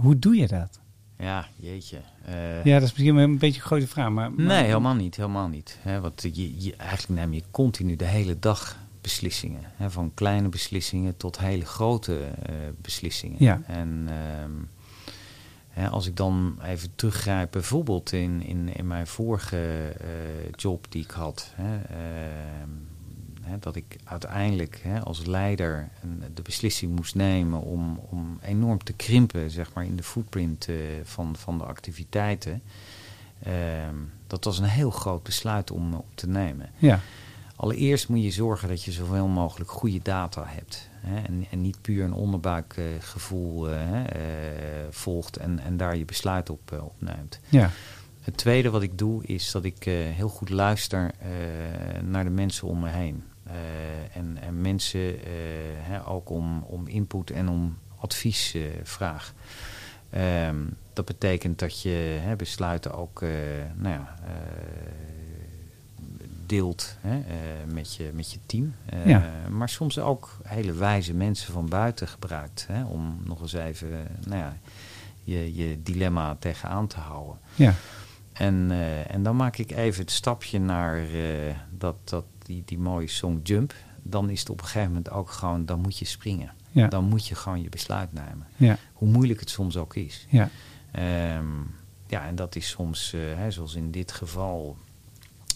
hoe 0.00 0.18
doe 0.18 0.36
je 0.36 0.46
dat? 0.46 0.80
Ja, 1.22 1.46
jeetje. 1.56 2.00
Eh, 2.24 2.64
Ja, 2.64 2.74
dat 2.78 2.82
is 2.88 2.92
misschien 2.94 3.16
een 3.16 3.38
beetje 3.38 3.60
een 3.60 3.66
grote 3.66 3.86
vraag. 3.88 4.10
Maar, 4.10 4.32
maar- 4.32 4.46
Nee, 4.46 4.64
helemaal 4.64 4.94
niet. 4.94 5.16
Helemaal 5.16 5.48
niet. 5.48 5.78
Hè, 5.80 6.00
want 6.00 6.22
je, 6.22 6.62
je, 6.64 6.76
eigenlijk 6.76 7.20
neem 7.20 7.32
je 7.32 7.42
continu 7.50 7.96
de 7.96 8.04
hele 8.04 8.38
dag 8.38 8.76
beslissingen. 9.00 9.60
Hè, 9.76 9.90
van 9.90 10.10
kleine 10.14 10.48
beslissingen 10.48 11.16
tot 11.16 11.38
hele 11.38 11.64
grote 11.64 12.18
eh, 12.20 12.54
beslissingen. 12.80 13.36
Ja. 13.38 13.60
En 13.66 14.08
ehm, 14.08 15.90
als 15.90 16.06
ik 16.06 16.16
dan 16.16 16.58
even 16.64 16.88
teruggrijp, 16.94 17.50
bijvoorbeeld 17.50 18.12
in, 18.12 18.42
in, 18.42 18.74
in 18.76 18.86
mijn 18.86 19.06
vorige 19.06 19.88
eh, 20.00 20.06
job 20.56 20.86
die 20.88 21.02
ik 21.02 21.10
had. 21.10 21.52
Hè, 21.54 21.76
ehm, 21.82 22.70
hè, 23.42 23.58
dat 23.58 23.76
ik 23.76 23.96
uiteindelijk 24.04 24.80
hè, 24.82 25.00
als 25.00 25.26
leider 25.26 25.88
een, 26.02 26.22
de 26.34 26.42
beslissing 26.42 26.96
moest 26.96 27.14
nemen 27.14 27.60
om, 27.60 28.00
om 28.10 28.38
enorm 28.42 28.84
te 28.84 28.92
krimpen 28.92 29.50
zeg 29.50 29.72
maar, 29.72 29.84
in 29.84 29.96
de 29.96 30.02
footprint 30.02 30.68
eh, 30.68 30.76
van, 31.02 31.36
van 31.36 31.58
de 31.58 31.64
activiteiten. 31.64 32.62
Ehm, 33.42 33.96
dat 34.26 34.44
was 34.44 34.58
een 34.58 34.64
heel 34.64 34.90
groot 34.90 35.22
besluit 35.22 35.70
om, 35.70 35.94
om 35.94 36.04
te 36.14 36.28
nemen. 36.28 36.70
Ja, 36.78 37.00
Allereerst 37.56 38.08
moet 38.08 38.22
je 38.22 38.30
zorgen 38.30 38.68
dat 38.68 38.84
je 38.84 38.92
zoveel 38.92 39.26
mogelijk 39.26 39.70
goede 39.70 40.00
data 40.02 40.44
hebt. 40.46 40.88
Hè, 41.00 41.22
en, 41.22 41.46
en 41.50 41.60
niet 41.60 41.80
puur 41.80 42.04
een 42.04 42.12
onderbuikgevoel 42.12 43.70
eh, 43.70 43.98
eh, 44.00 44.86
volgt 44.90 45.36
en, 45.36 45.58
en 45.58 45.76
daar 45.76 45.96
je 45.96 46.04
besluit 46.04 46.50
op, 46.50 46.72
eh, 46.72 46.84
op 46.84 46.94
neemt. 46.98 47.40
ja, 47.48 47.70
Het 48.20 48.36
tweede 48.36 48.70
wat 48.70 48.82
ik 48.82 48.98
doe 48.98 49.26
is 49.26 49.50
dat 49.50 49.64
ik 49.64 49.86
eh, 49.86 49.94
heel 49.94 50.28
goed 50.28 50.48
luister 50.50 51.10
eh, 51.18 51.28
naar 52.02 52.24
de 52.24 52.30
mensen 52.30 52.68
om 52.68 52.80
me 52.80 52.88
heen. 52.88 53.24
Eh, 53.46 54.16
en, 54.16 54.38
en 54.40 54.60
mensen 54.60 55.24
eh, 55.24 55.32
hè, 55.78 56.06
ook 56.06 56.30
om, 56.30 56.62
om 56.62 56.86
input 56.86 57.30
en 57.30 57.48
om 57.48 57.78
advies 57.98 58.54
eh, 58.54 58.62
vraag. 58.82 59.34
Ehm, 60.10 60.56
dat 60.92 61.04
betekent 61.04 61.58
dat 61.58 61.82
je 61.82 62.18
hè, 62.20 62.36
besluiten 62.36 62.94
ook 62.94 63.20
nou 63.74 63.94
ja, 63.94 64.14
deelt 66.46 66.96
hè, 67.00 67.22
met, 67.66 67.94
je, 67.94 68.10
met 68.14 68.32
je 68.32 68.38
team. 68.46 68.74
Ja. 69.04 69.30
Maar 69.50 69.68
soms 69.68 69.98
ook 69.98 70.38
hele 70.42 70.72
wijze 70.72 71.14
mensen 71.14 71.52
van 71.52 71.68
buiten 71.68 72.08
gebruikt. 72.08 72.66
Hè, 72.68 72.84
om 72.84 73.20
nog 73.24 73.40
eens 73.40 73.52
even 73.52 73.88
nou 74.26 74.38
ja, 74.38 74.56
je, 75.24 75.54
je 75.54 75.82
dilemma 75.82 76.36
tegenaan 76.38 76.86
te 76.86 76.98
houden. 76.98 77.38
ja, 77.54 77.74
En, 78.32 78.70
en 79.08 79.22
dan 79.22 79.36
maak 79.36 79.56
ik 79.56 79.70
even 79.70 80.00
het 80.00 80.10
stapje 80.10 80.60
naar 80.60 81.00
dat, 81.70 81.96
dat, 82.04 82.24
die, 82.46 82.62
die 82.66 82.78
mooie 82.78 83.08
song 83.08 83.40
Jump. 83.42 83.74
Dan 84.02 84.30
is 84.30 84.40
het 84.40 84.50
op 84.50 84.58
een 84.60 84.64
gegeven 84.66 84.88
moment 84.88 85.10
ook 85.10 85.30
gewoon, 85.30 85.64
dan 85.66 85.80
moet 85.80 85.98
je 85.98 86.04
springen. 86.04 86.52
ja, 86.70 86.88
Dan 86.88 87.04
moet 87.04 87.26
je 87.26 87.34
gewoon 87.34 87.62
je 87.62 87.68
besluit 87.68 88.12
nemen. 88.12 88.46
ja, 88.56 88.78
Hoe 88.92 89.08
moeilijk 89.08 89.40
het 89.40 89.50
soms 89.50 89.76
ook 89.76 89.94
is. 89.94 90.26
ja, 90.30 90.48
Ehm, 90.92 91.46
ja, 92.06 92.26
en 92.26 92.34
dat 92.34 92.56
is 92.56 92.68
soms, 92.68 93.12
eh, 93.12 93.20
hè, 93.20 93.50
zoals 93.50 93.74
in 93.74 93.90
dit 93.90 94.12
geval, 94.12 94.76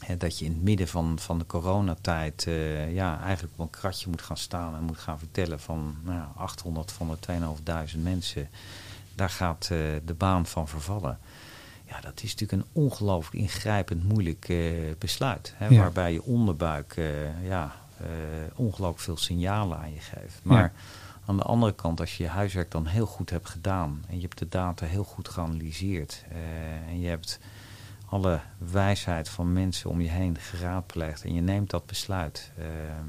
Hè, 0.00 0.16
dat 0.16 0.38
je 0.38 0.44
in 0.44 0.52
het 0.52 0.62
midden 0.62 0.88
van, 0.88 1.18
van 1.18 1.38
de 1.38 1.46
coronatijd 1.46 2.44
eh, 2.46 2.94
ja, 2.94 3.20
eigenlijk 3.20 3.52
op 3.56 3.60
een 3.60 3.70
kratje 3.80 4.08
moet 4.10 4.22
gaan 4.22 4.36
staan 4.36 4.74
en 4.76 4.82
moet 4.82 4.98
gaan 4.98 5.18
vertellen 5.18 5.60
van 5.60 5.96
nou, 6.02 6.16
ja, 6.16 6.32
800 6.36 6.92
van 6.92 7.08
de 7.10 7.18
2500 7.18 8.12
mensen, 8.14 8.48
daar 9.14 9.30
gaat 9.30 9.62
eh, 9.62 9.78
de 10.04 10.14
baan 10.16 10.46
van 10.46 10.68
vervallen. 10.68 11.18
Ja, 11.88 12.00
dat 12.00 12.22
is 12.22 12.34
natuurlijk 12.34 12.62
een 12.62 12.82
ongelooflijk 12.82 13.42
ingrijpend 13.42 14.04
moeilijk 14.04 14.48
eh, 14.48 14.58
besluit. 14.98 15.54
Hè, 15.56 15.66
Ja. 15.66 15.78
Waarbij 15.80 16.12
je 16.12 16.22
onderbuik 16.22 16.96
eh, 16.96 17.46
ja, 17.46 17.72
eh, 18.00 18.06
ongelooflijk 18.54 19.00
veel 19.00 19.16
signalen 19.16 19.78
aan 19.78 19.92
je 19.94 20.00
geeft. 20.00 20.40
Maar 20.42 20.72
aan 21.26 21.36
de 21.36 21.42
andere 21.42 21.74
kant, 21.74 22.00
als 22.00 22.16
je 22.16 22.22
je 22.22 22.28
huiswerk 22.28 22.70
dan 22.70 22.86
heel 22.86 23.06
goed 23.06 23.30
hebt 23.30 23.48
gedaan 23.48 24.04
en 24.08 24.16
je 24.16 24.22
hebt 24.22 24.38
de 24.38 24.48
data 24.48 24.86
heel 24.86 25.04
goed 25.04 25.28
geanalyseerd 25.28 26.24
en 26.88 27.00
je 27.00 27.08
hebt 27.08 27.38
alle 28.08 28.40
wijsheid 28.58 29.28
van 29.28 29.52
mensen 29.52 29.90
om 29.90 30.00
je 30.00 30.08
heen 30.08 30.36
geraadpleegd 30.38 31.24
en 31.24 31.34
je 31.34 31.40
neemt 31.40 31.70
dat 31.70 31.86
besluit, 31.86 32.52
ehm, 32.58 33.06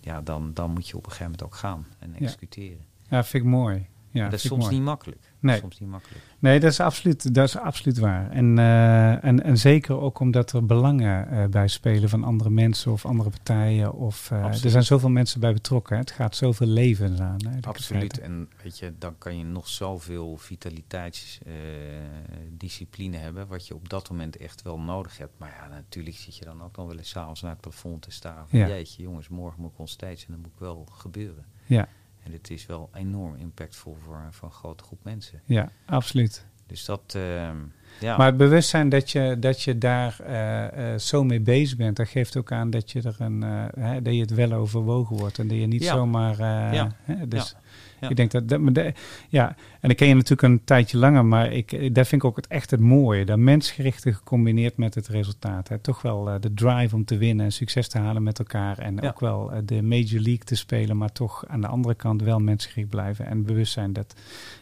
ja, 0.00 0.20
dan, 0.20 0.50
dan 0.54 0.70
moet 0.70 0.88
je 0.88 0.96
op 0.96 1.04
een 1.04 1.10
gegeven 1.10 1.30
moment 1.32 1.42
ook 1.52 1.54
gaan 1.60 1.86
en 1.98 2.14
Ja. 2.18 2.24
executeren. 2.24 2.84
Ja, 3.08 3.24
vind 3.24 3.44
ik 3.44 3.50
mooi. 3.50 3.86
Ja, 4.10 4.24
dat 4.24 4.32
is 4.32 4.46
soms 4.46 4.62
mooi. 4.64 4.74
niet 4.74 4.84
makkelijk. 4.84 5.32
Nee. 5.44 5.58
Soms 5.58 5.80
niet 5.80 5.88
makkelijk. 5.88 6.24
Nee, 6.38 6.60
dat 6.60 6.70
is 6.70 6.80
absoluut, 6.80 7.34
dat 7.34 7.48
is 7.48 7.56
absoluut 7.56 7.98
waar. 7.98 8.30
En, 8.30 8.58
eh, 8.58 9.24
en, 9.24 9.42
en 9.42 9.58
zeker 9.58 10.00
ook 10.00 10.18
omdat 10.18 10.52
er 10.52 10.66
belangen 10.66 11.28
eh, 11.28 11.46
bij 11.46 11.68
spelen 11.68 12.08
van 12.08 12.24
andere 12.24 12.50
mensen 12.50 12.92
of 12.92 13.06
andere 13.06 13.30
partijen. 13.30 13.92
Of, 13.92 14.30
eh, 14.30 14.44
er 14.44 14.70
zijn 14.70 14.82
zoveel 14.82 15.08
mensen 15.08 15.40
bij 15.40 15.52
betrokken. 15.52 15.94
Hè. 15.94 16.00
Het 16.00 16.10
gaat 16.10 16.36
zoveel 16.36 16.66
levens 16.66 17.20
aan. 17.20 17.46
Hè, 17.48 17.58
Absoluut. 17.60 18.20
En 18.20 18.48
weet 18.62 18.78
je, 18.78 18.92
dan 18.98 19.18
kan 19.18 19.38
je 19.38 19.44
nog 19.44 19.68
zoveel 19.68 20.36
vitaliteitsdiscipline 20.36 23.16
hebben, 23.16 23.46
wat 23.46 23.66
je 23.66 23.74
op 23.74 23.88
dat 23.88 24.10
moment 24.10 24.36
echt 24.36 24.62
wel 24.62 24.78
nodig 24.78 25.18
hebt. 25.18 25.38
Maar 25.38 25.56
ja, 25.60 25.68
natuurlijk 25.68 26.16
zit 26.16 26.36
je 26.36 26.44
dan 26.44 26.62
ook 26.62 26.76
nog 26.76 26.86
wel 26.86 26.96
eens 26.96 27.08
s'avonds 27.08 27.42
naar 27.42 27.50
het 27.50 27.60
plafond 27.60 28.02
te 28.02 28.10
staren. 28.10 28.48
Van, 28.48 28.58
Ja. 28.58 28.68
Jeetje, 28.68 29.02
jongens, 29.02 29.28
morgen 29.28 29.60
moet 29.60 29.70
ik 29.70 29.78
on 29.78 29.88
steeds 29.88 30.26
en 30.26 30.32
dat 30.32 30.38
moet 30.38 30.50
ik 30.52 30.58
wel 30.58 30.86
gebeuren. 30.90 31.44
Ja, 31.66 31.88
En 32.24 32.32
het 32.32 32.50
is 32.50 32.66
wel 32.66 32.90
enorm 32.94 33.34
impactvol 33.34 33.94
voor, 33.94 34.28
voor 34.30 34.48
een 34.48 34.54
grote 34.54 34.84
groep 34.84 35.04
mensen. 35.04 35.42
ja, 35.44 35.70
absoluut. 35.86 36.46
Dus 36.66 36.84
dat, 36.84 37.14
ehm, 37.14 37.58
ja. 38.00 38.16
Maar 38.16 38.26
het 38.26 38.36
bewustzijn 38.36 38.88
dat 38.88 39.10
je, 39.10 39.36
dat 39.40 39.62
je 39.62 39.78
daar 39.78 40.16
eh, 40.26 40.92
eh, 40.92 40.98
zo 40.98 41.24
mee 41.24 41.40
bezig 41.40 41.76
bent, 41.76 41.96
dat 41.96 42.08
geeft 42.08 42.36
ook 42.36 42.52
aan 42.52 42.70
dat 42.70 42.90
je, 42.90 43.02
er 43.02 43.16
een, 43.18 43.42
eh, 43.42 43.64
hè, 43.84 44.02
dat 44.02 44.14
je 44.14 44.20
het 44.20 44.34
wel 44.34 44.52
overwogen 44.52 45.16
wordt. 45.16 45.38
En 45.38 45.48
dat 45.48 45.56
je 45.56 45.66
niet 45.66 45.82
Ja. 45.82 45.94
zomaar. 45.94 46.38
Ja. 46.74 46.88
Hè, 47.02 47.28
dus 47.28 47.54
Ja. 48.00 48.10
Ik 48.10 48.16
denk 48.16 48.30
dat. 48.30 48.48
dat 48.74 48.92
ja, 49.28 49.56
en 49.80 49.90
ik 49.90 49.96
ken 49.96 50.08
je 50.08 50.14
natuurlijk 50.14 50.42
een 50.42 50.64
tijdje 50.64 50.98
langer, 50.98 51.24
maar 51.24 51.52
ik, 51.52 51.94
dat 51.94 52.08
vind 52.08 52.22
ik 52.22 52.28
ook 52.28 52.36
het, 52.36 52.46
echt 52.46 52.70
het 52.70 52.80
mooie. 52.80 53.24
Dat 53.24 53.38
mensgerichte 53.38 54.12
gecombineerd 54.12 54.76
met 54.76 54.94
het 54.94 55.08
resultaat. 55.08 55.68
Hè. 55.68 55.78
Toch 55.78 56.02
wel 56.02 56.40
de 56.40 56.54
drive 56.54 56.94
om 56.94 57.04
te 57.04 57.16
winnen 57.16 57.44
en 57.44 57.52
succes 57.52 57.88
te 57.88 57.98
halen 57.98 58.22
met 58.22 58.38
elkaar. 58.38 58.78
En 58.78 58.96
Ja. 59.00 59.08
ook 59.08 59.20
wel 59.20 59.50
de 59.64 59.82
Major 59.82 60.20
League 60.20 60.44
te 60.44 60.54
spelen, 60.54 60.96
maar 60.96 61.12
toch 61.12 61.44
aan 61.48 61.60
de 61.60 61.66
andere 61.66 61.94
kant 61.94 62.22
wel 62.22 62.38
mensgericht 62.40 62.88
blijven. 62.88 63.26
En 63.26 63.44
bewustzijn 63.44 63.92
dat 63.92 64.14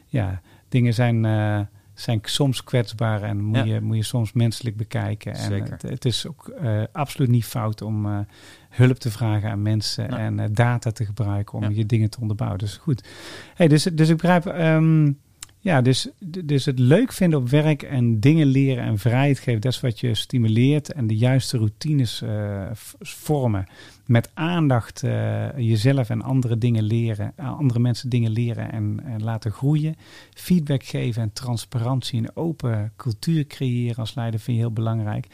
ja, 0.06 0.40
dingen 0.68 0.94
zijn. 0.94 1.24
Zijn 2.02 2.18
soms 2.22 2.64
kwetsbaar 2.64 3.22
en 3.22 3.40
moet, 3.42 3.56
Ja. 3.56 3.64
je, 3.64 3.80
moet 3.80 3.96
je 3.96 4.02
soms 4.02 4.32
menselijk 4.32 4.76
bekijken. 4.76 5.32
En 5.32 5.40
Zeker. 5.48 5.70
Het, 5.72 5.82
het 5.82 6.04
is 6.04 6.26
ook 6.26 6.48
eh, 6.48 6.82
absoluut 6.92 7.28
niet 7.30 7.44
fout 7.44 7.82
om 7.82 8.06
eh, 8.06 8.18
hulp 8.68 8.96
te 8.96 9.10
vragen 9.10 9.50
aan 9.50 9.62
mensen 9.62 10.08
en 10.08 10.38
eh, 10.40 10.48
data 10.52 10.90
te 10.90 11.04
gebruiken 11.04 11.54
om 11.58 11.62
Ja. 11.64 11.70
je 11.70 11.86
dingen 11.86 12.10
te 12.10 12.20
onderbouwen. 12.20 12.58
Dus 12.58 12.76
goed. 12.76 13.08
Hey, 13.54 13.68
dus, 13.68 13.82
dus 13.82 14.08
ik 14.08 14.16
begrijp, 14.16 14.46
ehm, 14.46 15.12
ja, 15.64 15.80
dus, 15.80 16.08
dus 16.44 16.64
het 16.64 16.78
leuk 16.78 17.12
vinden 17.12 17.38
op 17.38 17.48
werk 17.48 17.82
en 17.82 18.20
dingen 18.20 18.46
leren 18.46 18.84
en 18.84 18.98
vrijheid 18.98 19.38
geven, 19.38 19.60
dat 19.60 19.72
is 19.72 19.80
wat 19.80 20.00
je 20.00 20.14
stimuleert 20.14 20.92
en 20.92 21.06
de 21.06 21.16
juiste 21.16 21.56
routines 21.56 22.22
eh, 22.22 22.70
vormen. 23.00 23.66
Met 24.06 24.30
aandacht 24.34 25.02
eh, 25.02 25.56
jezelf 25.56 26.10
en 26.10 26.22
andere 26.22 26.58
dingen 26.58 26.82
leren, 26.82 27.32
eh, 27.36 27.58
andere 27.58 27.80
mensen 27.80 28.08
dingen 28.08 28.30
leren 28.30 28.72
en, 28.72 29.00
en 29.04 29.22
laten 29.22 29.50
groeien. 29.50 29.96
Feedback 30.34 30.82
geven 30.84 31.22
en 31.22 31.32
transparantie 31.32 32.18
en 32.18 32.36
open 32.36 32.92
cultuur 32.96 33.46
creëren 33.46 33.96
als 33.96 34.14
leider 34.14 34.40
vind 34.40 34.56
je 34.56 34.62
heel 34.62 34.72
belangrijk. 34.72 35.26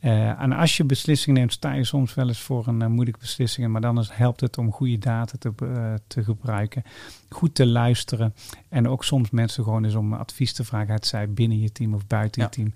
Eh, 0.00 0.40
en 0.40 0.52
als 0.52 0.76
je 0.76 0.84
beslissingen 0.84 1.38
neemt, 1.38 1.52
sta 1.52 1.72
je 1.72 1.84
soms 1.84 2.14
wel 2.14 2.28
eens 2.28 2.40
voor 2.40 2.66
een 2.66 2.82
eh, 2.82 2.88
moeilijke 2.88 3.20
beslissing. 3.20 3.68
Maar 3.68 3.80
dan 3.80 3.98
is, 3.98 4.10
helpt 4.12 4.40
het 4.40 4.58
om 4.58 4.72
goede 4.72 4.98
data 4.98 5.38
te, 5.38 5.52
eh, 5.62 5.94
te 6.06 6.24
gebruiken. 6.24 6.82
Goed 7.28 7.54
te 7.54 7.66
luisteren. 7.66 8.34
En 8.68 8.88
ook 8.88 9.04
soms 9.04 9.30
mensen 9.30 9.64
gewoon 9.64 9.84
eens 9.84 9.94
om 9.94 10.12
advies 10.12 10.52
te 10.52 10.64
vragen. 10.64 10.94
Het 10.94 11.06
zij 11.06 11.30
binnen 11.30 11.60
je 11.60 11.72
team 11.72 11.94
of 11.94 12.06
buiten 12.06 12.42
Ja. 12.42 12.48
je 12.50 12.54
team. 12.54 12.74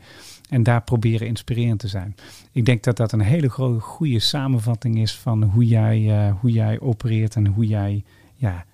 En 0.49 0.62
daar 0.62 0.83
proberen 0.83 1.27
inspirerend 1.27 1.81
te 1.81 1.89
zijn. 1.89 2.16
Ik 2.53 2.64
denk 2.64 2.83
dat 2.83 2.97
dat 2.97 3.12
een 3.12 3.21
hele 3.21 3.51
grote, 3.51 3.81
goede 3.81 4.18
samenvatting 4.18 4.99
is 4.99 5.14
van 5.14 5.43
hoe 5.43 5.66
jij, 5.66 6.31
hoe 6.41 6.51
jij 6.51 6.81
opereert. 6.81 7.37
En 7.37 7.47
hoe 7.47 7.66
jij 7.66 8.05
ja, 8.37 8.64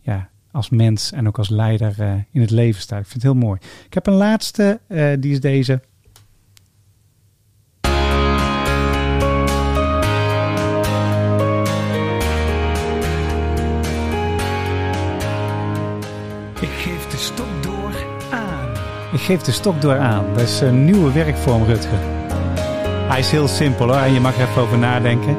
ja, 0.00 0.28
als 0.50 0.70
mens 0.70 1.12
en 1.12 1.26
ook 1.26 1.38
als 1.38 1.48
leider 1.48 2.24
in 2.30 2.40
het 2.40 2.50
leven 2.50 2.80
staat. 2.80 3.00
Ik 3.00 3.06
vind 3.06 3.22
het 3.22 3.32
heel 3.32 3.40
mooi. 3.40 3.60
Ik 3.86 3.94
heb 3.94 4.06
een 4.06 4.14
laatste, 4.14 4.80
die 5.18 5.32
is 5.32 5.40
deze. 5.40 5.80
De 17.16 17.22
stok 17.22 17.62
door 17.62 17.94
aan. 18.30 18.70
Ik 19.12 19.20
geef 19.20 19.42
de 19.42 19.52
stok 19.52 19.80
door 19.80 19.98
aan. 19.98 20.34
Dat 20.34 20.42
is 20.42 20.60
een 20.60 20.84
nieuwe 20.84 21.12
werkvorm, 21.12 21.64
Rutger. 21.64 21.98
Hij 23.08 23.18
is 23.18 23.30
heel 23.30 23.48
simpel 23.48 23.86
hoor. 23.86 23.96
En 23.96 24.12
je 24.12 24.20
mag 24.20 24.36
er 24.36 24.48
even 24.48 24.62
over 24.62 24.78
nadenken. 24.78 25.36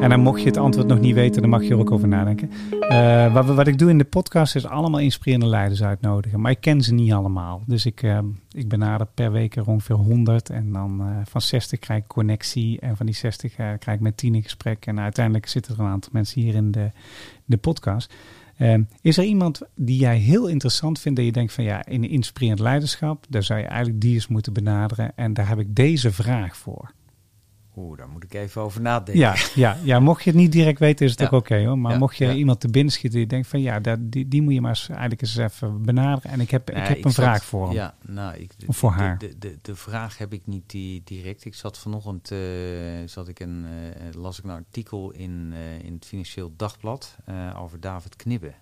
En 0.00 0.10
dan 0.10 0.20
mocht 0.20 0.40
je 0.40 0.46
het 0.46 0.56
antwoord 0.56 0.86
nog 0.86 1.00
niet 1.00 1.14
weten, 1.14 1.40
dan 1.40 1.50
mag 1.50 1.62
je 1.62 1.70
er 1.70 1.78
ook 1.78 1.90
over 1.90 2.08
nadenken. 2.08 2.50
Eh, 2.80 3.32
wat, 3.32 3.46
wat 3.46 3.66
ik 3.66 3.78
doe 3.78 3.90
in 3.90 3.98
de 3.98 4.04
podcast 4.04 4.54
is 4.54 4.66
allemaal 4.66 5.00
inspirerende 5.00 5.46
leiders 5.46 5.82
uitnodigen. 5.82 6.40
Maar 6.40 6.50
ik 6.50 6.60
ken 6.60 6.82
ze 6.82 6.94
niet 6.94 7.12
allemaal. 7.12 7.62
Dus 7.66 7.86
ik, 7.86 8.02
eh, 8.02 8.18
ik 8.50 8.68
benader 8.68 9.06
per 9.14 9.32
week 9.32 9.56
er 9.56 9.66
ongeveer 9.66 9.96
100. 9.96 10.50
En 10.50 10.72
dan 10.72 11.00
eh, 11.00 11.06
van 11.24 11.40
60 11.40 11.78
krijg 11.78 12.02
ik 12.02 12.06
connectie. 12.08 12.80
En 12.80 12.96
van 12.96 13.06
die 13.06 13.14
60 13.14 13.56
eh, 13.56 13.56
krijg 13.78 13.96
ik 13.98 14.00
met 14.00 14.16
10 14.16 14.34
in 14.34 14.42
gesprek. 14.42 14.86
En 14.86 15.00
uiteindelijk 15.00 15.46
zitten 15.46 15.74
er 15.74 15.80
een 15.80 15.90
aantal 15.90 16.10
mensen 16.12 16.40
hier 16.40 16.54
in 16.54 16.70
de, 16.70 16.90
de 17.44 17.56
podcast. 17.56 18.12
Eh, 18.56 18.74
is 19.00 19.18
er 19.18 19.24
iemand 19.24 19.62
die 19.74 19.98
jij 19.98 20.18
heel 20.18 20.46
interessant 20.46 20.98
vindt, 21.00 21.18
dat 21.18 21.26
je 21.26 21.32
denkt 21.32 21.52
van 21.52 21.64
ja, 21.64 21.86
in 21.86 22.08
inspirerend 22.08 22.60
leiderschap, 22.60 23.24
daar 23.28 23.42
zou 23.42 23.60
je 23.60 23.66
eigenlijk 23.66 24.00
die 24.00 24.14
eens 24.14 24.28
moeten 24.28 24.52
benaderen. 24.52 25.12
En 25.16 25.34
daar 25.34 25.48
heb 25.48 25.58
ik 25.58 25.74
deze 25.76 26.12
vraag 26.12 26.56
voor. 26.56 26.92
Oeh, 27.78 27.98
daar 27.98 28.08
moet 28.08 28.24
ik 28.24 28.34
even 28.34 28.62
over 28.62 28.80
nadenken. 28.80 29.22
Ja, 29.22 29.34
ja, 29.54 29.76
ja, 29.82 30.00
mocht 30.00 30.24
je 30.24 30.30
het 30.30 30.38
niet 30.38 30.52
direct 30.52 30.78
weten, 30.78 31.04
is 31.04 31.10
het 31.10 31.20
Ja. 31.20 31.26
ook 31.26 31.32
oké 31.32 31.64
hoor. 31.66 31.78
Maar 31.78 31.92
Ja, 31.92 31.98
mocht 31.98 32.16
je 32.16 32.24
ja. 32.26 32.32
iemand 32.34 32.60
te 32.60 32.68
binnen 32.68 32.92
schieten 32.92 33.18
die 33.18 33.28
denkt 33.28 33.46
van 33.48 33.60
ja, 33.60 33.80
dat, 33.80 33.98
die, 34.12 34.28
die 34.28 34.42
moet 34.42 34.52
je 34.52 34.60
maar 34.60 34.70
eens, 34.70 34.88
eigenlijk 34.88 35.20
eens 35.20 35.36
even 35.36 35.82
benaderen. 35.82 36.30
En 36.30 36.40
ik 36.40 36.50
heb, 36.50 36.70
ik 36.70 36.76
heb 36.76 37.04
een 37.04 37.10
zat- 37.10 37.24
vraag 37.24 37.44
voor 37.44 37.64
hem. 37.66 37.74
Ja, 37.74 37.94
nou, 38.06 38.36
ik, 38.36 38.52
Of 38.66 38.76
voor 38.76 38.90
de, 38.90 38.96
haar. 38.96 39.18
De, 39.18 39.38
de, 39.38 39.58
de 39.62 39.74
vraag 39.76 40.18
heb 40.18 40.32
ik 40.32 40.46
niet 40.46 40.70
die, 40.70 41.02
direct. 41.04 41.44
Ik 41.44 41.54
zat 41.54 41.78
vanochtend, 41.78 42.30
eh, 42.30 42.38
zat 43.06 43.28
ik 43.28 43.40
een, 43.40 43.64
eh, 43.66 44.14
las 44.20 44.38
ik 44.38 44.44
een 44.44 44.50
artikel 44.50 45.10
in, 45.12 45.50
eh, 45.52 45.78
in 45.84 45.92
het 45.94 46.04
Financieel 46.06 46.52
Dagblad 46.56 47.16
over 47.56 47.80
David 47.80 48.16
Knibbe 48.16 48.52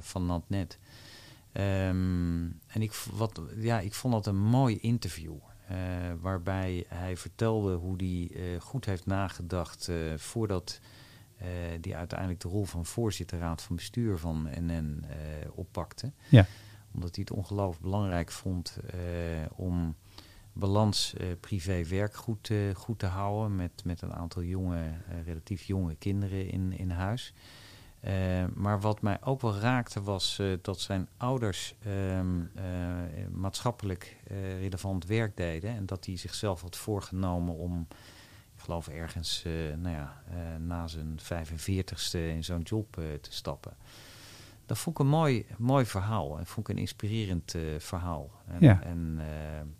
van 0.00 0.26
NatNet. 0.26 0.78
Ehm, 1.52 2.42
en 2.66 2.82
ik, 2.82 2.92
wat, 3.12 3.40
ja, 3.56 3.80
ik 3.80 3.94
vond 3.94 4.14
dat 4.14 4.26
een 4.26 4.40
mooi 4.42 4.78
interview. 4.80 5.32
Eh, 5.68 5.76
waarbij 6.20 6.84
hij 6.88 7.16
vertelde 7.16 7.74
hoe 7.74 7.94
hij 7.96 8.30
eh, 8.34 8.60
goed 8.60 8.84
heeft 8.84 9.06
nagedacht 9.06 9.88
eh, 9.88 9.96
voordat 10.16 10.80
die 11.80 11.96
uiteindelijk 11.96 12.40
de 12.40 12.48
rol 12.48 12.64
van 12.64 12.86
voorzitter 12.86 13.38
raad 13.38 13.62
van 13.62 13.76
bestuur 13.76 14.18
van 14.18 14.48
NN 14.58 15.04
oppakte 15.54 16.12
Ja. 16.28 16.46
omdat 16.94 17.14
hij 17.14 17.24
het 17.28 17.38
ongelooflijk 17.38 17.82
belangrijk 17.82 18.30
vond 18.30 18.78
om 19.56 19.96
balans 20.52 21.14
privé-werk 21.40 22.14
goed, 22.14 22.50
goed 22.74 22.98
te 22.98 23.06
houden. 23.06 23.56
Met, 23.56 23.84
met 23.84 24.02
een 24.02 24.14
aantal 24.14 24.42
jonge, 24.42 24.82
relatief 25.24 25.62
jonge 25.62 25.94
kinderen 25.94 26.50
in, 26.50 26.78
in 26.78 26.90
huis. 26.90 27.34
Eh, 28.02 28.44
maar 28.54 28.80
wat 28.80 29.02
mij 29.02 29.18
ook 29.24 29.40
wel 29.40 29.56
raakte 29.56 30.02
was 30.02 30.38
eh, 30.38 30.46
dat 30.62 30.80
zijn 30.80 31.08
ouders 31.16 31.74
ehm, 31.82 32.40
eh, 32.54 32.64
maatschappelijk 33.30 34.16
relevant 34.60 35.06
werk 35.06 35.36
deden. 35.36 35.70
En 35.70 35.86
dat 35.86 36.06
hij 36.06 36.16
zichzelf 36.16 36.60
had 36.60 36.76
voorgenomen 36.76 37.54
om, 37.54 37.86
ik 38.54 38.60
geloof 38.60 38.88
ergens 38.88 39.44
nou 39.76 39.96
ja, 39.96 40.22
na 40.58 40.86
zijn 40.86 41.18
45ste 41.20 42.18
in 42.18 42.44
zo'n 42.44 42.62
job 42.62 42.92
te 43.20 43.32
stappen. 43.32 43.76
Dat 44.66 44.78
vond 44.78 44.98
ik 44.98 45.04
een 45.04 45.10
mooi, 45.10 45.46
mooi 45.58 45.86
verhaal. 45.86 46.38
En 46.38 46.46
vond 46.46 46.68
ik 46.68 46.74
een 46.74 46.80
inspirerend 46.80 47.54
verhaal. 47.78 48.30
En, 48.46 48.60
Ja. 48.60 48.82
en 48.82 49.20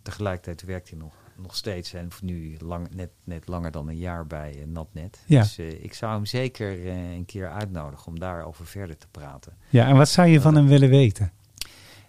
tegelijkertijd 0.02 0.62
werkt 0.62 0.90
hij 0.90 0.98
nog, 0.98 1.14
nog 1.36 1.56
steeds. 1.56 1.92
En 1.92 2.08
nu 2.22 2.56
lang, 2.58 2.94
net, 2.94 3.10
net 3.24 3.48
langer 3.48 3.70
dan 3.70 3.88
een 3.88 3.96
jaar 3.96 4.26
bij 4.26 4.60
eh, 4.60 4.66
Natnet. 4.66 5.24
Ja. 5.26 5.40
Dus 5.42 5.58
eh, 5.58 5.84
ik 5.84 5.94
zou 5.94 6.12
hem 6.12 6.26
zeker 6.26 6.86
eh, 6.86 7.12
een 7.12 7.24
keer 7.24 7.50
uitnodigen 7.50 8.06
om 8.06 8.18
daarover 8.18 8.66
verder 8.66 8.96
te 8.98 9.06
praten. 9.10 9.56
Ja, 9.68 9.86
en 9.86 9.96
wat 9.96 10.08
zou 10.08 10.28
je 10.28 10.40
van 10.40 10.54
hem 10.54 10.66
willen 10.66 10.88
weten? 10.88 11.32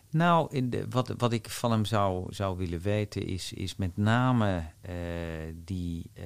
Nou, 0.10 0.48
in 0.52 0.70
de, 0.70 0.86
wat, 0.90 1.14
wat 1.18 1.34
ik 1.34 1.50
van 1.50 1.72
hem 1.72 1.86
zou, 1.86 2.34
zou 2.34 2.58
willen 2.58 2.80
weten 2.82 3.26
is, 3.26 3.54
is 3.54 3.76
met 3.76 3.98
name 3.98 4.64
die 5.66 6.10
eh, 6.14 6.24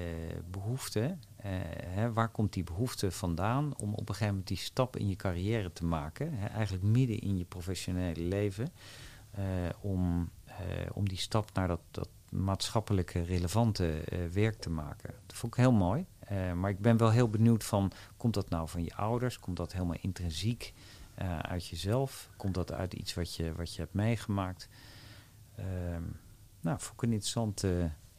behoefte. 0.52 1.18
eh, 1.36 1.52
hè, 1.86 2.14
waar 2.14 2.30
komt 2.30 2.54
die 2.54 2.64
behoefte 2.64 3.12
vandaan 3.12 3.74
om 3.78 3.94
op 3.94 4.00
een 4.00 4.06
gegeven 4.08 4.28
moment 4.28 4.48
die 4.48 4.58
stap 4.58 4.98
in 4.98 5.08
je 5.10 5.16
carrière 5.16 5.74
te 5.74 5.86
maken? 5.86 6.34
Hè, 6.34 6.48
eigenlijk 6.48 6.84
midden 6.84 7.20
in 7.20 7.38
je 7.38 7.46
professionele 7.46 8.22
leven. 8.22 8.68
om, 9.82 10.30
om 10.94 11.10
die 11.10 11.18
stap 11.18 11.54
naar 11.54 11.68
dat, 11.68 11.82
dat 11.92 12.10
maatschappelijke 12.30 13.22
relevante 13.22 14.00
eh, 14.00 14.20
werk 14.34 14.56
te 14.60 14.70
maken. 14.70 15.14
Dat 15.26 15.36
vond 15.36 15.54
ik 15.54 15.60
heel 15.60 15.72
mooi. 15.72 16.06
Eh, 16.20 16.54
maar 16.54 16.70
ik 16.70 16.80
ben 16.80 16.98
wel 16.98 17.12
heel 17.12 17.30
benieuwd 17.30 17.64
van, 17.64 17.92
komt 18.18 18.34
dat 18.34 18.50
nou 18.50 18.68
van 18.70 18.84
je 18.84 18.96
ouders? 18.96 19.40
Komt 19.40 19.58
dat 19.58 19.74
helemaal 19.74 19.98
intrinsiek 20.02 20.74
eh, 21.16 21.40
uit 21.40 21.68
jezelf? 21.68 22.30
Komt 22.38 22.54
dat 22.54 22.72
uit 22.72 22.94
iets 22.94 23.14
wat 23.14 23.36
je, 23.36 23.54
wat 23.56 23.76
je 23.76 23.82
hebt 23.82 23.94
meegemaakt? 23.94 24.70
Ehm, 25.56 26.02
nou, 26.62 26.80
vond 26.80 26.94
ik 26.94 27.02
een 27.02 27.12
interessant, 27.12 27.66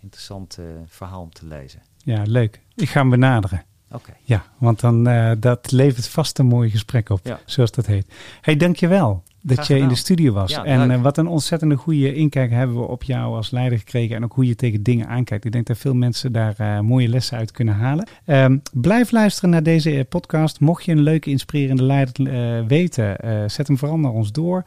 interessant 0.00 0.58
verhaal 0.86 1.22
om 1.22 1.32
te 1.32 1.46
lezen. 1.46 1.82
Ja, 1.96 2.22
leuk. 2.26 2.60
Ik 2.74 2.88
ga 2.88 3.00
hem 3.00 3.10
benaderen. 3.10 3.64
Oké. 3.90 4.16
Ja, 4.22 4.44
want 4.58 4.80
dan 4.80 5.04
dat 5.40 5.70
levert 5.70 6.08
vast 6.08 6.38
een 6.38 6.46
mooi 6.46 6.70
gesprek 6.70 7.08
op, 7.08 7.20
Ja. 7.26 7.40
zoals 7.44 7.70
dat 7.70 7.86
heet. 7.86 8.14
hey, 8.40 8.56
dankjewel 8.56 9.22
dat 9.42 9.66
je 9.66 9.78
in 9.78 9.88
de 9.88 9.94
studio 9.94 10.32
was. 10.32 10.50
Ja, 10.50 10.64
en 10.64 10.90
eh, 10.90 11.02
wat 11.02 11.18
een 11.18 11.26
ontzettende 11.26 11.76
goede 11.76 12.14
inkijk 12.14 12.50
hebben 12.50 12.76
we 12.76 12.86
op 12.86 13.02
jou 13.02 13.36
als 13.36 13.50
leider 13.50 13.78
gekregen 13.78 14.16
en 14.16 14.24
ook 14.24 14.32
hoe 14.32 14.46
je 14.46 14.54
tegen 14.54 14.82
dingen 14.82 15.06
aankijkt. 15.06 15.44
Ik 15.44 15.52
denk 15.52 15.66
dat 15.66 15.78
veel 15.78 15.94
mensen 15.94 16.32
daar 16.32 16.54
eh, 16.56 16.80
mooie 16.80 17.08
lessen 17.08 17.38
uit 17.38 17.50
kunnen 17.50 17.74
halen. 17.74 18.08
Ehm, 18.24 18.58
blijf 18.72 19.10
luisteren 19.10 19.50
naar 19.50 19.62
deze 19.62 19.98
eh, 19.98 20.04
podcast. 20.08 20.60
Mocht 20.60 20.84
je 20.84 20.92
een 20.92 21.00
leuke, 21.00 21.30
inspirerende 21.30 21.82
leider 21.82 22.66
weten, 22.66 23.16
zet 23.50 23.66
hem 23.66 23.78
vooral 23.78 23.98
naar 23.98 24.12
ons 24.12 24.32
door. 24.32 24.64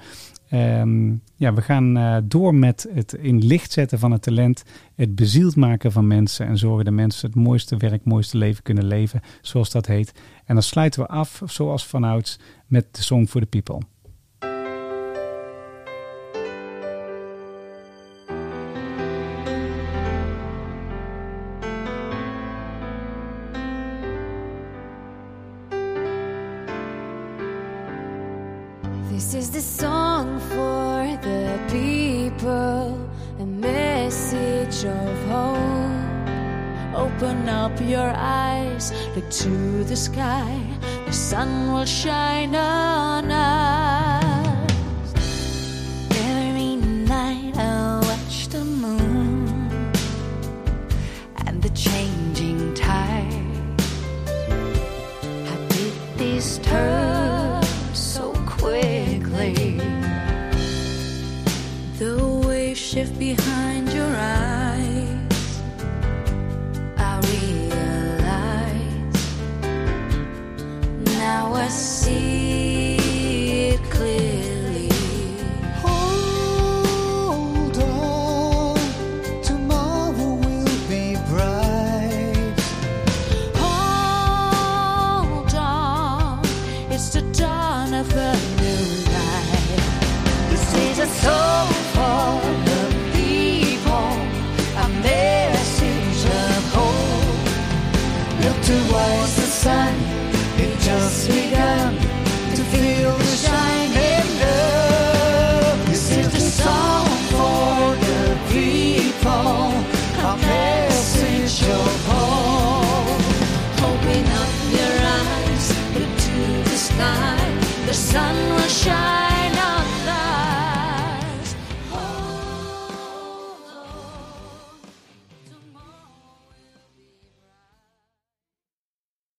Ehm, 0.50 1.14
ja, 1.36 1.54
we 1.54 1.62
gaan 1.62 2.24
door 2.28 2.56
met 2.56 2.88
het 2.94 3.14
in 3.14 3.46
licht 3.46 3.72
zetten 3.72 4.00
van 4.00 4.12
het 4.12 4.22
talent, 4.22 4.64
het 4.96 5.16
bezield 5.16 5.56
maken 5.56 5.92
van 5.92 6.08
mensen 6.08 6.48
en 6.48 6.58
zorgen 6.58 6.86
dat 6.86 6.94
mensen 6.94 7.28
het 7.28 7.36
mooiste 7.36 7.78
werk, 7.78 7.94
het 7.94 8.06
mooiste 8.06 8.38
leven 8.38 8.64
kunnen 8.64 8.86
leven, 8.86 9.22
zoals 9.42 9.72
dat 9.72 9.86
heet. 9.86 10.14
En 10.46 10.54
dan 10.54 10.64
sluiten 10.64 11.02
we 11.02 11.08
af, 11.08 11.42
zoals 11.46 11.86
vanouds, 11.86 12.40
met 12.68 12.86
de 12.92 13.02
Song 13.02 13.26
for 13.26 13.42
the 13.42 13.48
People. 13.48 13.82
Look 39.16 39.30
to 39.30 39.84
the 39.84 39.96
sky, 39.96 40.60
the 41.06 41.14
sun 41.14 41.72
will 41.72 41.86
shine 41.86 42.56
on 42.56 43.21